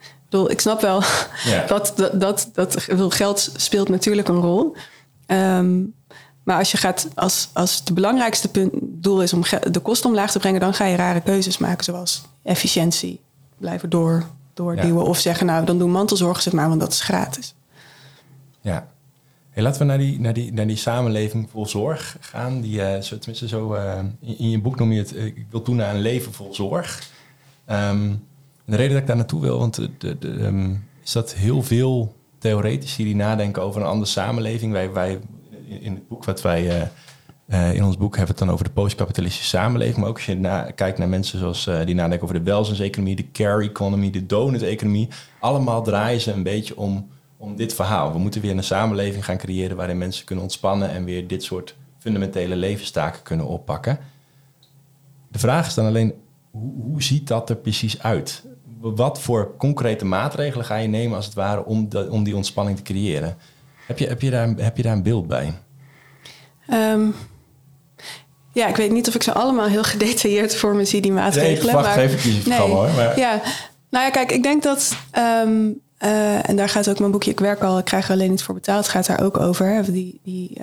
Ik 0.01 0.31
bedoel, 0.31 0.51
ik 0.51 0.61
snap 0.61 0.81
wel 0.81 1.03
dat, 1.67 1.93
dat, 1.97 2.13
dat, 2.13 2.49
dat 2.53 3.15
geld 3.15 3.53
speelt 3.57 3.89
natuurlijk 3.89 4.29
een 4.29 4.41
rol. 4.41 4.77
Um, 5.27 5.95
maar 6.43 6.59
als 6.59 6.71
je 6.71 6.77
gaat, 6.77 7.09
als, 7.15 7.49
als 7.53 7.83
het 7.85 7.95
belangrijkste 7.95 8.49
punt, 8.49 8.73
doel 8.83 9.23
is 9.23 9.33
om 9.33 9.43
de 9.71 9.81
kosten 9.81 10.09
omlaag 10.09 10.31
te 10.31 10.39
brengen, 10.39 10.61
dan 10.61 10.75
ga 10.75 10.85
je 10.85 10.97
rare 10.97 11.21
keuzes 11.21 11.59
maken, 11.59 11.85
zoals 11.85 12.23
efficiëntie, 12.43 13.21
blijven 13.59 13.91
door, 13.91 14.25
doorduwen. 14.55 15.07
Of 15.07 15.19
zeggen, 15.19 15.47
nou, 15.47 15.65
dan 15.65 15.79
doen 15.79 15.91
mantelzorgers 15.91 16.45
het 16.45 16.55
maar, 16.55 16.69
want 16.69 16.81
dat 16.81 16.93
is 16.93 17.01
gratis. 17.01 17.55
Ja. 18.61 18.87
Hey, 19.51 19.63
laten 19.63 19.81
we 19.81 19.87
naar 19.87 19.99
die, 19.99 20.21
naar, 20.21 20.33
die, 20.33 20.53
naar 20.53 20.67
die 20.67 20.77
samenleving 20.77 21.51
vol 21.51 21.67
zorg 21.67 22.17
gaan. 22.21 22.61
Die, 22.61 22.81
uh, 22.81 23.01
zo, 23.01 23.19
tenminste, 23.19 23.49
zo, 23.49 23.75
uh, 23.75 23.99
in, 24.21 24.39
in, 24.39 24.51
je 24.51 24.61
boek 24.61 24.79
noem 24.79 24.93
je 24.93 24.99
het... 24.99 25.15
Uh, 25.15 25.25
ik 25.25 25.47
wil 25.51 25.63
toe 25.63 25.75
naar 25.75 25.95
een 25.95 26.01
leven 26.01 26.33
vol 26.33 26.55
zorg. 26.55 27.11
Um, 27.71 28.25
de 28.65 28.77
reden 28.77 28.93
dat 28.93 29.01
ik 29.01 29.07
daar 29.07 29.17
naartoe 29.17 29.41
wil, 29.41 29.59
want 29.59 29.75
de, 29.75 30.19
de, 30.19 30.29
um, 30.29 30.85
is 31.05 31.13
dat 31.13 31.35
heel 31.35 31.63
veel 31.63 32.15
theoretici 32.39 33.05
die 33.05 33.17
nadenken 33.17 33.63
over 33.63 33.81
een 33.81 33.87
andere 33.87 34.11
samenleving. 34.11 34.73
Wij, 34.73 34.93
wij 34.93 35.21
in 35.69 35.95
het 35.95 36.09
boek 36.09 36.25
wat 36.25 36.43
wij 36.43 36.91
uh, 37.49 37.75
in 37.75 37.85
ons 37.85 37.97
boek 37.97 38.17
hebben 38.17 38.35
we 38.35 38.41
het 38.41 38.49
dan 38.49 38.51
over 38.51 38.65
de 38.65 38.81
postkapitalistische 38.81 39.49
samenleving. 39.49 39.97
Maar 39.97 40.09
ook 40.09 40.17
als 40.17 40.27
je 40.27 40.73
kijkt 40.75 40.99
naar 40.99 41.09
mensen 41.09 41.39
zoals 41.39 41.67
uh, 41.67 41.85
die 41.85 41.95
nadenken 41.95 42.23
over 42.23 42.39
de 42.39 42.51
welzijnseconomie, 42.51 43.17
de 43.17 43.31
care 43.31 43.65
economy, 43.65 44.11
de 44.11 44.27
donut-economie. 44.27 45.09
Allemaal 45.41 45.83
draaien 45.83 46.21
ze 46.21 46.33
een 46.33 46.43
beetje 46.43 46.77
om, 46.77 47.09
om 47.37 47.57
dit 47.57 47.75
verhaal. 47.75 48.13
We 48.13 48.19
moeten 48.19 48.41
weer 48.41 48.57
een 48.57 48.65
samenleving 48.65 49.25
gaan 49.25 49.39
creëren 49.39 49.77
waarin 49.77 49.99
mensen 49.99 50.25
kunnen 50.25 50.45
ontspannen 50.45 50.91
en 50.91 51.05
weer 51.05 51.27
dit 51.27 51.43
soort 51.43 51.77
fundamentele 51.99 52.57
levenstaken 52.57 53.23
kunnen 53.23 53.47
oppakken. 53.47 53.99
De 55.29 55.39
vraag 55.39 55.67
is 55.67 55.75
dan 55.75 55.87
alleen, 55.87 56.15
hoe, 56.51 56.73
hoe 56.83 57.03
ziet 57.03 57.29
dat 57.29 57.51
er 57.51 57.57
precies 57.57 58.03
uit? 58.03 58.45
wat 58.95 59.21
voor 59.21 59.57
concrete 59.57 60.05
maatregelen 60.05 60.67
ga 60.67 60.77
je 60.77 60.89
nemen 60.89 61.17
als 61.17 61.25
het 61.25 61.35
ware 61.35 61.65
om, 61.65 61.89
om 62.11 62.25
die 62.25 62.37
ontspanning 62.37 62.77
te 62.77 62.83
creëren? 62.83 63.37
Heb 63.87 63.99
je, 63.99 64.07
heb, 64.07 64.23
je 64.23 64.31
daar, 64.31 64.49
heb 64.49 64.77
je 64.77 64.83
daar 64.83 64.93
een 64.93 65.03
beeld 65.03 65.27
bij? 65.27 65.53
Um, 66.71 67.15
ja, 68.57 68.67
ik 68.67 68.77
weet 68.77 68.91
niet 68.91 69.09
of 69.09 69.15
ik 69.15 69.23
ze 69.23 69.33
allemaal 69.33 69.67
heel 69.67 69.85
gedetailleerd 69.85 70.57
voor 70.57 70.75
me 70.75 70.85
zie, 70.85 71.01
die 71.01 71.13
maatregelen. 71.13 71.75
Nee, 71.75 71.85
wacht 71.85 71.97
even 71.97 72.19
kiezen 72.19 72.49
nee, 72.49 72.59
hoor. 72.59 72.89
Maar... 72.97 73.19
Ja, 73.19 73.41
nou 73.91 74.05
ja, 74.05 74.11
kijk, 74.11 74.33
ik 74.33 74.43
denk 74.43 74.63
dat... 74.63 74.97
Um, 75.45 75.81
uh, 76.05 76.49
en 76.49 76.57
daar 76.57 76.69
gaat 76.69 76.89
ook 76.89 76.99
mijn 76.99 77.11
boekje 77.11 77.31
Ik 77.31 77.41
werk 77.41 77.63
al, 77.63 77.79
ik 77.79 77.85
krijg 77.85 78.07
er 78.07 78.13
alleen 78.13 78.31
niet 78.31 78.43
voor 78.43 78.55
betaald, 78.55 78.89
gaat 78.89 79.07
daar 79.07 79.23
ook 79.23 79.37
over. 79.39 79.93
Die, 79.93 80.21
die, 80.23 80.61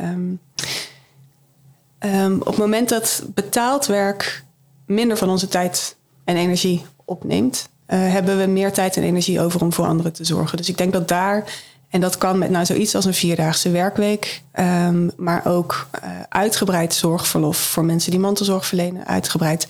um, 2.02 2.40
op 2.40 2.46
het 2.46 2.58
moment 2.58 2.90
dat 2.90 3.24
betaald 3.34 3.86
werk 3.86 4.44
minder 4.86 5.18
van 5.18 5.30
onze 5.30 5.48
tijd 5.48 5.96
en 6.24 6.36
energie 6.36 6.86
opneemt, 7.06 7.70
uh, 7.88 8.12
hebben 8.12 8.38
we 8.38 8.46
meer 8.46 8.72
tijd 8.72 8.98
en 8.98 9.04
energie 9.04 9.42
over 9.42 9.62
om 9.62 9.74
voor 9.74 9.86
anderen 9.86 10.14
te 10.14 10.26
zorgen. 10.26 10.58
Dus 10.58 10.70
ik 10.70 10.78
denk 10.78 10.94
dat 10.94 11.08
daar 11.08 11.44
en 11.94 12.02
dat 12.02 12.18
kan 12.18 12.38
met 12.38 12.50
nou, 12.50 12.66
zoiets 12.66 12.96
als 12.96 13.06
een 13.06 13.14
vierdaagse 13.14 13.70
werkweek, 13.72 14.44
um, 14.60 15.12
maar 15.18 15.46
ook 15.46 15.88
uh, 16.04 16.10
uitgebreid 16.30 16.94
zorgverlof 16.94 17.58
voor 17.58 17.86
mensen 17.86 18.12
die 18.12 18.20
mantelzorg 18.20 18.66
verlenen, 18.66 19.06
uitgebreid 19.06 19.68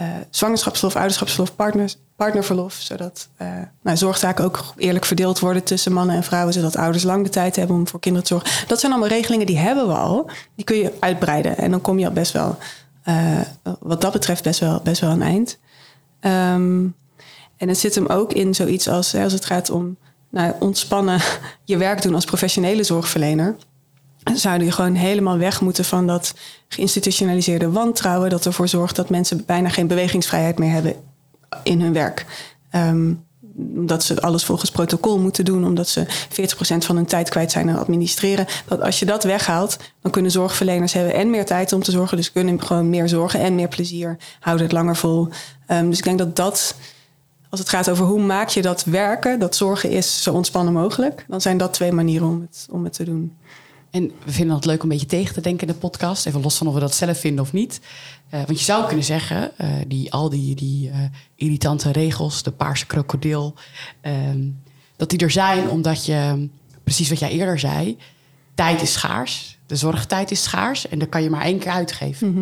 uh, 0.00 0.06
zwangerschapsverlof, 0.30 0.96
ouderschapsverlof, 0.96 1.56
partners, 1.56 1.98
partnerverlof, 2.16 2.74
zodat 2.74 3.28
uh, 3.42 3.48
nou, 3.82 3.96
zorgtaken 3.96 4.44
ook 4.44 4.74
eerlijk 4.76 5.04
verdeeld 5.04 5.38
worden 5.38 5.62
tussen 5.64 5.92
mannen 5.92 6.16
en 6.16 6.22
vrouwen, 6.22 6.52
zodat 6.52 6.76
ouders 6.76 7.04
lang 7.04 7.24
de 7.24 7.30
tijd 7.30 7.56
hebben 7.56 7.76
om 7.76 7.88
voor 7.88 8.00
kinderen 8.00 8.28
te 8.28 8.34
zorgen. 8.34 8.68
Dat 8.68 8.80
zijn 8.80 8.92
allemaal 8.92 9.10
regelingen 9.10 9.46
die 9.46 9.58
hebben 9.58 9.86
we 9.86 9.94
al, 9.94 10.30
die 10.54 10.64
kun 10.64 10.76
je 10.76 10.92
uitbreiden 11.00 11.56
en 11.56 11.70
dan 11.70 11.80
kom 11.80 11.98
je 11.98 12.06
al 12.06 12.12
best 12.12 12.32
wel, 12.32 12.58
wat 13.80 14.00
dat 14.00 14.12
betreft, 14.12 14.42
best 14.42 14.60
wel, 14.60 14.80
best 14.84 15.00
wel 15.00 15.10
een 15.10 15.22
eind. 15.22 15.58
Um, 16.20 16.94
en 17.56 17.68
het 17.68 17.78
zit 17.78 17.94
hem 17.94 18.06
ook 18.06 18.32
in 18.32 18.54
zoiets 18.54 18.88
als, 18.88 19.14
als 19.14 19.32
het 19.32 19.44
gaat 19.44 19.70
om 19.70 19.96
nou, 20.32 20.54
ontspannen 20.58 21.20
je 21.64 21.76
werk 21.76 22.02
doen 22.02 22.14
als 22.14 22.24
professionele 22.24 22.82
zorgverlener. 22.82 23.56
Zouden 24.34 24.66
je 24.66 24.72
gewoon 24.72 24.94
helemaal 24.94 25.38
weg 25.38 25.60
moeten 25.60 25.84
van 25.84 26.06
dat 26.06 26.34
geïnstitutionaliseerde 26.68 27.70
wantrouwen. 27.70 28.30
Dat 28.30 28.46
ervoor 28.46 28.68
zorgt 28.68 28.96
dat 28.96 29.10
mensen 29.10 29.44
bijna 29.46 29.68
geen 29.68 29.86
bewegingsvrijheid 29.86 30.58
meer 30.58 30.70
hebben 30.70 30.94
in 31.62 31.80
hun 31.80 31.92
werk. 31.92 32.26
Um, 32.74 33.24
omdat 33.56 34.04
ze 34.04 34.20
alles 34.20 34.44
volgens 34.44 34.70
protocol 34.70 35.18
moeten 35.18 35.44
doen, 35.44 35.64
omdat 35.64 35.88
ze 35.88 36.06
40% 36.06 36.06
van 36.78 36.96
hun 36.96 37.06
tijd 37.06 37.28
kwijt 37.28 37.50
zijn 37.50 37.70
aan 37.70 37.78
administreren. 37.78 38.46
Dat 38.66 38.80
als 38.80 38.98
je 38.98 39.06
dat 39.06 39.24
weghaalt, 39.24 39.76
dan 40.00 40.10
kunnen 40.10 40.30
zorgverleners 40.30 40.92
hebben 40.92 41.14
en 41.14 41.30
meer 41.30 41.44
tijd 41.44 41.72
om 41.72 41.82
te 41.82 41.90
zorgen. 41.90 42.16
Dus 42.16 42.32
kunnen 42.32 42.62
gewoon 42.62 42.90
meer 42.90 43.08
zorgen 43.08 43.40
en 43.40 43.54
meer 43.54 43.68
plezier, 43.68 44.16
houden 44.40 44.64
het 44.66 44.74
langer 44.74 44.96
vol. 44.96 45.28
Um, 45.68 45.88
dus 45.88 45.98
ik 45.98 46.04
denk 46.04 46.18
dat 46.18 46.36
dat 46.36 46.74
als 47.52 47.60
het 47.60 47.68
gaat 47.70 47.90
over 47.90 48.04
hoe 48.04 48.22
maak 48.22 48.48
je 48.48 48.62
dat 48.62 48.84
werken, 48.84 49.38
dat 49.38 49.56
zorgen 49.56 49.90
is 49.90 50.22
zo 50.22 50.32
ontspannen 50.32 50.72
mogelijk, 50.72 51.24
dan 51.28 51.40
zijn 51.40 51.56
dat 51.56 51.72
twee 51.72 51.92
manieren 51.92 52.28
om 52.28 52.40
het, 52.40 52.66
om 52.70 52.84
het 52.84 52.92
te 52.92 53.04
doen. 53.04 53.36
En 53.90 54.10
we 54.24 54.32
vinden 54.32 54.56
het 54.56 54.64
leuk 54.64 54.82
om 54.82 54.90
een 54.90 54.96
beetje 54.96 55.16
tegen 55.16 55.34
te 55.34 55.40
denken 55.40 55.66
in 55.66 55.72
de 55.72 55.78
podcast. 55.78 56.26
Even 56.26 56.42
los 56.42 56.56
van 56.56 56.66
of 56.66 56.74
we 56.74 56.80
dat 56.80 56.94
zelf 56.94 57.18
vinden 57.18 57.44
of 57.44 57.52
niet. 57.52 57.80
Uh, 58.30 58.40
want 58.44 58.58
je 58.58 58.64
zou 58.64 58.86
kunnen 58.86 59.04
zeggen, 59.04 59.50
uh, 59.60 59.68
die, 59.86 60.12
al 60.12 60.28
die, 60.28 60.54
die 60.54 60.88
uh, 60.88 60.94
irritante 61.34 61.92
regels, 61.92 62.42
de 62.42 62.50
paarse 62.50 62.86
krokodil, 62.86 63.54
ehm, 64.00 64.40
dat 64.96 65.10
die 65.10 65.18
er 65.18 65.30
zijn 65.30 65.68
omdat 65.68 66.06
je, 66.06 66.48
precies 66.84 67.08
wat 67.08 67.18
jij 67.18 67.30
eerder 67.30 67.58
zei, 67.58 67.96
tijd 68.54 68.82
is 68.82 68.92
schaars. 68.92 69.58
De 69.66 69.76
zorgtijd 69.76 70.30
is 70.30 70.42
schaars 70.42 70.88
en 70.88 70.98
daar 70.98 71.08
kan 71.08 71.22
je 71.22 71.30
maar 71.30 71.44
één 71.44 71.58
keer 71.58 71.72
uitgeven. 71.72 72.28
Mm 72.28 72.34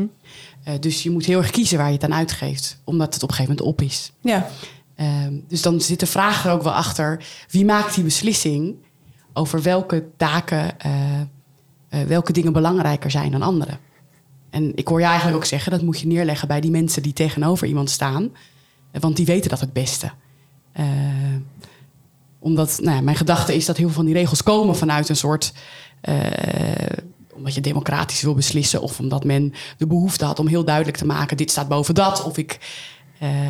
-hmm. 0.64 0.80
dus 0.80 1.02
je 1.02 1.10
moet 1.10 1.26
heel 1.26 1.38
erg 1.38 1.50
kiezen 1.50 1.78
waar 1.78 1.86
je 1.86 1.92
het 1.92 2.04
aan 2.04 2.14
uitgeeft, 2.14 2.80
omdat 2.84 3.14
het 3.14 3.22
op 3.22 3.28
een 3.28 3.34
gegeven 3.34 3.56
moment 3.56 3.80
op 3.80 3.86
is. 3.86 4.12
Ja. 4.20 4.50
Um, 5.00 5.44
dus 5.48 5.62
dan 5.62 5.80
zit 5.80 6.00
de 6.00 6.06
vraag 6.06 6.44
er 6.44 6.52
ook 6.52 6.62
wel 6.62 6.72
achter: 6.72 7.24
wie 7.50 7.64
maakt 7.64 7.94
die 7.94 8.04
beslissing 8.04 8.74
over 9.32 9.62
welke 9.62 10.04
taken, 10.16 10.76
uh, 10.86 11.20
uh, 11.90 12.06
welke 12.06 12.32
dingen 12.32 12.52
belangrijker 12.52 13.10
zijn 13.10 13.30
dan 13.30 13.42
andere? 13.42 13.78
En 14.50 14.76
ik 14.76 14.88
hoor 14.88 15.00
je 15.00 15.06
eigenlijk 15.06 15.36
ook 15.36 15.44
zeggen: 15.44 15.72
dat 15.72 15.82
moet 15.82 16.00
je 16.00 16.06
neerleggen 16.06 16.48
bij 16.48 16.60
die 16.60 16.70
mensen 16.70 17.02
die 17.02 17.12
tegenover 17.12 17.66
iemand 17.66 17.90
staan, 17.90 18.30
want 18.92 19.16
die 19.16 19.26
weten 19.26 19.50
dat 19.50 19.60
het 19.60 19.72
beste. 19.72 20.10
Uh, 20.80 20.86
omdat 22.38 22.78
nou 22.82 23.02
mijn 23.02 23.16
gedachte 23.16 23.54
is 23.54 23.66
dat 23.66 23.76
heel 23.76 23.86
veel 23.86 23.96
van 23.96 24.04
die 24.04 24.14
regels 24.14 24.42
komen 24.42 24.76
vanuit 24.76 25.08
een 25.08 25.16
soort 25.16 25.52
omdat 27.40 27.54
je 27.54 27.60
democratisch 27.60 28.22
wil 28.22 28.34
beslissen 28.34 28.82
of 28.82 28.98
omdat 28.98 29.24
men 29.24 29.52
de 29.76 29.86
behoefte 29.86 30.24
had 30.24 30.38
om 30.38 30.46
heel 30.46 30.64
duidelijk 30.64 30.96
te 30.96 31.06
maken: 31.06 31.36
dit 31.36 31.50
staat 31.50 31.68
boven 31.68 31.94
dat. 31.94 32.24
Of 32.24 32.36
ik 32.38 32.58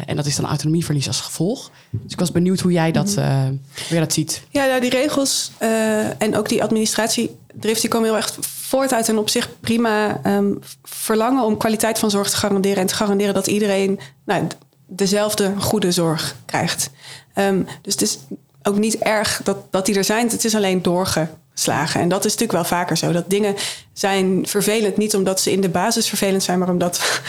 en 0.06 0.16
dat 0.16 0.26
is 0.26 0.37
dan 0.37 0.46
autonomieverlies 0.46 1.06
als 1.06 1.20
gevolg. 1.20 1.70
Dus 1.90 2.12
ik 2.12 2.18
was 2.18 2.33
benieuwd 2.33 2.61
hoe 2.61 2.72
jij 2.72 2.92
dat, 2.92 3.14
uh, 3.18 3.44
hoe 3.44 3.88
jij 3.88 4.00
dat 4.00 4.12
ziet. 4.12 4.42
Ja, 4.48 4.66
nou, 4.66 4.80
die 4.80 4.90
regels 4.90 5.50
uh, 5.62 6.22
en 6.22 6.37
ook 6.37 6.48
die 6.48 6.62
administratiedrift... 6.62 7.80
die 7.80 7.90
komen 7.90 8.09
heel 8.09 8.16
erg 8.16 8.37
voort 8.40 8.92
uit 8.92 9.09
een 9.09 9.18
op 9.18 9.28
zich 9.28 9.48
prima 9.61 10.20
um, 10.26 10.59
verlangen... 10.83 11.44
om 11.44 11.56
kwaliteit 11.56 11.98
van 11.98 12.11
zorg 12.11 12.30
te 12.30 12.37
garanderen... 12.37 12.78
en 12.78 12.87
te 12.87 12.94
garanderen 12.94 13.35
dat 13.35 13.46
iedereen 13.46 14.00
nou, 14.24 14.46
dezelfde 14.87 15.52
goede 15.59 15.92
zorg 15.92 16.37
krijgt. 16.46 16.90
Um, 17.35 17.66
dus 17.83 17.92
het 17.92 18.02
is 18.02 18.18
ook 18.62 18.78
niet 18.78 18.98
erg 18.98 19.40
dat, 19.44 19.56
dat 19.72 19.87
die 19.87 19.94
er 19.94 20.04
zijn. 20.04 20.28
Het 20.28 20.44
is 20.44 20.54
alleen 20.54 20.83
doorgeslagen. 20.83 22.00
En 22.00 22.09
dat 22.09 22.24
is 22.24 22.33
natuurlijk 22.33 22.59
wel 22.59 22.78
vaker 22.78 22.96
zo. 22.96 23.12
Dat 23.12 23.30
dingen 23.30 23.54
zijn 23.92 24.46
vervelend, 24.46 24.96
niet 24.96 25.14
omdat 25.14 25.40
ze 25.40 25.52
in 25.52 25.61
de 25.61 25.68
basis 25.68 26.09
vervelend 26.09 26.42
zijn... 26.42 26.59
maar 26.59 26.70
omdat 26.70 27.20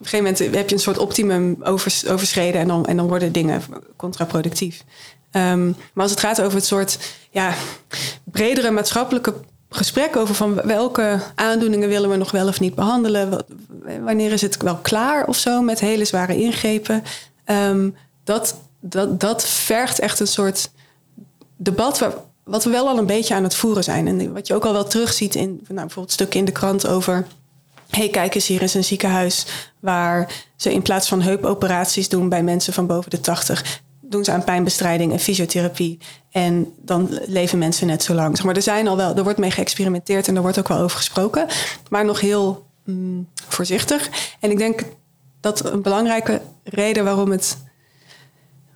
op 0.00 0.06
een 0.06 0.12
gegeven 0.12 0.32
moment 0.32 0.56
heb 0.56 0.68
je 0.68 0.74
een 0.74 0.80
soort 0.80 0.98
optimum 0.98 1.56
overs, 1.62 2.06
overschreden 2.06 2.60
en 2.60 2.68
dan, 2.68 2.84
en 2.86 2.96
dan 2.96 3.08
worden 3.08 3.32
dingen 3.32 3.62
contraproductief. 3.96 4.84
Um, 5.32 5.76
maar 5.92 6.02
als 6.02 6.10
het 6.10 6.20
gaat 6.20 6.40
over 6.40 6.56
het 6.56 6.66
soort 6.66 6.98
ja, 7.30 7.54
bredere 8.24 8.70
maatschappelijke 8.70 9.34
gesprek 9.68 10.16
over 10.16 10.34
van 10.34 10.54
welke 10.54 11.20
aandoeningen 11.34 11.88
willen 11.88 12.10
we 12.10 12.16
nog 12.16 12.30
wel 12.30 12.48
of 12.48 12.60
niet 12.60 12.74
behandelen, 12.74 13.44
wanneer 14.04 14.32
is 14.32 14.40
het 14.40 14.62
wel 14.62 14.76
klaar 14.76 15.26
of 15.26 15.36
zo 15.36 15.62
met 15.62 15.80
hele 15.80 16.04
zware 16.04 16.36
ingrepen, 16.36 17.02
um, 17.46 17.96
dat, 18.24 18.54
dat, 18.80 19.20
dat 19.20 19.44
vergt 19.44 19.98
echt 19.98 20.20
een 20.20 20.26
soort 20.26 20.70
debat 21.56 21.98
waar, 21.98 22.12
wat 22.44 22.64
we 22.64 22.70
wel 22.70 22.88
al 22.88 22.98
een 22.98 23.06
beetje 23.06 23.34
aan 23.34 23.42
het 23.42 23.54
voeren 23.54 23.84
zijn. 23.84 24.06
En 24.06 24.32
wat 24.32 24.46
je 24.46 24.54
ook 24.54 24.64
al 24.64 24.72
wel 24.72 24.86
terugziet 24.86 25.34
in 25.34 25.48
nou, 25.68 25.80
bijvoorbeeld 25.80 26.12
stukken 26.12 26.38
in 26.38 26.44
de 26.44 26.52
krant 26.52 26.86
over 26.86 27.26
hey, 27.90 28.08
kijk 28.08 28.34
eens, 28.34 28.46
hier 28.46 28.62
is 28.62 28.74
een 28.74 28.84
ziekenhuis 28.84 29.46
waar 29.80 30.44
ze 30.56 30.72
in 30.72 30.82
plaats 30.82 31.08
van 31.08 31.22
heupoperaties 31.22 32.08
doen 32.08 32.28
bij 32.28 32.42
mensen 32.42 32.72
van 32.72 32.86
boven 32.86 33.10
de 33.10 33.20
80, 33.20 33.82
doen 34.00 34.24
ze 34.24 34.32
aan 34.32 34.44
pijnbestrijding 34.44 35.12
en 35.12 35.18
fysiotherapie. 35.18 35.98
En 36.30 36.72
dan 36.76 37.18
leven 37.26 37.58
mensen 37.58 37.86
net 37.86 38.02
zo 38.02 38.14
lang. 38.14 38.42
Maar 38.42 38.56
er, 38.56 38.62
zijn 38.62 38.88
al 38.88 38.96
wel, 38.96 39.16
er 39.16 39.22
wordt 39.22 39.38
mee 39.38 39.50
geëxperimenteerd 39.50 40.28
en 40.28 40.36
er 40.36 40.42
wordt 40.42 40.58
ook 40.58 40.68
wel 40.68 40.78
over 40.78 40.96
gesproken. 40.96 41.46
Maar 41.90 42.04
nog 42.04 42.20
heel 42.20 42.66
mm, 42.84 43.28
voorzichtig. 43.48 44.08
En 44.40 44.50
ik 44.50 44.58
denk 44.58 44.82
dat 45.40 45.72
een 45.72 45.82
belangrijke 45.82 46.40
reden 46.64 47.04
waarom 47.04 47.30
het 47.30 47.56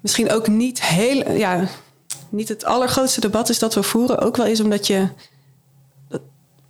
misschien 0.01 0.31
ook 0.31 0.49
niet 0.49 0.83
heel. 0.83 1.31
Ja, 1.33 1.69
niet 2.29 2.49
het 2.49 2.65
allergrootste 2.65 3.21
debat 3.21 3.49
is 3.49 3.59
dat 3.59 3.75
we 3.75 3.83
voeren, 3.83 4.19
ook 4.19 4.37
wel 4.37 4.47
is 4.47 4.61
omdat 4.61 4.87
je 4.87 5.09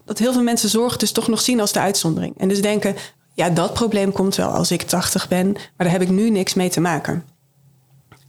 dat 0.05 0.19
heel 0.19 0.33
veel 0.33 0.43
mensen 0.43 0.69
zorg 0.69 0.97
dus 0.97 1.13
toch 1.13 1.29
nog 1.29 1.41
zien 1.41 1.61
als 1.61 1.73
de 1.73 1.81
uitzondering. 1.81 2.39
En 2.39 2.49
dus 2.49 2.63
denken, 2.63 2.97
ja, 3.35 3.51
dat 3.51 3.75
probleem 3.75 4.13
komt 4.13 4.37
wel 4.37 4.49
als 4.49 4.71
ik 4.71 4.83
80 4.83 5.29
ben, 5.29 5.53
maar 5.53 5.73
daar 5.77 5.91
heb 5.91 6.03
ik 6.03 6.09
nu 6.09 6.31
niks 6.31 6.55
mee 6.55 6.71
te 6.71 6.81
maken. 6.81 7.25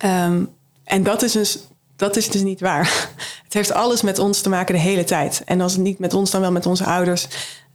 Um, 0.06 0.50
en 0.84 1.04
dat 1.04 1.22
is, 1.22 1.32
dus, 1.32 1.60
dat 1.96 2.16
is 2.16 2.30
dus 2.30 2.42
niet 2.42 2.60
waar. 2.60 3.10
Het 3.44 3.54
heeft 3.54 3.72
alles 3.72 4.02
met 4.02 4.20
ons 4.20 4.42
te 4.42 4.50
maken 4.50 4.76
de 4.76 4.82
hele 4.82 5.04
tijd. 5.04 5.42
En 5.46 5.62
als 5.62 5.72
het 5.74 5.82
niet 5.82 6.00
met 6.00 6.14
ons, 6.14 6.32
dan 6.32 6.42
wel 6.42 6.52
met 6.52 6.66
onze 6.66 6.86
ouders. 6.86 7.28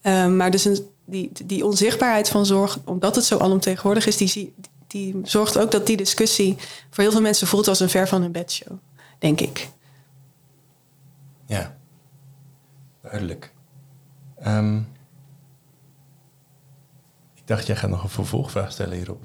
Um, 0.02 0.36
maar 0.36 0.50
dus 0.50 0.68
die, 1.04 1.30
die 1.44 1.64
onzichtbaarheid 1.64 2.28
van 2.28 2.46
zorg, 2.46 2.78
omdat 2.84 3.14
het 3.16 3.24
zo 3.24 3.38
alomtegenwoordig 3.38 4.06
is, 4.06 4.16
die, 4.16 4.54
die 4.86 5.20
zorgt 5.24 5.58
ook 5.58 5.70
dat 5.70 5.86
die 5.86 5.96
discussie 5.96 6.56
voor 6.90 7.02
heel 7.02 7.12
veel 7.12 7.20
mensen 7.20 7.46
voelt 7.46 7.68
als 7.68 7.80
een 7.80 7.88
ver 7.88 8.08
van 8.08 8.22
hun 8.22 8.32
bedshow, 8.32 8.72
denk 9.18 9.40
ik. 9.40 9.68
Ja, 11.46 11.76
duidelijk. 13.02 13.52
Um, 14.46 14.88
ik 17.34 17.42
dacht, 17.44 17.66
jij 17.66 17.76
gaat 17.76 17.90
nog 17.90 18.02
een 18.02 18.08
vervolgvraag 18.08 18.72
stellen 18.72 18.96
hierop. 18.96 19.22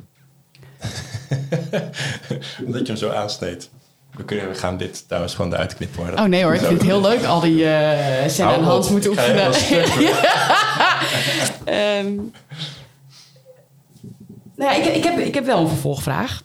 Omdat 2.66 2.82
je 2.82 2.88
hem 2.88 2.96
zo 2.96 3.10
aansneed. 3.10 3.70
We, 4.12 4.24
kunnen, 4.24 4.50
we 4.50 4.56
gaan 4.56 4.78
dit 4.78 5.08
trouwens 5.08 5.36
gewoon 5.36 5.54
eruit 5.54 5.76
knippen. 5.76 6.06
Hoor. 6.06 6.20
Oh 6.20 6.24
nee 6.24 6.44
hoor, 6.44 6.54
ik 6.54 6.60
vind 6.60 6.72
het 6.72 6.82
heel 6.82 7.02
leuk. 7.02 7.24
Al 7.24 7.40
die 7.40 7.58
uh, 7.58 8.40
en 8.40 8.64
Hans 8.64 8.90
moeten 8.90 9.10
oefenen. 9.10 9.46
um, 12.06 12.16
nou 14.56 14.72
ja, 14.72 14.74
ik, 14.74 14.86
ik, 14.86 15.04
heb, 15.04 15.18
ik 15.18 15.34
heb 15.34 15.46
wel 15.46 15.60
een 15.60 15.68
vervolgvraag. 15.68 16.44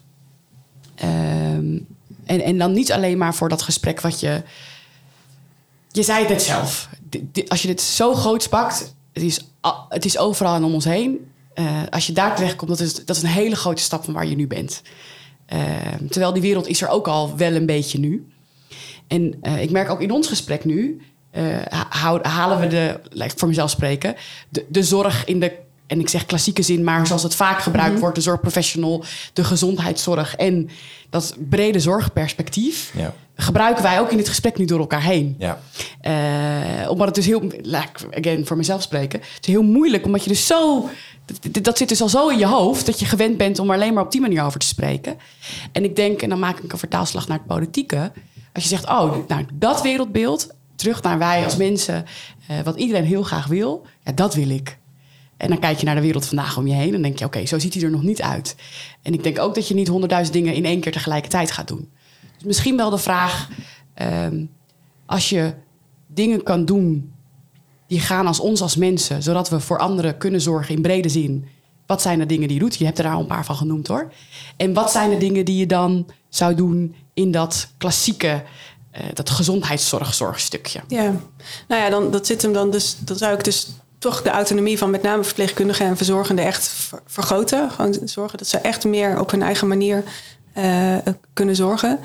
Um, 1.04 1.86
en, 2.26 2.40
en 2.40 2.58
dan 2.58 2.72
niet 2.72 2.92
alleen 2.92 3.18
maar 3.18 3.34
voor 3.34 3.48
dat 3.48 3.62
gesprek 3.62 4.00
wat 4.00 4.20
je... 4.20 4.42
Je 5.92 6.02
zei 6.02 6.18
het 6.18 6.28
net 6.28 6.42
zelf 6.42 6.88
als 7.48 7.62
je 7.62 7.68
dit 7.68 7.80
zo 7.80 8.14
groot 8.14 8.48
pakt, 8.48 8.94
het 9.12 9.22
is, 9.22 9.40
het 9.88 10.04
is 10.04 10.18
overal 10.18 10.54
en 10.54 10.64
om 10.64 10.74
ons 10.74 10.84
heen. 10.84 11.30
Uh, 11.54 11.82
als 11.90 12.06
je 12.06 12.12
daar 12.12 12.36
terecht 12.36 12.56
komt, 12.56 12.70
dat 12.70 12.80
is, 12.80 13.04
dat 13.04 13.16
is 13.16 13.22
een 13.22 13.28
hele 13.28 13.56
grote 13.56 13.82
stap 13.82 14.04
van 14.04 14.14
waar 14.14 14.26
je 14.26 14.36
nu 14.36 14.46
bent. 14.46 14.82
Ehm, 15.46 16.06
terwijl 16.10 16.32
die 16.32 16.42
wereld 16.42 16.66
is 16.66 16.82
er 16.82 16.88
ook 16.88 17.08
al 17.08 17.36
wel 17.36 17.52
een 17.52 17.66
beetje 17.66 17.98
nu. 17.98 18.26
En 19.06 19.34
eh, 19.42 19.62
ik 19.62 19.70
merk 19.70 19.90
ook 19.90 20.00
in 20.00 20.10
ons 20.10 20.28
gesprek 20.28 20.64
nu, 20.64 21.00
eh, 21.30 21.56
halen 22.22 22.60
we 22.60 22.66
de, 22.66 23.00
laat 23.10 23.32
ik 23.32 23.38
voor 23.38 23.48
mezelf 23.48 23.70
spreken, 23.70 24.14
de, 24.48 24.66
de 24.68 24.82
zorg 24.82 25.24
in 25.24 25.40
de, 25.40 25.52
en 25.86 26.00
ik 26.00 26.08
zeg 26.08 26.26
klassieke 26.26 26.62
zin, 26.62 26.84
maar 26.84 27.06
zoals 27.06 27.22
het 27.22 27.34
vaak 27.34 27.60
gebruikt 27.60 28.00
wordt, 28.00 28.14
de 28.14 28.20
zorgprofessional, 28.20 29.04
de 29.32 29.44
gezondheidszorg 29.44 30.36
en 30.36 30.70
dat 31.10 31.36
brede 31.48 31.80
zorgperspectief, 31.80 32.92
Ja. 32.96 33.14
Gebruiken 33.40 33.82
wij 33.82 34.00
ook 34.00 34.10
in 34.10 34.16
dit 34.16 34.28
gesprek 34.28 34.58
nu 34.58 34.64
door 34.64 34.78
elkaar 34.78 35.02
heen. 35.02 35.36
Ja. 35.38 35.60
Eh, 36.00 36.90
omdat 36.90 37.06
het 37.06 37.14
dus 37.14 37.26
heel, 37.26 37.42
laat 37.62 37.84
ik 37.84 38.18
again 38.18 38.46
voor 38.46 38.56
mezelf 38.56 38.82
spreken, 38.82 39.20
het 39.20 39.46
is 39.46 39.52
heel 39.52 39.62
moeilijk 39.62 40.04
omdat 40.04 40.22
je 40.22 40.28
dus 40.28 40.46
zo, 40.46 40.88
dat, 41.24 41.64
dat 41.64 41.78
zit 41.78 41.88
dus 41.88 42.02
al 42.02 42.08
zo 42.08 42.28
in 42.28 42.38
je 42.38 42.46
hoofd 42.46 42.86
dat 42.86 43.00
je 43.00 43.06
gewend 43.06 43.36
bent 43.36 43.58
om 43.58 43.68
er 43.68 43.74
alleen 43.74 43.94
maar 43.94 44.04
op 44.04 44.12
die 44.12 44.20
manier 44.20 44.42
over 44.42 44.60
te 44.60 44.66
spreken. 44.66 45.18
En 45.72 45.84
ik 45.84 45.96
denk, 45.96 46.22
en 46.22 46.28
dan 46.28 46.38
maak 46.38 46.58
ik 46.58 46.72
een 46.72 46.78
vertaalslag 46.78 47.28
naar 47.28 47.38
het 47.38 47.46
politieke, 47.46 48.12
als 48.52 48.62
je 48.62 48.68
zegt, 48.68 48.84
oh, 48.84 49.28
nou 49.28 49.46
dat 49.52 49.82
wereldbeeld, 49.82 50.54
terug 50.76 51.02
naar 51.02 51.18
wij 51.18 51.44
als 51.44 51.56
mensen, 51.56 52.04
eh, 52.46 52.60
wat 52.60 52.76
iedereen 52.76 53.04
heel 53.04 53.22
graag 53.22 53.46
wil, 53.46 53.86
ja, 54.04 54.12
dat 54.12 54.34
wil 54.34 54.50
ik. 54.50 54.78
En 55.36 55.48
dan 55.48 55.58
kijk 55.58 55.78
je 55.78 55.86
naar 55.86 55.94
de 55.94 56.00
wereld 56.00 56.26
vandaag 56.26 56.56
om 56.56 56.66
je 56.66 56.74
heen 56.74 56.94
en 56.94 57.02
denk 57.02 57.18
je, 57.18 57.24
oké, 57.24 57.46
zo 57.46 57.58
ziet 57.58 57.74
hij 57.74 57.82
er 57.82 57.90
nog 57.90 58.02
niet 58.02 58.22
uit. 58.22 58.56
En 59.02 59.12
ik 59.12 59.22
denk 59.22 59.38
ook 59.38 59.54
dat 59.54 59.68
je 59.68 59.74
niet 59.74 59.88
honderdduizend 59.88 60.36
dingen 60.36 60.54
in 60.54 60.64
één 60.64 60.80
keer 60.80 60.92
tegelijkertijd 60.92 61.50
gaat 61.50 61.68
doen. 61.68 61.88
Dus 62.40 62.46
misschien 62.46 62.76
wel 62.76 62.90
de 62.90 62.98
vraag, 62.98 63.48
ehm, 63.94 64.44
als 65.06 65.28
je 65.28 65.52
dingen 66.06 66.42
kan 66.42 66.64
doen 66.64 67.12
die 67.86 68.00
gaan 68.00 68.26
als 68.26 68.40
ons 68.40 68.60
als 68.60 68.76
mensen, 68.76 69.22
zodat 69.22 69.48
we 69.48 69.60
voor 69.60 69.78
anderen 69.78 70.16
kunnen 70.18 70.40
zorgen 70.40 70.74
in 70.74 70.82
brede 70.82 71.08
zin. 71.08 71.48
Wat 71.86 72.02
zijn 72.02 72.18
de 72.18 72.26
dingen 72.26 72.48
die 72.48 72.56
je 72.56 72.62
doet? 72.62 72.76
Je 72.76 72.84
hebt 72.84 72.98
er 72.98 73.06
al 73.08 73.20
een 73.20 73.26
paar 73.26 73.44
van 73.44 73.56
genoemd 73.56 73.86
hoor. 73.86 74.12
En 74.56 74.72
wat 74.72 74.90
zijn 74.90 75.10
de 75.10 75.16
dingen 75.16 75.44
die 75.44 75.56
je 75.56 75.66
dan 75.66 76.06
zou 76.28 76.54
doen 76.54 76.94
in 77.14 77.30
dat 77.30 77.68
klassieke, 77.78 78.42
eh, 78.90 79.02
dat 79.14 79.30
gezondheidszorgzorgstukje? 79.30 80.80
Ja, 80.88 81.02
nou 81.68 81.82
ja, 81.82 81.90
dan, 81.90 82.10
dat 82.10 82.26
zit 82.26 82.42
hem 82.42 82.52
dan 82.52 82.70
dus. 82.70 82.96
Dan 83.00 83.16
zou 83.16 83.34
ik 83.34 83.44
dus 83.44 83.68
toch 83.98 84.22
de 84.22 84.30
autonomie 84.30 84.78
van 84.78 84.90
met 84.90 85.02
name 85.02 85.24
verpleegkundigen 85.24 85.86
en 85.86 85.96
verzorgenden 85.96 86.44
echt 86.44 86.68
ver- 86.68 87.02
vergroten. 87.06 87.70
Gewoon 87.70 87.98
zorgen 88.04 88.38
dat 88.38 88.46
ze 88.48 88.58
echt 88.58 88.84
meer 88.84 89.20
op 89.20 89.30
hun 89.30 89.42
eigen 89.42 89.68
manier 89.68 90.04
eh, 90.52 90.96
kunnen 91.32 91.56
zorgen. 91.56 91.98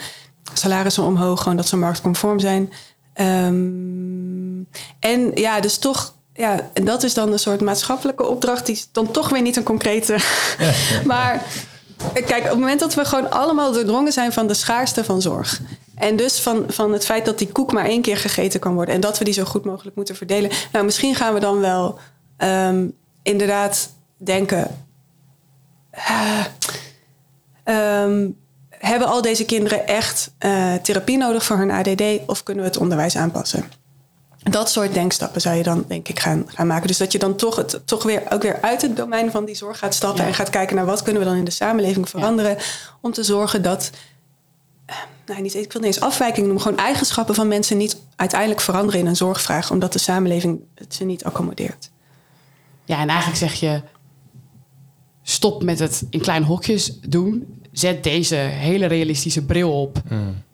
Salarissen 0.54 1.04
omhoog, 1.04 1.42
gewoon 1.42 1.58
dat 1.58 1.68
ze 1.68 1.78
marktconform 1.78 2.40
zijn. 2.40 2.74
Ehm, 3.14 4.62
en 5.00 5.32
ja, 5.34 5.60
dus 5.60 5.78
toch. 5.78 6.14
Ja, 6.34 6.70
en 6.74 6.86
dat 6.86 7.04
is 7.04 7.14
dan 7.14 7.32
een 7.32 7.40
soort 7.40 7.62
maatschappelijke 7.62 8.28
opdracht. 8.28 8.66
Die 8.66 8.76
is 8.76 8.90
dan 8.92 9.12
toch 9.12 9.30
weer 9.30 9.42
niet 9.42 9.56
een 9.56 9.64
concrete. 9.64 10.18
maar 11.06 11.46
Kijk, 12.14 12.44
op 12.44 12.50
het 12.50 12.60
moment 12.60 12.80
dat 12.80 12.94
we 12.94 13.06
gewoon 13.06 13.32
allemaal 13.32 13.72
doordrongen 13.72 14.12
zijn 14.12 14.34
van 14.34 14.48
de 14.48 14.54
schaarste 14.54 15.04
van 15.04 15.22
zorg. 15.22 15.62
En 15.96 16.16
dus 16.16 16.40
van, 16.40 16.64
van 16.68 16.94
het 16.94 17.06
feit 17.06 17.26
dat 17.26 17.38
die 17.38 17.52
koek 17.52 17.72
maar 17.72 17.86
één 17.86 18.02
keer 18.02 18.18
gegeten 18.18 18.60
kan 18.60 18.74
worden. 18.74 18.96
En 18.96 19.02
dat 19.02 19.18
we 19.18 19.24
die 19.24 19.34
zo 19.34 19.44
goed 19.44 19.66
mogelijk 19.66 19.96
moeten 19.96 20.16
verdelen. 20.16 20.52
Nou, 20.72 20.86
misschien 20.86 21.16
gaan 21.16 21.34
we 21.34 21.40
dan 21.40 21.60
wel 21.60 22.00
ehm, 22.38 22.88
inderdaad 23.24 23.90
denken. 24.18 24.86
ehm, 27.64 28.30
hebben 28.88 29.08
al 29.08 29.22
deze 29.22 29.46
kinderen 29.46 29.88
echt 29.88 30.32
eh, 30.38 30.74
therapie 30.74 31.18
nodig 31.18 31.44
voor 31.44 31.58
hun 31.58 31.72
ADD? 31.72 32.04
Of 32.26 32.44
kunnen 32.44 32.64
we 32.64 32.70
het 32.70 32.80
onderwijs 32.80 33.18
aanpassen? 33.18 33.66
Dat 34.44 34.70
soort 34.70 34.94
denkstappen 34.94 35.42
zou 35.42 35.56
je 35.56 35.64
dan, 35.64 35.86
denk 35.88 36.08
ik, 36.08 36.20
gaan, 36.20 36.46
gaan 36.48 36.68
maken. 36.68 36.88
Dus 36.88 36.98
dat 36.98 37.12
je 37.12 37.18
dan 37.18 37.36
toch, 37.36 37.56
het, 37.56 37.82
toch 37.86 38.04
weer, 38.04 38.24
ook 38.30 38.42
weer 38.42 38.62
uit 38.62 38.82
het 38.82 38.96
domein 38.98 39.32
van 39.32 39.46
die 39.46 39.56
zorg 39.56 39.78
gaat 39.78 39.94
stappen... 39.94 40.22
Ja. 40.22 40.28
en 40.28 40.34
gaat 40.34 40.50
kijken 40.50 40.76
naar 40.76 40.86
wat 40.86 41.02
kunnen 41.02 41.22
we 41.22 41.28
dan 41.28 41.38
in 41.38 41.46
de 41.46 41.52
samenleving 41.52 42.10
veranderen... 42.10 42.58
om 43.02 43.12
te 43.12 43.24
zorgen 43.24 43.62
dat, 43.62 43.90
eh, 44.86 44.96
nou, 45.26 45.42
niet, 45.42 45.56
ik 45.56 45.72
wil 45.72 45.82
niet 45.82 45.96
eens 45.96 46.04
afwijking 46.04 46.46
noemen... 46.46 46.64
gewoon 46.64 46.78
eigenschappen 46.78 47.36
van 47.36 47.48
mensen 47.48 47.78
niet 47.78 47.98
uiteindelijk 48.16 48.62
veranderen 48.62 49.00
in 49.00 49.08
een 49.08 49.16
zorgvraag... 49.16 49.72
omdat 49.72 49.94
de 49.94 50.00
samenleving 50.00 50.60
het 50.76 50.96
ze 50.96 51.04
niet 51.04 51.24
accommodeert. 51.24 51.90
Ja, 52.86 53.00
en 53.00 53.08
eigenlijk 53.08 53.40
zeg 53.40 53.54
je: 53.54 53.82
stop 55.24 55.64
met 55.64 55.80
het 55.80 56.04
in 56.10 56.22
kleine 56.22 56.46
hokjes 56.46 57.00
doen. 57.00 57.64
Zet 57.78 58.04
deze 58.04 58.36
hele 58.36 58.86
realistische 58.86 59.46
bril 59.46 59.82
op. 59.82 59.98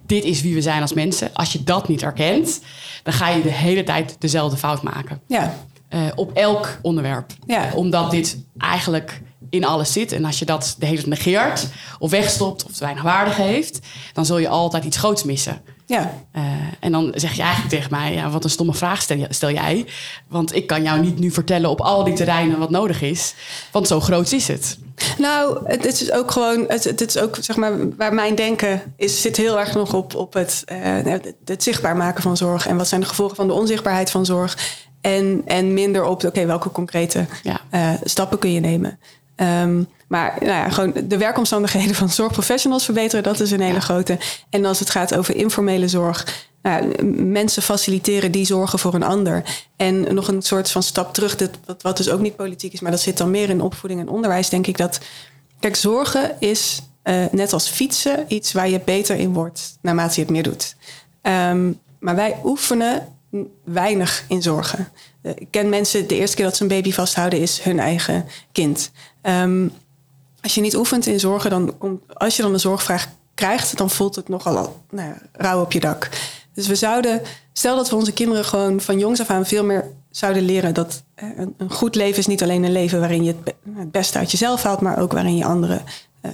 Dit 0.05 0.23
is 0.23 0.41
wie 0.41 0.53
we 0.53 0.61
zijn 0.61 0.81
als 0.81 0.93
mensen. 0.93 1.29
Als 1.33 1.51
je 1.53 1.63
dat 1.63 1.87
niet 1.87 2.01
herkent, 2.01 2.61
dan 3.03 3.13
ga 3.13 3.29
je 3.29 3.41
de 3.41 3.51
hele 3.51 3.83
tijd 3.83 4.15
dezelfde 4.19 4.57
fout 4.57 4.81
maken. 4.81 5.21
Ja, 5.27 5.55
Eh, 5.89 6.01
op 6.15 6.31
elk 6.33 6.79
onderwerp. 6.81 7.31
Ja. 7.45 7.71
Omdat 7.75 8.11
dit 8.11 8.37
eigenlijk 8.57 9.21
in 9.49 9.65
alles 9.65 9.91
zit. 9.91 10.11
En 10.11 10.25
als 10.25 10.39
je 10.39 10.45
dat 10.45 10.75
de 10.79 10.85
hele 10.85 10.97
tijd 11.03 11.09
negeert, 11.09 11.67
of 11.99 12.11
wegstopt, 12.11 12.65
of 12.65 12.71
te 12.71 12.79
weinig 12.83 13.03
waarde 13.03 13.31
geeft, 13.31 13.79
dan 14.13 14.25
zul 14.25 14.37
je 14.37 14.47
altijd 14.47 14.83
iets 14.83 14.97
groots 14.97 15.23
missen. 15.23 15.61
ja. 15.85 16.13
Eh, 16.31 16.41
en 16.79 16.91
dan 16.91 17.11
zeg 17.15 17.33
je 17.33 17.41
eigenlijk 17.41 17.69
tegen 17.73 17.91
mij, 17.91 18.13
ja, 18.13 18.29
wat 18.29 18.43
een 18.43 18.49
stomme 18.49 18.73
vraag 18.73 19.01
stel, 19.01 19.17
je- 19.17 19.25
stel 19.29 19.51
jij. 19.51 19.85
Want 20.27 20.55
ik 20.55 20.67
kan 20.67 20.83
jou 20.83 21.01
niet 21.01 21.19
nu 21.19 21.31
vertellen 21.31 21.69
op 21.69 21.81
al 21.81 22.03
die 22.03 22.13
terreinen 22.13 22.59
wat 22.59 22.69
nodig 22.69 23.01
is. 23.01 23.33
Want 23.71 23.87
zo 23.87 23.99
groot 23.99 24.31
is 24.31 24.47
het. 24.47 24.77
Nou, 25.17 25.57
het, 25.65 25.83
het 25.83 26.01
is 26.01 26.11
ook 26.11 26.31
gewoon, 26.31 26.65
het, 26.67 26.83
het 26.83 27.01
is 27.01 27.17
ook 27.17 27.37
zeg 27.39 27.55
maar 27.55 27.95
waar 27.97 28.13
mijn 28.13 28.35
denken 28.35 28.81
is, 28.95 29.21
zit 29.21 29.37
heel 29.37 29.59
erg 29.59 29.73
nog 29.73 29.93
op, 29.93 30.15
op 30.15 30.33
het, 30.33 30.63
eh, 30.65 30.77
het, 30.81 31.33
het 31.45 31.63
zichtbaar 31.63 31.97
maken 31.97 32.23
van 32.23 32.37
zorg 32.37 32.67
en 32.67 32.77
wat 32.77 32.87
zijn 32.87 33.01
de 33.01 33.07
gevolgen 33.07 33.35
van 33.35 33.47
de 33.47 33.53
onzichtbaarheid 33.53 34.11
van 34.11 34.25
zorg. 34.25 34.79
En, 35.01 35.41
en 35.45 35.73
minder 35.73 36.03
op, 36.03 36.23
oké, 36.23 36.45
welke 36.45 36.71
concrete 36.71 37.25
Ja. 37.43 37.61
eh, 37.69 37.89
stappen 38.03 38.39
kun 38.39 38.51
je 38.53 38.59
nemen. 38.59 38.99
Ehm, 39.41 39.83
maar 40.07 40.35
nou 40.39 40.51
ja, 40.51 40.69
gewoon 40.69 40.93
de 41.03 41.17
werkomstandigheden 41.17 41.95
van 41.95 42.09
zorgprofessionals 42.09 42.85
verbeteren, 42.85 43.23
dat 43.23 43.39
is 43.39 43.51
een 43.51 43.61
hele 43.61 43.81
grote. 43.81 44.17
En 44.49 44.65
als 44.65 44.79
het 44.79 44.89
gaat 44.89 45.15
over 45.15 45.35
informele 45.35 45.87
zorg, 45.87 46.47
nou, 46.61 47.03
mensen 47.13 47.61
faciliteren 47.61 48.31
die 48.31 48.45
zorgen 48.45 48.79
voor 48.79 48.93
een 48.93 49.03
ander. 49.03 49.43
En 49.75 50.13
nog 50.13 50.27
een 50.27 50.41
soort 50.41 50.71
van 50.71 50.83
stap 50.83 51.13
terug, 51.13 51.35
dit, 51.35 51.49
wat, 51.65 51.81
wat 51.81 51.97
dus 51.97 52.09
ook 52.09 52.19
niet 52.19 52.35
politiek 52.35 52.73
is, 52.73 52.79
maar 52.79 52.91
dat 52.91 53.01
zit 53.01 53.17
dan 53.17 53.31
meer 53.31 53.49
in 53.49 53.61
opvoeding 53.61 54.01
en 54.01 54.09
onderwijs, 54.09 54.49
denk 54.49 54.67
ik 54.67 54.77
dat. 54.77 54.99
Kijk, 55.59 55.75
zorgen 55.75 56.35
is 56.39 56.81
eh, 57.03 57.25
net 57.31 57.53
als 57.53 57.67
fietsen 57.67 58.25
iets 58.27 58.51
waar 58.53 58.69
je 58.69 58.81
beter 58.85 59.15
in 59.15 59.33
wordt 59.33 59.77
naarmate 59.81 60.13
je 60.15 60.21
het 60.21 60.29
meer 60.29 60.43
doet. 60.43 60.75
Ehm, 61.21 61.71
maar 61.99 62.15
wij 62.15 62.35
oefenen 62.43 63.07
weinig 63.63 64.25
in 64.27 64.41
zorgen. 64.41 64.89
Eh, 65.21 65.31
Ik 65.35 65.47
ken 65.49 65.69
mensen, 65.69 66.07
de 66.07 66.17
eerste 66.17 66.35
keer 66.35 66.45
dat 66.45 66.55
ze 66.55 66.61
een 66.61 66.67
baby 66.67 66.91
vasthouden 66.91 67.39
is 67.39 67.59
hun 67.61 67.79
eigen 67.79 68.25
kind. 68.51 68.91
Ehm, 69.21 69.67
als 70.41 70.55
je 70.55 70.61
niet 70.61 70.75
oefent 70.75 71.05
in 71.05 71.19
zorgen, 71.19 71.49
dan 71.49 71.77
komt, 71.77 72.01
als 72.13 72.35
je 72.35 72.41
dan 72.41 72.53
een 72.53 72.59
zorgvraag 72.59 73.07
krijgt, 73.35 73.77
dan 73.77 73.89
voelt 73.89 74.15
het 74.15 74.29
nogal 74.29 74.57
al, 74.57 74.81
nou 74.89 75.13
rauw 75.31 75.61
op 75.61 75.71
je 75.71 75.79
dak. 75.79 76.09
Dus 76.53 76.67
we 76.67 76.75
zouden, 76.75 77.21
stel 77.53 77.75
dat 77.75 77.89
we 77.89 77.95
onze 77.95 78.13
kinderen 78.13 78.45
gewoon 78.45 78.81
van 78.81 78.99
jongs 78.99 79.21
af 79.21 79.29
aan 79.29 79.45
veel 79.45 79.63
meer 79.63 79.85
zouden 80.09 80.43
leren 80.43 80.73
dat 80.73 81.03
eh, 81.15 81.27
een, 81.57 81.71
goed 81.71 81.95
leven 81.95 82.17
is 82.17 82.27
niet 82.27 82.43
alleen 82.43 82.63
een 82.63 82.71
leven 82.71 82.99
waarin 82.99 83.23
je 83.23 83.35
het, 83.43 83.55
het 83.75 83.91
beste 83.91 84.17
uit 84.17 84.31
jezelf 84.31 84.63
haalt, 84.63 84.81
maar 84.81 84.99
ook 84.99 85.11
waarin 85.11 85.35
je 85.35 85.45
anderen 85.45 85.81
eh, 86.21 86.31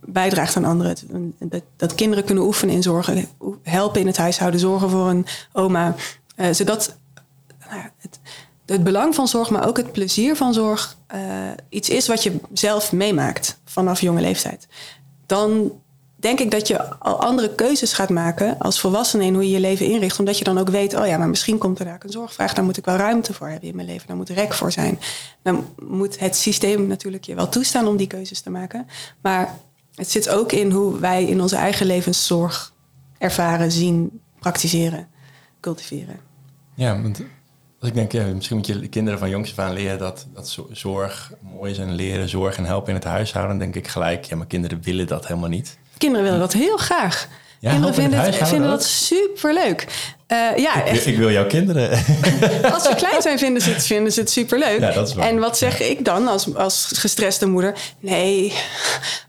bijdraagt 0.00 0.56
aan 0.56 0.64
anderen. 0.64 0.96
Dat, 1.76 1.94
kinderen 1.94 2.24
kunnen 2.24 2.44
oefenen 2.44 2.74
in 2.74 2.82
zorgen, 2.82 3.28
helpen 3.62 4.00
in 4.00 4.06
het 4.06 4.16
huishouden, 4.16 4.60
zorgen 4.60 4.90
voor 4.90 5.08
een 5.08 5.26
oma. 5.52 5.94
eh, 6.36 6.52
zodat 6.52 6.96
nou 7.68 7.80
ja, 7.80 7.90
het 8.68 8.84
belang 8.84 9.14
van 9.14 9.28
zorg, 9.28 9.50
maar 9.50 9.66
ook 9.66 9.76
het 9.76 9.92
plezier 9.92 10.36
van 10.36 10.54
zorg 10.54 10.96
eh, 11.06 11.20
iets 11.68 11.88
is 11.88 12.06
wat 12.06 12.22
je 12.22 12.40
zelf 12.52 12.92
meemaakt 12.92 13.60
vanaf 13.64 14.00
jonge 14.00 14.20
leeftijd. 14.20 14.68
Dan 15.26 15.72
denk 16.16 16.40
ik 16.40 16.50
dat 16.50 16.68
je 16.68 16.98
al 16.98 17.20
andere 17.20 17.54
keuzes 17.54 17.92
gaat 17.92 18.08
maken 18.08 18.58
als 18.58 18.80
volwassene 18.80 19.24
in 19.24 19.34
hoe 19.34 19.44
je 19.44 19.50
je 19.50 19.60
leven 19.60 19.86
inricht. 19.86 20.18
Omdat 20.18 20.38
je 20.38 20.44
dan 20.44 20.58
ook 20.58 20.68
weet, 20.68 20.94
oh 20.94 21.06
ja, 21.06 21.18
maar 21.18 21.28
misschien 21.28 21.58
komt 21.58 21.78
er 21.78 21.84
daar 21.84 22.00
een 22.04 22.10
zorgvraag. 22.10 22.54
Daar 22.54 22.64
moet 22.64 22.76
ik 22.76 22.84
wel 22.84 22.96
ruimte 22.96 23.34
voor 23.34 23.48
hebben 23.48 23.68
in 23.68 23.76
mijn 23.76 23.88
leven. 23.88 24.06
Daar 24.06 24.16
moet 24.16 24.28
rek 24.28 24.54
voor 24.54 24.72
zijn. 24.72 24.98
Dan 25.42 25.66
moet 25.78 26.18
het 26.18 26.36
systeem 26.36 26.86
natuurlijk 26.86 27.24
je 27.24 27.34
wel 27.34 27.48
toestaan 27.48 27.86
om 27.86 27.96
die 27.96 28.06
keuzes 28.06 28.40
te 28.40 28.50
maken. 28.50 28.86
Maar 29.20 29.54
het 29.94 30.10
zit 30.10 30.28
ook 30.28 30.52
in 30.52 30.70
hoe 30.70 30.98
wij 30.98 31.24
in 31.24 31.40
onze 31.40 31.56
eigen 31.56 31.86
levens 31.86 32.26
zorg 32.26 32.74
ervaren, 33.18 33.72
zien, 33.72 34.20
praktiseren, 34.38 35.08
cultiveren. 35.60 36.20
Ja, 36.74 37.02
want 37.02 37.20
als 37.80 37.88
ik 37.88 37.94
denk, 37.94 38.12
ja, 38.12 38.24
misschien 38.26 38.56
moet 38.56 38.66
je 38.66 38.88
kinderen 38.88 39.18
van 39.18 39.28
jongs 39.30 39.50
af 39.50 39.58
aan 39.58 39.72
leren 39.72 39.98
dat, 39.98 40.26
dat 40.34 40.48
zo- 40.48 40.68
zorg 40.72 41.32
mooi 41.40 41.70
is 41.70 41.78
en 41.78 41.94
leren 41.94 42.28
zorg 42.28 42.56
en 42.56 42.64
helpen 42.64 42.88
in 42.88 42.94
het 42.94 43.04
huishouden. 43.04 43.58
Dan 43.58 43.70
denk 43.70 43.84
ik 43.84 43.90
gelijk, 43.90 44.24
ja, 44.24 44.36
maar 44.36 44.46
kinderen 44.46 44.82
willen 44.82 45.06
dat 45.06 45.26
helemaal 45.26 45.48
niet. 45.48 45.78
Kinderen 45.98 46.24
willen 46.24 46.40
dat 46.40 46.52
heel 46.52 46.76
graag. 46.76 47.28
Ja, 47.60 47.70
kinderen 47.70 47.94
vinden, 47.94 48.20
het, 48.20 48.36
vinden 48.48 48.70
dat 48.70 48.84
superleuk. 48.84 49.86
Eh 50.26 50.38
ja, 50.56 50.84
Ik, 50.84 51.16
wil 51.16 51.30
jouw 51.30 51.46
kinderen. 51.46 51.90
Als 52.74 52.82
ze 52.82 52.92
klein 52.96 53.22
zijn, 53.22 53.38
vinden 53.38 53.62
ze 53.62 53.70
het, 53.70 53.86
vinden 53.86 54.12
ze 54.12 54.20
het 54.20 54.30
superleuk. 54.30 54.80
Ja, 54.80 54.92
dat 54.92 55.08
is 55.08 55.14
waar. 55.14 55.28
En 55.28 55.38
wat 55.38 55.58
zeg 55.58 55.80
ik 55.80 56.04
dan 56.04 56.28
als, 56.28 56.54
als 56.54 56.90
gestreste 56.94 57.46
moeder? 57.46 57.74
Nee, 58.00 58.52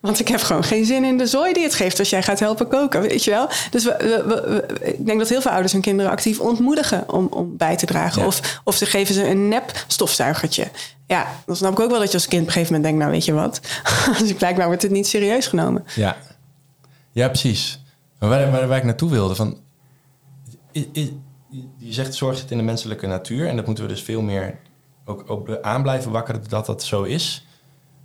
want 0.01 0.19
ik 0.19 0.27
heb 0.27 0.41
gewoon 0.41 0.63
geen 0.63 0.85
zin 0.85 1.03
in 1.03 1.17
de 1.17 1.27
zooi 1.27 1.53
die 1.53 1.63
het 1.63 1.73
geeft 1.75 1.99
als 1.99 2.09
jij 2.09 2.23
gaat 2.23 2.39
helpen 2.39 2.67
koken, 2.67 3.01
weet 3.01 3.23
je 3.23 3.31
wel? 3.31 3.49
Dus 3.71 3.83
we, 3.83 3.95
we- 3.97 4.23
we- 4.35 4.65
we- 4.79 4.85
ik 4.91 5.05
denk 5.05 5.19
dat 5.19 5.29
heel 5.29 5.41
veel 5.41 5.51
ouders 5.51 5.73
hun 5.73 5.81
kinderen 5.81 6.11
actief 6.11 6.39
ontmoedigen 6.39 7.03
om, 7.13 7.27
om 7.31 7.57
bij 7.57 7.75
te 7.77 7.85
dragen. 7.85 8.21
Ja. 8.21 8.27
Of, 8.27 8.59
of 8.63 8.75
ze 8.75 8.85
geven 8.85 9.13
ze 9.15 9.27
een 9.27 9.47
nep 9.47 9.83
stofzuigertje. 9.87 10.67
Ja, 11.07 11.27
dan 11.45 11.55
snap 11.55 11.71
ik 11.71 11.79
ook 11.79 11.89
wel 11.89 11.99
dat 11.99 12.07
je 12.07 12.13
als 12.13 12.27
kind 12.27 12.41
op 12.41 12.47
een 12.47 12.53
gegeven 12.53 12.73
moment 12.75 12.83
denkt, 12.91 12.99
nou 12.99 13.11
weet 13.11 13.25
je 13.25 13.33
wat? 13.33 13.59
dus 14.27 14.33
blijkbaar 14.33 14.65
wordt 14.67 14.81
het 14.81 14.91
niet 14.91 15.07
serieus 15.07 15.47
genomen. 15.47 15.85
ja. 15.95 16.17
Ja, 17.11 17.27
precies. 17.27 17.78
Maar 18.19 18.29
waar, 18.29 18.51
waar, 18.51 18.67
waar 18.67 18.77
ik 18.77 18.83
naartoe 18.83 19.09
wilde, 19.09 19.35
van, 19.35 19.57
je 21.77 21.93
zegt 21.93 22.15
zorg 22.15 22.37
zit 22.37 22.51
in 22.51 22.57
de 22.57 22.63
menselijke 22.63 23.07
natuur 23.07 23.47
en 23.47 23.55
dat 23.55 23.65
moeten 23.65 23.83
we 23.83 23.89
dus 23.89 24.01
veel 24.01 24.21
meer 24.21 24.59
ook, 25.05 25.23
ook 25.27 25.61
aan 25.61 25.81
blijven 25.81 26.11
wakkeren 26.11 26.43
dat 26.47 26.65
dat 26.65 26.83
zo 26.83 27.03
is. 27.03 27.45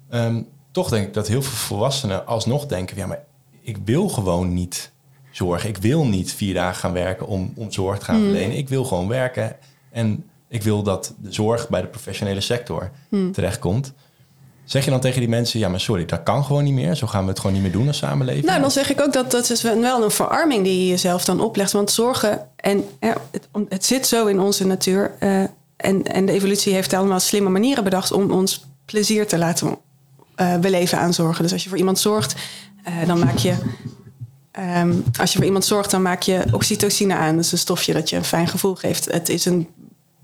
Ehm, 0.08 0.42
toch 0.70 0.88
denk 0.88 1.06
ik 1.06 1.14
dat 1.14 1.28
heel 1.28 1.42
veel 1.42 1.56
volwassenen 1.56 2.26
alsnog 2.26 2.66
denken, 2.66 2.96
ja, 2.96 3.06
maar 3.06 3.24
ik 3.60 3.76
wil 3.84 4.08
gewoon 4.08 4.54
niet 4.54 4.92
zorgen. 5.30 5.68
Ik 5.68 5.76
wil 5.76 6.06
niet 6.06 6.32
vier 6.32 6.54
dagen 6.54 6.80
gaan 6.80 6.92
werken 6.92 7.26
om, 7.26 7.52
om 7.56 7.72
zorg 7.72 7.98
te 7.98 8.04
gaan 8.04 8.20
verlenen. 8.20 8.56
Ik 8.56 8.68
wil 8.68 8.84
gewoon 8.84 9.08
werken 9.08 9.56
en 9.90 10.24
ik 10.48 10.62
wil 10.62 10.82
dat 10.82 11.14
de 11.18 11.32
zorg 11.32 11.68
bij 11.68 11.80
de 11.80 11.86
professionele 11.86 12.40
sector 12.40 12.90
terechtkomt. 13.32 13.92
Zeg 14.64 14.84
je 14.84 14.90
dan 14.90 15.00
tegen 15.00 15.20
die 15.20 15.28
mensen, 15.28 15.58
ja, 15.58 15.68
maar 15.68 15.80
sorry, 15.80 16.04
dat 16.04 16.22
kan 16.22 16.44
gewoon 16.44 16.64
niet 16.64 16.72
meer. 16.72 16.94
Zo 16.94 17.06
gaan 17.06 17.22
we 17.22 17.28
het 17.28 17.38
gewoon 17.38 17.52
niet 17.52 17.62
meer 17.62 17.72
doen 17.72 17.86
als 17.86 17.96
samenleving. 17.96 18.44
Nou, 18.44 18.60
dan 18.60 18.70
zeg 18.70 18.90
ik 18.90 19.00
ook 19.00 19.12
dat 19.12 19.30
dat 19.30 19.50
is 19.50 19.62
wel 19.62 20.04
een 20.04 20.10
verarming 20.10 20.64
die 20.64 20.80
je 20.80 20.88
jezelf 20.88 21.24
dan 21.24 21.40
oplegt. 21.40 21.72
Want 21.72 21.90
zorgen, 21.90 22.48
en 22.56 22.84
het, 23.00 23.48
het 23.68 23.84
zit 23.84 24.06
zo 24.06 24.26
in 24.26 24.40
onze 24.40 24.66
natuur. 24.66 25.14
eh, 25.18 25.42
en, 25.76 26.02
en 26.02 26.26
de 26.26 26.32
evolutie 26.32 26.74
heeft 26.74 26.92
allemaal 26.92 27.20
slimme 27.20 27.50
manieren 27.50 27.84
bedacht 27.84 28.12
om 28.12 28.30
ons 28.30 28.64
plezier 28.84 29.26
te 29.26 29.38
laten 29.38 29.76
eh, 30.34 30.56
beleven 30.56 30.98
aan 30.98 31.14
zorgen. 31.14 31.42
Dus 31.42 31.52
als 31.52 31.62
je 31.62 31.68
voor 31.68 31.78
iemand 31.78 31.98
zorgt, 31.98 32.34
eh, 32.84 33.06
dan 33.06 33.18
maak 33.18 33.36
je. 33.38 33.54
ehm, 34.50 34.92
als 35.20 35.30
je 35.32 35.36
voor 35.36 35.46
iemand 35.46 35.64
zorgt, 35.64 35.90
dan 35.90 36.02
maak 36.02 36.22
je 36.22 36.42
oxytocine 36.50 37.14
aan. 37.14 37.36
Dat 37.36 37.44
is 37.44 37.52
een 37.52 37.58
stofje 37.58 37.92
dat 37.92 38.10
je 38.10 38.16
een 38.16 38.24
fijn 38.24 38.48
gevoel 38.48 38.74
geeft. 38.74 39.04
Het 39.12 39.28
is 39.28 39.44
een, 39.44 39.68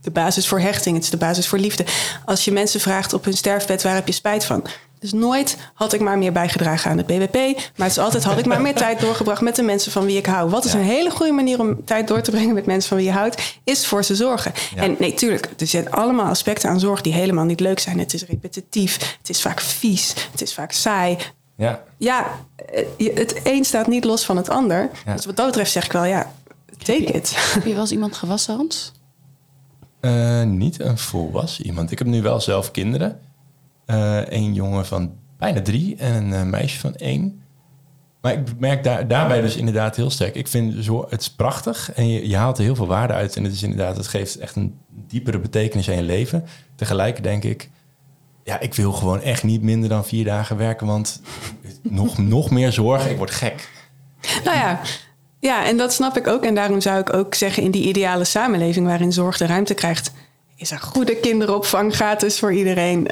de 0.02 0.10
basis 0.10 0.48
voor 0.48 0.60
hechting, 0.60 0.94
het 0.94 1.04
is 1.04 1.10
de 1.10 1.16
basis 1.16 1.46
voor 1.48 1.58
liefde. 1.58 1.84
Als 2.24 2.44
je 2.44 2.52
mensen 2.52 2.80
vraagt 2.80 3.12
op 3.12 3.24
hun 3.24 3.36
sterfbed, 3.36 3.82
waar 3.82 3.94
heb 3.94 4.06
je 4.06 4.12
spijt 4.12 4.44
van? 4.44 4.66
Dus 4.98 5.12
nooit 5.12 5.56
had 5.74 5.92
ik 5.92 6.00
maar 6.00 6.18
meer 6.18 6.32
bijgedragen 6.32 6.90
aan 6.90 6.96
het 6.96 7.06
BBP. 7.06 7.34
Maar 7.76 7.86
het 7.88 7.96
is 7.96 7.98
altijd 7.98 8.24
had 8.24 8.38
ik 8.38 8.46
maar 8.46 8.60
meer 8.60 8.74
tijd 8.74 9.00
doorgebracht 9.00 9.40
met 9.40 9.56
de 9.56 9.62
mensen 9.62 9.92
van 9.92 10.04
wie 10.04 10.16
ik 10.16 10.26
hou. 10.26 10.50
Wat 10.50 10.64
is 10.64 10.72
Ja. 10.72 10.78
een 10.78 10.84
hele 10.84 11.10
goede 11.10 11.32
manier 11.32 11.60
om 11.60 11.84
tijd 11.84 12.08
door 12.08 12.20
te 12.20 12.30
brengen 12.30 12.54
met 12.54 12.66
mensen 12.66 12.88
van 12.88 12.96
wie 12.96 13.06
je 13.06 13.12
houdt, 13.12 13.58
is 13.64 13.86
voor 13.86 14.04
ze 14.04 14.14
zorgen. 14.16 14.52
Ja. 14.74 14.82
En 14.82 14.96
nee, 14.98 15.14
tuurlijk, 15.14 15.48
er 15.58 15.66
zitten 15.66 15.92
allemaal 15.92 16.26
aspecten 16.26 16.70
aan 16.70 16.80
zorg 16.80 17.00
die 17.00 17.12
helemaal 17.12 17.44
niet 17.44 17.60
leuk 17.60 17.78
zijn. 17.78 17.98
Het 17.98 18.14
is 18.14 18.24
repetitief, 18.26 19.16
het 19.18 19.28
is 19.28 19.40
vaak 19.42 19.60
vies, 19.60 20.14
het 20.30 20.42
is 20.42 20.54
vaak 20.54 20.72
saai. 20.72 21.16
Ja, 21.56 21.82
Ja, 21.98 22.26
eh, 22.72 23.14
het 23.16 23.40
een 23.44 23.64
staat 23.64 23.86
niet 23.86 24.04
los 24.04 24.24
van 24.24 24.36
het 24.36 24.48
ander. 24.48 24.90
Ja. 25.06 25.14
Dus 25.14 25.26
wat 25.26 25.36
dat 25.36 25.46
betreft 25.46 25.70
zeg 25.72 25.84
ik 25.84 25.92
wel, 25.92 26.04
ja, 26.04 26.32
take 26.82 27.02
it. 27.04 27.32
Heb 27.36 27.64
je 27.64 27.72
wel 27.72 27.80
eens 27.80 27.92
iemand 27.98 28.16
gewassen, 28.16 28.54
Hans? 28.56 28.92
Eh, 30.00 30.42
niet 30.42 30.80
een 30.80 30.98
volwassen 30.98 31.66
iemand. 31.66 31.90
Ik 31.90 31.98
heb 31.98 32.06
nu 32.06 32.22
wel 32.22 32.40
zelf 32.40 32.70
kinderen. 32.70 33.20
Een 33.86 34.54
jongen 34.54 34.86
van 34.86 35.12
bijna 35.40 35.62
drie 35.62 35.96
en 35.96 36.14
een 36.14 36.32
eh, 36.32 36.42
meisje 36.42 36.78
van 36.78 36.94
één. 36.94 37.42
Maar 38.20 38.32
ik 38.32 38.58
merk 38.58 38.84
daar, 38.84 39.08
daarbij 39.08 39.40
dus 39.40 39.56
inderdaad 39.56 39.96
heel 39.96 40.10
sterk. 40.10 40.34
Ik 40.34 40.48
vind 40.48 40.86
het 41.10 41.20
is 41.20 41.30
prachtig 41.30 41.92
en 41.92 42.08
je, 42.08 42.28
je 42.28 42.36
haalt 42.36 42.58
er 42.58 42.64
heel 42.64 42.74
veel 42.74 42.86
waarde 42.86 43.12
uit. 43.12 43.36
En 43.36 43.44
het 43.44 43.52
is 43.52 43.62
inderdaad, 43.62 43.96
het 43.96 44.06
geeft 44.06 44.38
echt 44.38 44.56
een 44.56 44.78
diepere 45.06 45.38
betekenis 45.38 45.88
aan 45.88 45.96
je 45.96 46.02
leven. 46.02 46.46
Tegelijk 46.74 47.22
denk 47.22 47.44
ik, 47.44 47.70
ja, 48.44 48.60
ik 48.60 48.74
wil 48.74 48.92
gewoon 48.92 49.20
echt 49.20 49.42
niet 49.42 49.62
minder 49.62 49.88
dan 49.88 50.04
vier 50.04 50.24
dagen 50.24 50.56
werken. 50.56 50.86
Want 50.86 51.20
nog, 51.82 52.18
nog 52.18 52.50
meer 52.50 52.72
zorg, 52.72 53.08
ik 53.08 53.16
word 53.16 53.30
gek. 53.30 53.68
Nou 54.44 54.56
ja, 54.56 54.80
ja, 55.40 55.64
en 55.64 55.76
dat 55.76 55.92
snap 55.92 56.16
ik 56.16 56.26
ook. 56.26 56.44
En 56.44 56.54
daarom 56.54 56.80
zou 56.80 57.00
ik 57.00 57.14
ook 57.14 57.34
zeggen, 57.34 57.62
in 57.62 57.70
die 57.70 57.88
ideale 57.88 58.24
samenleving 58.24 58.86
waarin 58.86 59.12
zorg 59.12 59.36
de 59.36 59.46
ruimte 59.46 59.74
krijgt, 59.74 60.12
is 60.56 60.70
er 60.70 60.78
goede 60.78 61.16
kinderopvang 61.16 61.94
gratis 61.94 62.38
voor 62.38 62.52
iedereen. 62.52 63.08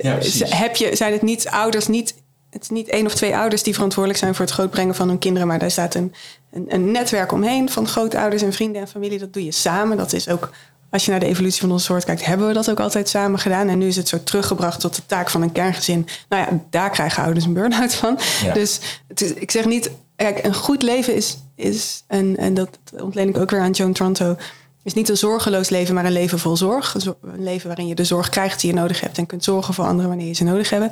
Precies. 0.00 0.58
heb 0.58 0.76
je, 0.76 0.96
zijn 0.96 1.12
het 1.12 1.22
niet 1.22 1.48
ouders, 1.48 1.86
niet, 1.86 2.14
het 2.50 2.62
is 2.62 2.68
niet 2.68 2.88
één 2.88 3.06
of 3.06 3.14
twee 3.14 3.36
ouders 3.36 3.62
die 3.62 3.74
verantwoordelijk 3.74 4.22
zijn 4.22 4.34
voor 4.34 4.44
het 4.44 4.54
grootbrengen 4.54 4.94
van 4.94 5.08
hun 5.08 5.18
kinderen, 5.18 5.48
maar 5.48 5.58
daar 5.58 5.70
staat 5.70 5.94
een, 5.94 6.14
een, 6.52 6.66
een 6.68 6.90
netwerk 6.90 7.32
omheen 7.32 7.70
van 7.70 7.88
grootouders 7.88 8.42
en 8.42 8.52
vrienden 8.52 8.80
en 8.80 8.88
familie. 8.88 9.18
Dat 9.18 9.32
doe 9.32 9.44
je 9.44 9.52
samen. 9.52 9.96
Dat 9.96 10.12
is 10.12 10.28
ook, 10.28 10.50
als 10.90 11.04
je 11.04 11.10
naar 11.10 11.20
de 11.20 11.26
evolutie 11.26 11.60
van 11.60 11.72
onze 11.72 11.84
soort 11.84 12.04
kijkt, 12.04 12.24
hebben 12.24 12.46
we 12.46 12.52
dat 12.52 12.70
ook 12.70 12.80
altijd 12.80 13.08
samen 13.08 13.38
gedaan. 13.38 13.68
En 13.68 13.78
nu 13.78 13.86
is 13.86 13.96
het 13.96 14.08
zo 14.08 14.22
teruggebracht 14.22 14.80
tot 14.80 14.94
de 14.94 15.06
taak 15.06 15.30
van 15.30 15.42
een 15.42 15.52
kerngezin. 15.52 16.06
Nou 16.28 16.42
ja, 16.42 16.60
daar 16.70 16.90
krijgen 16.90 17.22
ouders 17.22 17.44
een 17.44 17.52
burn-out 17.52 17.94
van. 17.94 18.18
Ja. 18.42 18.52
Dus 18.52 18.80
het 19.08 19.20
is, 19.20 19.32
ik 19.32 19.50
zeg 19.50 19.64
niet, 19.64 19.90
kijk, 20.16 20.44
een 20.44 20.54
goed 20.54 20.82
leven 20.82 21.14
is, 21.14 21.38
is 21.54 22.04
en, 22.06 22.36
en 22.36 22.54
dat 22.54 22.68
ontleen 23.02 23.28
ik 23.28 23.36
ook 23.38 23.50
weer 23.50 23.60
aan 23.60 23.70
Joan 23.70 23.92
Tronto, 23.92 24.36
is 24.82 24.94
niet 24.94 25.08
een 25.08 25.16
zorgeloos 25.16 25.68
leven, 25.68 25.94
maar 25.94 26.04
een 26.04 26.12
leven 26.12 26.38
vol 26.38 26.56
zorg. 26.56 26.94
Zo- 26.98 27.16
Een 27.22 27.42
leven 27.42 27.66
waarin 27.66 27.86
je 27.86 27.94
de 27.94 28.04
zorg 28.04 28.28
krijgt 28.28 28.60
die 28.60 28.70
je 28.70 28.76
nodig 28.76 29.00
hebt 29.00 29.18
en 29.18 29.26
kunt 29.26 29.44
zorgen 29.44 29.74
voor 29.74 29.84
anderen 29.84 30.08
wanneer 30.08 30.26
je 30.26 30.32
ze 30.32 30.44
nodig 30.44 30.70
hebben. 30.70 30.90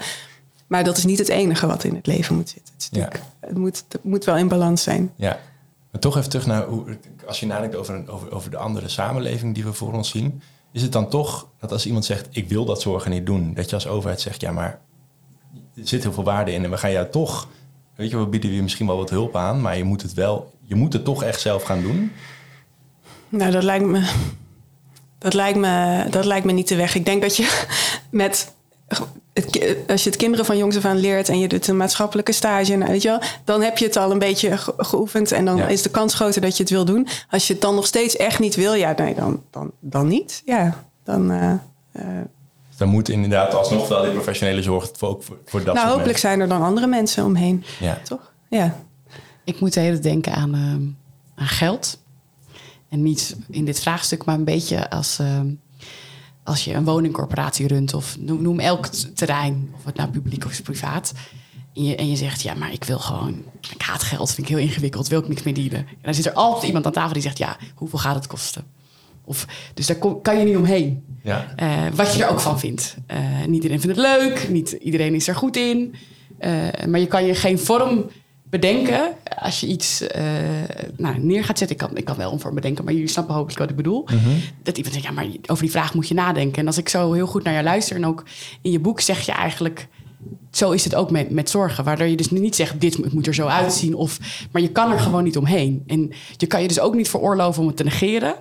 Maar 0.66 0.85
dat 0.85 0.97
is 0.97 1.05
niet 1.05 1.18
het 1.18 1.29
enige 1.29 1.66
wat 1.66 1.85
in 1.85 1.95
het 1.95 2.07
leven 2.07 2.35
moet 2.35 2.49
zitten. 2.49 2.75
Het, 2.75 2.89
Ja. 2.91 3.09
moet, 3.59 3.85
het 3.89 4.05
moet 4.05 4.25
wel 4.25 4.37
in 4.37 4.49
balans 4.49 4.83
zijn. 4.83 5.12
Ja, 5.16 5.39
maar 5.91 6.01
toch 6.01 6.16
even 6.16 6.31
terug 6.31 6.47
naar 6.47 6.64
hoe, 6.66 6.99
als 7.27 7.41
je 7.41 7.47
nadenkt 7.47 7.75
over, 7.77 8.05
over, 8.11 8.33
over 8.35 8.51
de 8.51 8.57
andere 8.57 8.89
samenleving 8.89 9.55
die 9.55 9.64
we 9.64 9.73
voor 9.73 9.93
ons 9.93 10.09
zien, 10.11 10.43
is 10.73 10.83
het 10.83 10.93
dan 10.93 11.09
toch 11.09 11.47
dat 11.61 11.73
als 11.73 11.87
iemand 11.87 12.05
zegt: 12.05 12.27
Ik 12.31 12.49
wil 12.49 12.64
dat 12.64 12.81
zorgen 12.81 13.11
niet 13.11 13.27
doen, 13.27 13.55
dat 13.55 13.68
je 13.68 13.75
als 13.75 13.87
overheid 13.87 14.20
zegt: 14.20 14.41
Ja, 14.41 14.53
maar 14.53 14.81
er 15.77 15.89
zit 15.89 16.03
heel 16.03 16.12
veel 16.12 16.25
waarde 16.25 16.53
in 16.53 16.64
en 16.64 16.70
we 16.70 16.77
gaan 16.79 16.93
jou 16.93 17.09
toch, 17.11 17.49
weet 17.95 18.11
je, 18.11 18.18
we 18.18 18.26
bieden 18.26 18.53
je 18.53 18.62
misschien 18.62 18.86
wel 18.86 18.97
wat 18.97 19.11
hulp 19.11 19.36
aan, 19.36 19.61
maar 19.61 19.76
je 19.76 19.84
moet 19.84 20.03
het 20.03 20.14
wel, 20.14 20.53
je 20.64 20.74
moet 20.74 20.93
het 20.93 21.05
toch 21.05 21.22
echt 21.22 21.40
zelf 21.40 21.62
gaan 21.62 21.82
doen. 21.82 22.12
Nou, 23.28 23.51
dat 23.51 23.62
lijkt 23.62 23.84
me, 23.84 24.09
dat 25.18 25.34
lijkt 25.34 25.59
me, 25.59 26.05
dat 26.11 26.24
lijkt 26.24 26.47
me 26.47 26.53
niet 26.53 26.68
de 26.68 26.76
weg. 26.76 26.95
Ik 26.95 27.05
denk 27.05 27.22
dat 27.22 27.36
je 27.36 27.62
met 28.11 28.53
het, 29.32 29.59
als 29.88 30.03
je 30.05 30.09
het 30.11 30.18
kinderen 30.18 30.45
van 30.47 30.57
jongs 30.57 30.76
af 30.76 30.84
aan 30.84 30.97
leert 31.01 31.28
en 31.28 31.38
je 31.38 31.49
doet 31.49 31.66
een 31.68 31.76
maatschappelijke 31.76 32.32
stage, 32.32 32.76
nou, 32.76 32.90
weet 32.90 33.03
je 33.03 33.09
wel, 33.09 33.20
dan 33.45 33.62
heb 33.62 33.78
je 33.78 33.84
het 33.84 33.97
al 33.97 34.11
een 34.11 34.18
beetje 34.18 34.57
ge- 34.57 34.74
geoefend 34.76 35.32
en 35.32 35.45
dan 35.45 35.57
Ja. 35.57 35.66
is 35.68 35.82
de 35.82 35.90
kans 35.90 36.14
groter 36.14 36.40
dat 36.40 36.57
je 36.57 36.62
het 36.62 36.72
wil 36.72 36.84
doen. 36.84 37.07
Als 37.30 37.47
je 37.47 37.53
het 37.53 37.62
dan 37.62 37.74
nog 37.74 37.86
steeds 37.86 38.16
echt 38.16 38.38
niet 38.38 38.55
wil, 38.55 38.74
ja, 38.74 38.95
nee, 38.97 39.14
dan, 39.14 39.43
dan, 39.51 39.70
dan 39.80 40.09
niet. 40.09 40.43
Ja, 40.45 40.84
dan. 41.05 41.30
eh, 41.30 41.53
eh, 41.93 42.07
Dus 42.73 42.81
dan 42.81 42.89
moet 42.89 43.09
inderdaad 43.09 43.55
alsnog 43.55 43.89
wel 43.89 44.03
die 44.03 44.12
professionele 44.12 44.62
zorg 44.62 44.91
voor, 44.93 45.09
ook 45.09 45.23
voor, 45.23 45.39
voor 45.45 45.64
dat 45.64 45.75
nou, 45.75 45.79
soort 45.87 45.97
hopelijk 45.97 46.18
zijn 46.18 46.41
er 46.41 46.49
dan 46.49 46.62
andere 46.62 46.87
mensen 46.87 47.25
omheen. 47.25 47.64
Ja. 47.81 47.99
toch? 48.05 48.33
Ja. 48.49 48.77
Ik 49.45 49.61
moet 49.61 49.73
de 49.73 49.81
hele 49.81 49.93
tijd 49.93 50.03
denken 50.03 50.35
aan, 50.35 50.55
ehm, 50.55 50.83
aan 51.35 51.47
geld. 51.47 51.99
En 52.89 53.03
niet 53.03 53.37
in 53.51 53.64
dit 53.64 53.81
vraagstuk, 53.81 54.25
maar 54.25 54.35
een 54.35 54.45
beetje 54.45 54.91
als, 54.91 55.18
ehm, 55.18 55.47
als 56.45 56.64
je 56.64 56.75
een 56.75 56.85
woningcorporatie 56.85 57.66
runt 57.66 57.95
of 57.95 58.16
noem, 58.18 58.43
noem 58.43 58.61
elk 58.61 58.87
terrein, 58.87 59.75
of 59.77 59.85
het 59.85 59.97
nou 59.97 60.11
publiek 60.11 60.45
of 60.45 60.62
privaat. 60.62 61.12
En 61.75 61.85
je, 61.85 61.97
en 61.97 62.09
je 62.09 62.16
zegt, 62.16 62.43
ja, 62.43 62.55
maar 62.55 62.73
ik 62.73 62.85
wil 62.85 62.99
gewoon, 62.99 63.45
ik 63.70 63.83
haat 63.83 64.03
geld, 64.03 64.35
vind 64.35 64.49
ik 64.49 64.55
heel 64.55 64.64
ingewikkeld, 64.64 65.09
wil 65.09 65.20
ik 65.20 65.29
niks 65.29 65.43
meer 65.43 65.55
dealen. 65.55 65.79
En 65.79 66.03
dan 66.03 66.14
zit 66.14 66.27
er 66.27 66.33
altijd 66.33 66.64
iemand 66.64 66.87
aan 66.87 66.93
tafel 66.93 67.12
die 67.12 67.23
zegt, 67.23 67.39
ja, 67.39 67.57
hoeveel 67.75 67.99
gaat 67.99 68.14
het 68.14 68.27
kosten? 68.27 68.64
Of, 69.25 69.47
dus 69.75 69.87
daar 69.87 69.97
kom- 69.97 70.23
kan 70.23 70.39
je 70.39 70.45
niet 70.45 70.57
omheen. 70.57 71.05
Ja. 71.23 71.53
Eh, 71.57 71.68
wat 71.95 72.14
je 72.14 72.25
er 72.25 72.31
ook 72.31 72.41
van 72.41 72.59
vindt. 72.59 72.97
Eh, 73.07 73.18
niet 73.47 73.55
iedereen 73.55 73.81
vindt 73.81 73.97
het 73.97 74.07
leuk, 74.07 74.49
niet 74.49 74.70
iedereen 74.70 75.14
is 75.14 75.29
er 75.29 75.35
goed 75.35 75.57
in. 75.57 75.95
Eh, 76.39 76.53
maar 76.89 77.01
je 77.01 77.07
kan 77.07 77.25
je 77.27 77.35
geen 77.35 77.59
vorm 77.59 78.11
bedenken 78.43 79.01
als 79.39 79.61
je 79.61 79.66
iets 79.66 80.05
nou, 80.97 81.18
neer 81.18 81.45
gaat 81.45 81.59
zetten. 81.59 81.77
Ik 81.77 81.83
kan, 81.87 81.97
ik 81.97 82.05
kan 82.05 82.16
wel 82.16 82.33
een 82.33 82.41
vorm 82.41 82.55
bedenken, 82.55 82.85
maar 82.85 82.93
jullie 82.93 83.09
snappen 83.09 83.35
hopelijk 83.35 83.59
wat 83.59 83.70
ik 83.70 83.77
bedoel. 83.77 84.05
Dat 84.62 84.77
iemand 84.77 84.95
zegt, 84.95 85.07
ja, 85.07 85.12
maar 85.12 85.27
over 85.47 85.62
die 85.62 85.70
vraag 85.73 85.95
moet 85.95 86.09
je 86.09 86.14
nadenken. 86.14 86.61
En 86.61 86.66
als 86.66 86.79
ik 86.79 86.89
zo 86.89 87.12
heel 87.12 87.27
goed 87.27 87.43
naar 87.45 87.55
je 87.55 87.62
luister 87.62 87.97
en 87.97 88.07
ook 88.07 88.25
in 88.62 88.70
je 88.70 88.79
boek 88.81 89.01
zeg 89.01 89.27
je 89.27 89.33
eigenlijk... 89.33 89.89
Zo 90.51 90.70
is 90.70 90.85
het 90.85 90.95
ook 90.95 91.11
met, 91.11 91.31
met 91.31 91.51
zorgen. 91.51 91.85
Waardoor 91.85 92.07
je 92.07 92.16
dus 92.16 92.31
niet 92.31 92.57
zegt, 92.57 92.81
dit 92.81 92.99
moet- 92.99 93.12
moet 93.12 93.27
er 93.27 93.35
zo 93.35 93.47
uitzien. 93.47 93.95
Of, 93.95 94.18
maar 94.53 94.62
je 94.62 94.68
kan 94.70 94.93
er 94.93 94.99
gewoon 95.01 95.25
niet 95.25 95.37
omheen. 95.37 95.83
En 95.87 96.11
je 96.37 96.47
kan 96.47 96.62
je 96.62 96.68
dus 96.68 96.81
ook 96.81 96.95
niet 96.95 97.09
veroorloven 97.09 97.61
om 97.62 97.66
het 97.68 97.77
te 97.77 97.85
negeren. 97.85 98.35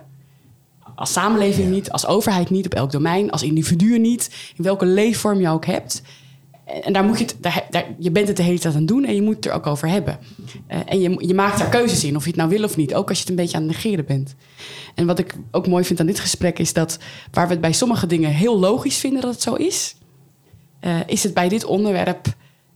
Als 1.02 1.12
samenleving 1.12 1.70
niet, 1.70 1.90
als 1.90 2.06
overheid 2.06 2.50
niet, 2.50 2.64
op 2.66 2.74
elk 2.74 2.90
domein, 2.92 3.30
als 3.30 3.42
individu 3.42 3.98
niet, 3.98 4.30
in 4.56 4.64
welke 4.64 4.86
leefvorm 4.86 5.40
je 5.40 5.48
ook 5.48 5.66
hebt. 5.66 6.02
En 6.82 6.92
daar 6.92 7.04
moet 7.04 7.18
je 7.18 7.24
het, 7.24 7.36
daar, 7.40 7.66
daar- 7.70 7.86
je 7.98 8.10
bent 8.10 8.28
het 8.28 8.36
de 8.36 8.42
hele 8.42 8.58
tijd 8.58 8.74
aan 8.74 8.80
het 8.80 8.88
doen 8.88 9.04
en 9.04 9.14
je 9.14 9.22
moet 9.22 9.34
het 9.36 9.44
er 9.46 9.52
ook 9.52 9.66
over 9.66 9.88
hebben. 9.88 10.18
Eh, 10.66 10.78
en 10.86 11.00
je, 11.00 11.26
je 11.26 11.34
maakt 11.34 11.58
daar 11.58 11.68
keuzes 11.68 12.04
in, 12.04 12.16
of 12.16 12.22
je 12.22 12.28
het 12.28 12.38
nou 12.38 12.48
wil 12.50 12.64
of 12.64 12.76
niet, 12.76 12.94
ook 12.94 13.08
als 13.08 13.16
je 13.18 13.22
het 13.22 13.30
een 13.32 13.36
beetje 13.38 13.56
aan 13.56 13.62
het 13.62 13.72
negeren 13.72 14.04
bent. 14.04 14.34
En 14.94 15.06
wat 15.06 15.18
ik 15.18 15.34
ook 15.50 15.66
mooi 15.66 15.84
vind 15.84 16.00
aan 16.00 16.06
dit 16.06 16.20
gesprek 16.20 16.58
is 16.58 16.72
dat 16.72 16.98
waar 17.32 17.46
we 17.46 17.52
het 17.52 17.60
bij 17.60 17.72
sommige 17.72 18.06
dingen 18.06 18.30
heel 18.30 18.58
logisch 18.58 18.96
vinden 18.98 19.20
dat 19.22 19.32
het 19.32 19.42
zo 19.42 19.54
is, 19.54 19.94
eh, 20.80 20.96
is 21.06 21.22
het 21.22 21.34
bij 21.34 21.48
dit 21.48 21.64
onderwerp. 21.64 22.26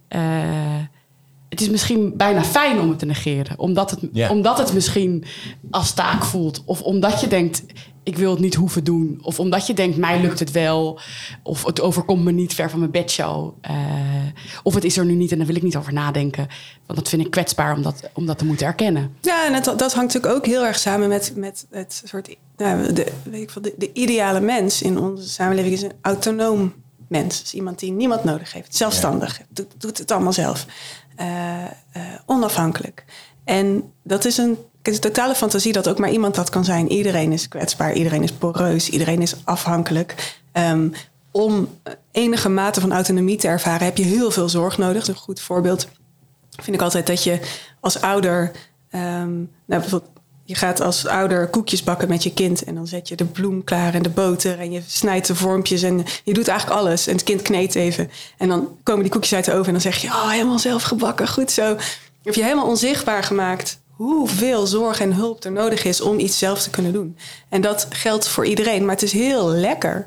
eh, 0.09 0.79
het 1.49 1.61
is 1.61 1.69
misschien 1.69 2.17
bijna 2.17 2.45
fijn 2.45 2.81
om 2.81 2.89
het 2.89 2.99
te 2.99 3.07
negeren. 3.07 3.59
Omdat 3.59 3.91
het, 3.91 4.01
Ja. 4.13 4.31
omdat 4.31 4.59
het 4.59 4.73
misschien 4.73 5.25
als 5.71 5.93
taak 5.95 6.25
voelt. 6.25 6.63
Of 6.65 6.83
omdat 6.83 7.21
je 7.21 7.29
denkt, 7.29 7.63
ik 8.03 8.17
wil 8.17 8.31
het 8.31 8.41
niet 8.41 8.55
hoeven 8.55 8.85
doen. 8.85 9.19
Of 9.23 9.41
omdat 9.41 9.67
je 9.67 9.75
denkt, 9.75 9.97
mij 9.97 10.21
lukt 10.21 10.39
het 10.39 10.51
wel. 10.51 11.01
Of 11.43 11.65
het 11.65 11.81
overkomt 11.81 12.25
me 12.25 12.33
niet 12.33 12.55
ver 12.55 12.71
van 12.71 12.79
mijn 12.79 12.91
bedshow. 12.91 13.53
Eh, 13.61 13.75
of 14.63 14.75
het 14.75 14.85
is 14.85 14.97
er 14.97 15.05
nu 15.05 15.13
niet 15.15 15.33
en 15.33 15.39
daar 15.39 15.47
wil 15.47 15.57
ik 15.57 15.63
niet 15.63 15.77
over 15.77 15.93
nadenken. 15.93 16.47
Want 16.87 16.99
dat 16.99 17.09
vind 17.09 17.23
ik 17.25 17.31
kwetsbaar 17.31 17.77
om 17.77 17.83
dat, 17.83 18.11
om 18.13 18.27
dat 18.27 18.39
te 18.39 18.45
moeten 18.45 18.67
erkennen. 18.67 19.17
Ja, 19.21 19.47
en 19.47 19.55
het, 19.55 19.65
dat 19.65 19.93
hangt 19.95 20.15
natuurlijk 20.15 20.35
ook 20.35 20.47
heel 20.47 20.65
erg 20.67 20.79
samen 20.79 21.09
met, 21.09 21.33
met 21.37 21.67
het 21.71 22.03
soort. 22.05 22.37
Nou, 22.57 22.93
de, 22.93 23.13
weet 23.23 23.43
ik 23.43 23.51
veel, 23.51 23.63
de, 23.63 23.75
de 23.79 23.93
ideale 23.93 24.41
mens 24.41 24.83
in 24.83 24.99
onze 24.99 25.29
samenleving 25.29 25.75
is 25.75 25.83
een 25.83 25.93
autonoom 26.01 26.73
mens. 27.09 27.41
Dus 27.41 27.55
iemand 27.55 27.79
die 27.79 27.93
niemand 27.93 28.25
nodig 28.25 28.53
heeft, 28.53 28.77
zelfstandig, 28.77 29.41
doet, 29.49 29.67
doet 29.79 29.99
het 29.99 30.11
allemaal 30.11 30.33
zelf. 30.33 30.67
Eh, 31.17 31.65
eh, 31.65 31.71
onafhankelijk. 32.27 33.05
En 33.45 33.93
dat 34.03 34.25
is 34.25 34.37
een, 34.37 34.59
een 34.83 35.01
totale 35.01 35.35
fantasie 35.35 35.73
dat 35.73 35.89
ook 35.89 35.99
maar 35.99 36.11
iemand 36.11 36.35
dat 36.35 36.51
kan 36.51 36.65
zijn. 36.65 36.91
Iedereen 36.93 37.33
is 37.33 37.49
kwetsbaar, 37.49 37.93
iedereen 37.93 38.23
is 38.23 38.33
poreus, 38.33 38.89
iedereen 38.89 39.23
is 39.23 39.35
afhankelijk. 39.45 40.39
Um, 40.53 40.93
om 41.31 41.69
enige 42.13 42.49
mate 42.49 42.81
van 42.81 42.93
autonomie 42.93 43.37
te 43.37 43.49
ervaren 43.49 43.87
heb 43.87 43.97
je 43.97 44.05
heel 44.05 44.31
veel 44.31 44.49
zorg 44.49 44.79
nodig. 44.79 45.09
Een 45.09 45.15
goed 45.15 45.41
voorbeeld 45.41 45.89
vind 46.51 46.77
ik 46.77 46.83
altijd 46.83 47.07
dat 47.07 47.23
je 47.23 47.41
als 47.81 48.01
ouder, 48.01 48.51
um, 48.91 49.51
nou 49.67 49.81
bijvoorbeeld 49.81 50.11
je 50.47 50.55
gaat 50.55 50.81
als 50.81 51.07
ouder 51.07 51.49
koekjes 51.49 51.83
bakken 51.83 52.09
met 52.09 52.23
je 52.23 52.33
kind. 52.33 52.65
En 52.65 52.75
dan 52.75 52.87
zet 52.87 53.09
je 53.09 53.17
de 53.17 53.25
bloem 53.25 53.65
klaar 53.65 53.95
en 53.95 54.03
de 54.03 54.09
boter. 54.09 54.59
En 54.59 54.73
je 54.73 54.83
snijdt 54.87 55.27
de 55.27 55.35
vormpjes. 55.35 55.83
En 55.83 56.05
je 56.25 56.35
doet 56.35 56.49
eigenlijk 56.49 56.81
alles. 56.81 57.07
En 57.07 57.13
het 57.13 57.25
kind 57.25 57.43
kneedt 57.43 57.75
even. 57.75 58.11
En 58.37 58.49
dan 58.49 58.69
komen 58.83 59.03
die 59.03 59.13
koekjes 59.13 59.35
uit 59.35 59.45
de 59.45 59.53
oven. 59.53 59.67
En 59.67 59.73
dan 59.73 59.81
zeg 59.81 59.97
je, 59.97 60.07
oh, 60.07 60.31
helemaal 60.31 60.59
zelf 60.59 60.83
gebakken. 60.83 61.29
Goed 61.29 61.51
zo. 61.51 61.77
Heb 62.23 62.35
je 62.35 62.43
helemaal 62.43 62.67
onzichtbaar 62.67 63.23
gemaakt 63.23 63.81
hoeveel 63.91 64.67
zorg 64.67 65.01
en 65.01 65.13
hulp 65.13 65.45
er 65.45 65.53
nodig 65.53 65.85
is 65.85 66.01
om 66.01 66.19
iets 66.19 66.39
zelf 66.39 66.63
te 66.63 66.71
kunnen 66.71 66.93
doen. 66.93 67.17
En 67.49 67.61
dat 67.61 67.87
geldt 67.91 68.29
voor 68.29 68.47
iedereen. 68.47 68.85
Maar 68.85 68.95
het 68.95 69.03
is 69.03 69.13
heel 69.13 69.49
lekker 69.49 70.07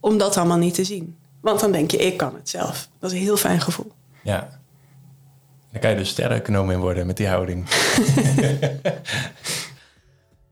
om 0.00 0.18
dat 0.18 0.36
allemaal 0.36 0.58
niet 0.58 0.74
te 0.74 0.84
zien. 0.84 1.16
Want 1.40 1.60
dan 1.60 1.72
denk 1.72 1.90
je, 1.90 1.96
ik 1.96 2.16
kan 2.16 2.34
het 2.34 2.48
zelf. 2.48 2.88
Dat 3.00 3.10
is 3.10 3.16
een 3.16 3.22
heel 3.22 3.36
fijn 3.36 3.60
gevoel. 3.60 3.92
Ja. 4.22 4.58
Dan 5.72 5.80
kan 5.80 5.90
je 5.90 5.96
dus 5.96 6.08
sterreneconoom 6.08 6.70
in 6.70 6.80
worden 6.80 7.06
met 7.06 7.16
die 7.16 7.28
houding. 7.28 7.66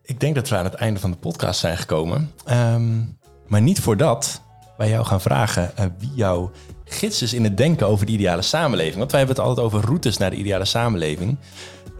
ik 0.06 0.20
denk 0.20 0.34
dat 0.34 0.48
we 0.48 0.56
aan 0.56 0.64
het 0.64 0.74
einde 0.74 1.00
van 1.00 1.10
de 1.10 1.16
podcast 1.16 1.60
zijn 1.60 1.76
gekomen. 1.76 2.32
Ehm, 2.44 2.98
maar 3.46 3.62
niet 3.62 3.80
voordat 3.80 4.40
wij 4.76 4.88
jou 4.88 5.04
gaan 5.04 5.20
vragen 5.20 5.72
uh, 5.78 5.84
wie 5.98 6.12
jouw 6.14 6.50
gids 6.84 7.22
is 7.22 7.32
in 7.32 7.44
het 7.44 7.56
denken 7.56 7.86
over 7.86 8.06
de 8.06 8.12
ideale 8.12 8.42
samenleving. 8.42 8.96
Want 8.96 9.10
wij 9.10 9.20
hebben 9.20 9.36
het 9.36 9.46
altijd 9.46 9.66
over 9.66 9.80
routes 9.80 10.16
naar 10.16 10.30
de 10.30 10.36
ideale 10.36 10.64
samenleving. 10.64 11.36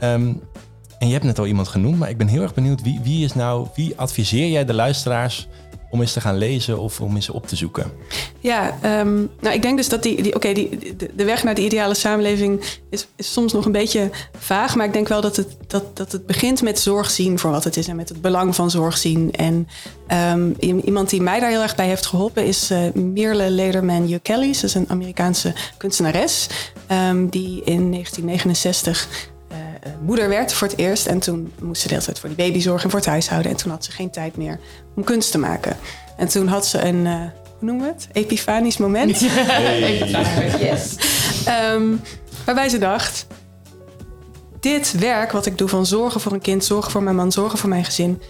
Ehm, 0.01 0.33
en 0.99 1.07
je 1.07 1.13
hebt 1.13 1.25
net 1.25 1.39
al 1.39 1.47
iemand 1.47 1.69
genoemd, 1.69 1.99
maar 1.99 2.09
ik 2.09 2.19
ben 2.19 2.27
heel 2.27 2.43
erg 2.43 2.55
benieuwd 2.55 2.83
wie, 2.83 3.01
wie 3.03 3.25
is 3.25 3.35
nou, 3.35 3.67
wie 3.75 3.97
adviseer 3.97 4.49
jij 4.49 4.65
de 4.65 4.75
luisteraars 4.75 5.49
om 5.97 6.03
eens 6.03 6.13
te 6.13 6.21
gaan 6.21 6.39
lezen 6.39 6.79
of 6.79 7.01
om 7.01 7.15
eens 7.15 7.31
op 7.31 7.47
te 7.47 7.57
zoeken? 7.57 7.93
Ja, 8.41 8.79
ehm, 8.83 9.17
nou 9.41 9.55
ik 9.55 9.63
denk 9.63 9.77
dus 9.77 9.89
dat 9.89 10.03
die, 10.03 10.23
die, 10.23 10.35
oké, 10.35 10.53
die, 10.53 10.97
de, 11.15 11.25
weg 11.25 11.45
naar 11.45 11.55
de 11.55 11.65
ideale 11.65 11.95
samenleving 11.95 12.61
is, 12.91 13.07
is 13.17 13.33
soms 13.33 13.53
nog 13.53 13.65
een 13.65 13.73
beetje 13.73 14.11
vaag. 14.39 14.77
Maar 14.77 14.87
ik 14.87 14.93
denk 14.93 15.09
wel 15.09 15.21
dat 15.21 15.37
het, 15.37 15.57
dat, 15.67 15.97
dat 15.97 16.13
het 16.13 16.27
begint 16.27 16.63
met 16.63 16.79
zorg 16.79 17.11
zien 17.11 17.39
voor 17.39 17.51
wat 17.51 17.65
het 17.65 17.77
is 17.77 17.89
en 17.89 17.97
met 17.97 18.09
het 18.09 18.21
belang 18.21 18.55
van 18.55 18.71
zorg 18.71 18.99
zien. 18.99 19.33
En 19.33 19.69
um, 20.33 20.55
iemand 20.61 21.11
die 21.11 21.23
mij 21.23 21.41
daar 21.41 21.51
heel 21.51 21.63
erg 21.63 21.75
bij 21.75 21.87
heeft 21.87 22.07
geholpen 22.07 22.47
is 22.47 22.71
uh, 22.71 22.79
Mirle 22.95 23.51
Lederman 23.51 24.21
Kellys. 24.23 24.61
Dat 24.61 24.71
is 24.71 24.77
een 24.77 24.91
Amerikaanse 24.91 25.55
kunstenares 25.77 26.47
um, 26.91 27.29
die 27.29 27.63
in 27.65 27.91
1969 27.91 29.09
uh, 29.11 29.36
moeder 30.01 30.29
werd 30.29 30.53
voor 30.53 30.69
het 30.69 30.79
eerst. 30.79 31.07
En 31.07 31.19
toen 31.19 31.53
moest 31.61 31.81
ze 31.81 31.89
de 31.89 31.95
hele 31.95 32.07
tijd 32.07 32.19
voor 32.19 32.29
die 32.29 32.39
baby 32.39 32.61
zorgen 32.61 32.85
en 32.85 32.91
voor 32.91 32.99
het 32.99 33.09
huishouden. 33.09 33.51
En 33.51 33.57
toen 33.57 33.71
had 33.71 33.85
ze 33.85 33.91
geen 33.91 34.11
tijd 34.11 34.37
meer 34.37 34.59
om 34.97 35.05
kunst 35.05 35.31
te 35.31 35.39
maken. 35.39 35.77
En 36.17 36.29
toen 36.29 36.47
had 36.49 36.67
ze 36.67 36.81
een, 36.81 37.05
uh, 37.05 37.21
hoe 37.59 37.67
noemen 37.67 37.87
we 37.87 37.93
het? 37.93 38.09
Epifanisch 38.13 38.77
moment. 38.77 39.21
Hey. 39.27 40.59
yes. 40.59 40.97
Um, 41.73 42.01
waarbij 42.45 42.69
ze 42.69 42.79
dacht, 42.79 43.27
dit 44.61 44.99
werk 44.99 45.33
wat 45.33 45.47
ik 45.47 45.59
doe 45.59 45.69
van 45.69 45.87
zorgen 45.87 46.21
voor 46.21 46.33
een 46.33 46.41
kind, 46.41 46.65
zorgen 46.65 46.91
voor 46.93 47.03
mijn 47.03 47.17
man, 47.17 47.33
zorgen 47.33 47.59
voor 47.59 47.69
mijn 47.69 47.85
gezin, 47.85 48.23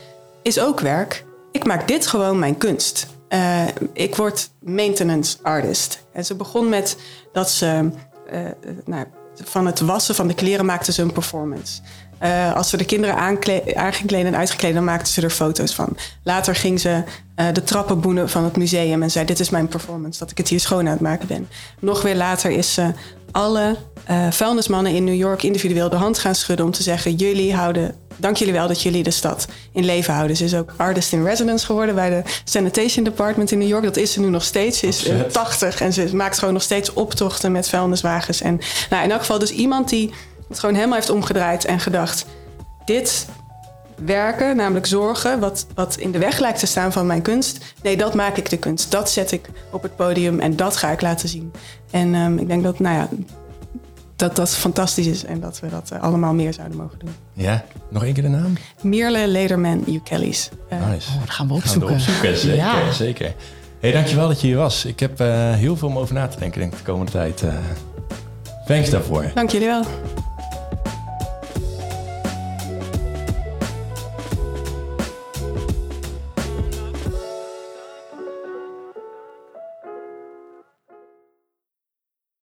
is 0.42 0.60
ook 0.60 0.80
werk. 0.80 1.24
Ik 1.52 1.64
maak 1.64 1.88
dit 1.88 2.06
gewoon 2.06 2.38
mijn 2.38 2.56
kunst. 2.56 3.06
Uh, 3.28 3.62
ik 3.92 4.16
word 4.16 4.50
maintenance 4.60 5.36
artist. 5.42 6.02
En 6.12 6.24
ze 6.24 6.34
begon 6.34 6.68
met 6.68 6.96
dat 7.32 7.50
ze 7.50 7.90
uh, 8.32 8.40
nou, 8.84 9.06
van 9.44 9.66
het 9.66 9.80
wassen 9.80 10.14
van 10.14 10.28
de 10.28 10.34
kleren 10.34 10.64
maakten 10.64 10.92
ze 10.92 11.02
een 11.02 11.12
performance. 11.12 11.80
Uh, 12.22 12.54
als 12.54 12.70
ze 12.70 12.76
de 12.76 12.84
kinderen 12.84 13.16
aangekleden 13.74 14.26
en 14.26 14.36
uitgekleden, 14.36 14.76
dan 14.76 14.84
maakten 14.84 15.12
ze 15.12 15.22
er 15.22 15.30
foto's 15.30 15.74
van. 15.74 15.96
Later 16.22 16.54
ging 16.54 16.80
ze 16.80 17.02
uh, 17.36 17.46
de 17.52 17.64
trappen 17.64 18.00
boenen 18.00 18.30
van 18.30 18.44
het 18.44 18.56
museum 18.56 19.02
en 19.02 19.10
zei: 19.10 19.24
Dit 19.24 19.40
is 19.40 19.50
mijn 19.50 19.68
performance, 19.68 20.18
dat 20.18 20.30
ik 20.30 20.38
het 20.38 20.48
hier 20.48 20.60
schoon 20.60 20.86
aan 20.86 20.92
het 20.92 21.00
maken 21.00 21.28
ben. 21.28 21.48
Nog 21.80 22.02
weer 22.02 22.16
later 22.16 22.50
is 22.50 22.74
ze 22.74 22.92
alle 23.30 23.76
uh, 24.10 24.30
vuilnismannen 24.30 24.94
in 24.94 25.04
New 25.04 25.14
York 25.14 25.42
individueel 25.42 25.88
de 25.88 25.96
hand 25.96 26.18
gaan 26.18 26.34
schudden 26.34 26.66
om 26.66 26.72
te 26.72 26.82
zeggen: 26.82 27.14
Jullie 27.14 27.54
houden 27.54 27.94
dank 28.16 28.36
jullie 28.36 28.52
wel 28.52 28.68
dat 28.68 28.82
jullie 28.82 29.02
de 29.02 29.10
stad 29.10 29.46
in 29.72 29.84
leven 29.84 30.14
houden. 30.14 30.36
Ze 30.36 30.44
is 30.44 30.54
ook 30.54 30.72
artist 30.76 31.12
in 31.12 31.24
residence 31.24 31.66
geworden 31.66 31.94
bij 31.94 32.10
de 32.10 32.22
Sanitation 32.44 33.04
Department 33.04 33.50
in 33.50 33.58
New 33.58 33.68
York. 33.68 33.84
Dat 33.84 33.96
is 33.96 34.12
ze 34.12 34.20
nu 34.20 34.28
nog 34.28 34.44
steeds. 34.44 34.78
Ze 34.78 34.86
is 34.86 35.10
80 35.32 35.80
en 35.80 35.92
ze 35.92 36.16
maakt 36.16 36.38
gewoon 36.38 36.54
nog 36.54 36.62
steeds 36.62 36.92
optochten 36.92 37.52
met 37.52 37.68
vuilniswagens. 37.68 38.40
En 38.40 38.60
nou, 38.90 39.04
in 39.04 39.10
elk 39.10 39.20
geval 39.20 39.38
dus 39.38 39.50
iemand 39.50 39.88
die 39.88 40.12
het 40.48 40.58
gewoon 40.58 40.74
helemaal 40.74 40.96
heeft 40.96 41.10
omgedraaid 41.10 41.64
en 41.64 41.80
gedacht... 41.80 42.26
dit 42.84 43.26
werken, 44.04 44.56
namelijk 44.56 44.86
zorgen, 44.86 45.40
wat, 45.40 45.66
wat 45.74 45.96
in 45.96 46.12
de 46.12 46.18
weg 46.18 46.38
lijkt 46.38 46.58
te 46.58 46.66
staan 46.66 46.92
van 46.92 47.06
mijn 47.06 47.22
kunst. 47.22 47.74
Nee, 47.82 47.96
dat 47.96 48.14
maak 48.14 48.36
ik 48.36 48.50
de 48.50 48.56
kunst. 48.56 48.90
Dat 48.90 49.10
zet 49.10 49.32
ik 49.32 49.48
op 49.70 49.82
het 49.82 49.96
podium 49.96 50.40
en 50.40 50.56
dat 50.56 50.76
ga 50.76 50.90
ik 50.90 51.00
laten 51.00 51.28
zien. 51.28 51.52
En 51.90 52.14
um, 52.14 52.38
ik 52.38 52.48
denk 52.48 52.62
dat, 52.62 52.78
nou 52.78 52.96
ja, 52.96 53.08
dat 54.16 54.36
dat 54.36 54.50
fantastisch 54.50 55.06
is 55.06 55.24
en 55.24 55.40
dat 55.40 55.60
we 55.60 55.68
dat 55.68 55.90
uh, 55.92 56.02
allemaal 56.02 56.34
meer 56.34 56.52
zouden 56.52 56.76
mogen 56.76 56.98
doen. 56.98 57.14
Ja, 57.32 57.64
nog 57.88 58.04
één 58.04 58.14
keer 58.14 58.22
de 58.22 58.28
naam? 58.28 58.52
Mirle 58.80 59.28
Lederman 59.28 59.84
Ukellis. 59.88 60.50
Uh, 60.72 60.88
nice. 60.88 61.10
Oh, 61.10 61.20
dat 61.20 61.30
gaan 61.30 61.48
we 61.48 61.54
opzoeken. 61.54 61.88
Gaan 61.88 61.98
we 61.98 62.04
opzoeken, 62.04 62.36
zeker, 62.36 62.56
ja. 62.56 62.92
zeker. 62.92 63.34
Hey, 63.80 63.92
dankjewel 63.92 64.28
dat 64.28 64.40
je 64.40 64.46
hier 64.46 64.56
was. 64.56 64.84
Ik 64.84 65.00
heb 65.00 65.20
uh, 65.20 65.54
heel 65.54 65.76
veel 65.76 65.88
om 65.88 65.98
over 65.98 66.14
na 66.14 66.26
te 66.28 66.38
denken 66.38 66.60
denk 66.60 66.72
ik, 66.72 66.78
de 66.78 66.84
komende 66.84 67.12
tijd. 67.12 67.44
Thanks 68.66 68.90
daarvoor. 68.90 69.30
Dank 69.34 69.50
jullie 69.50 69.66
wel. 69.66 69.84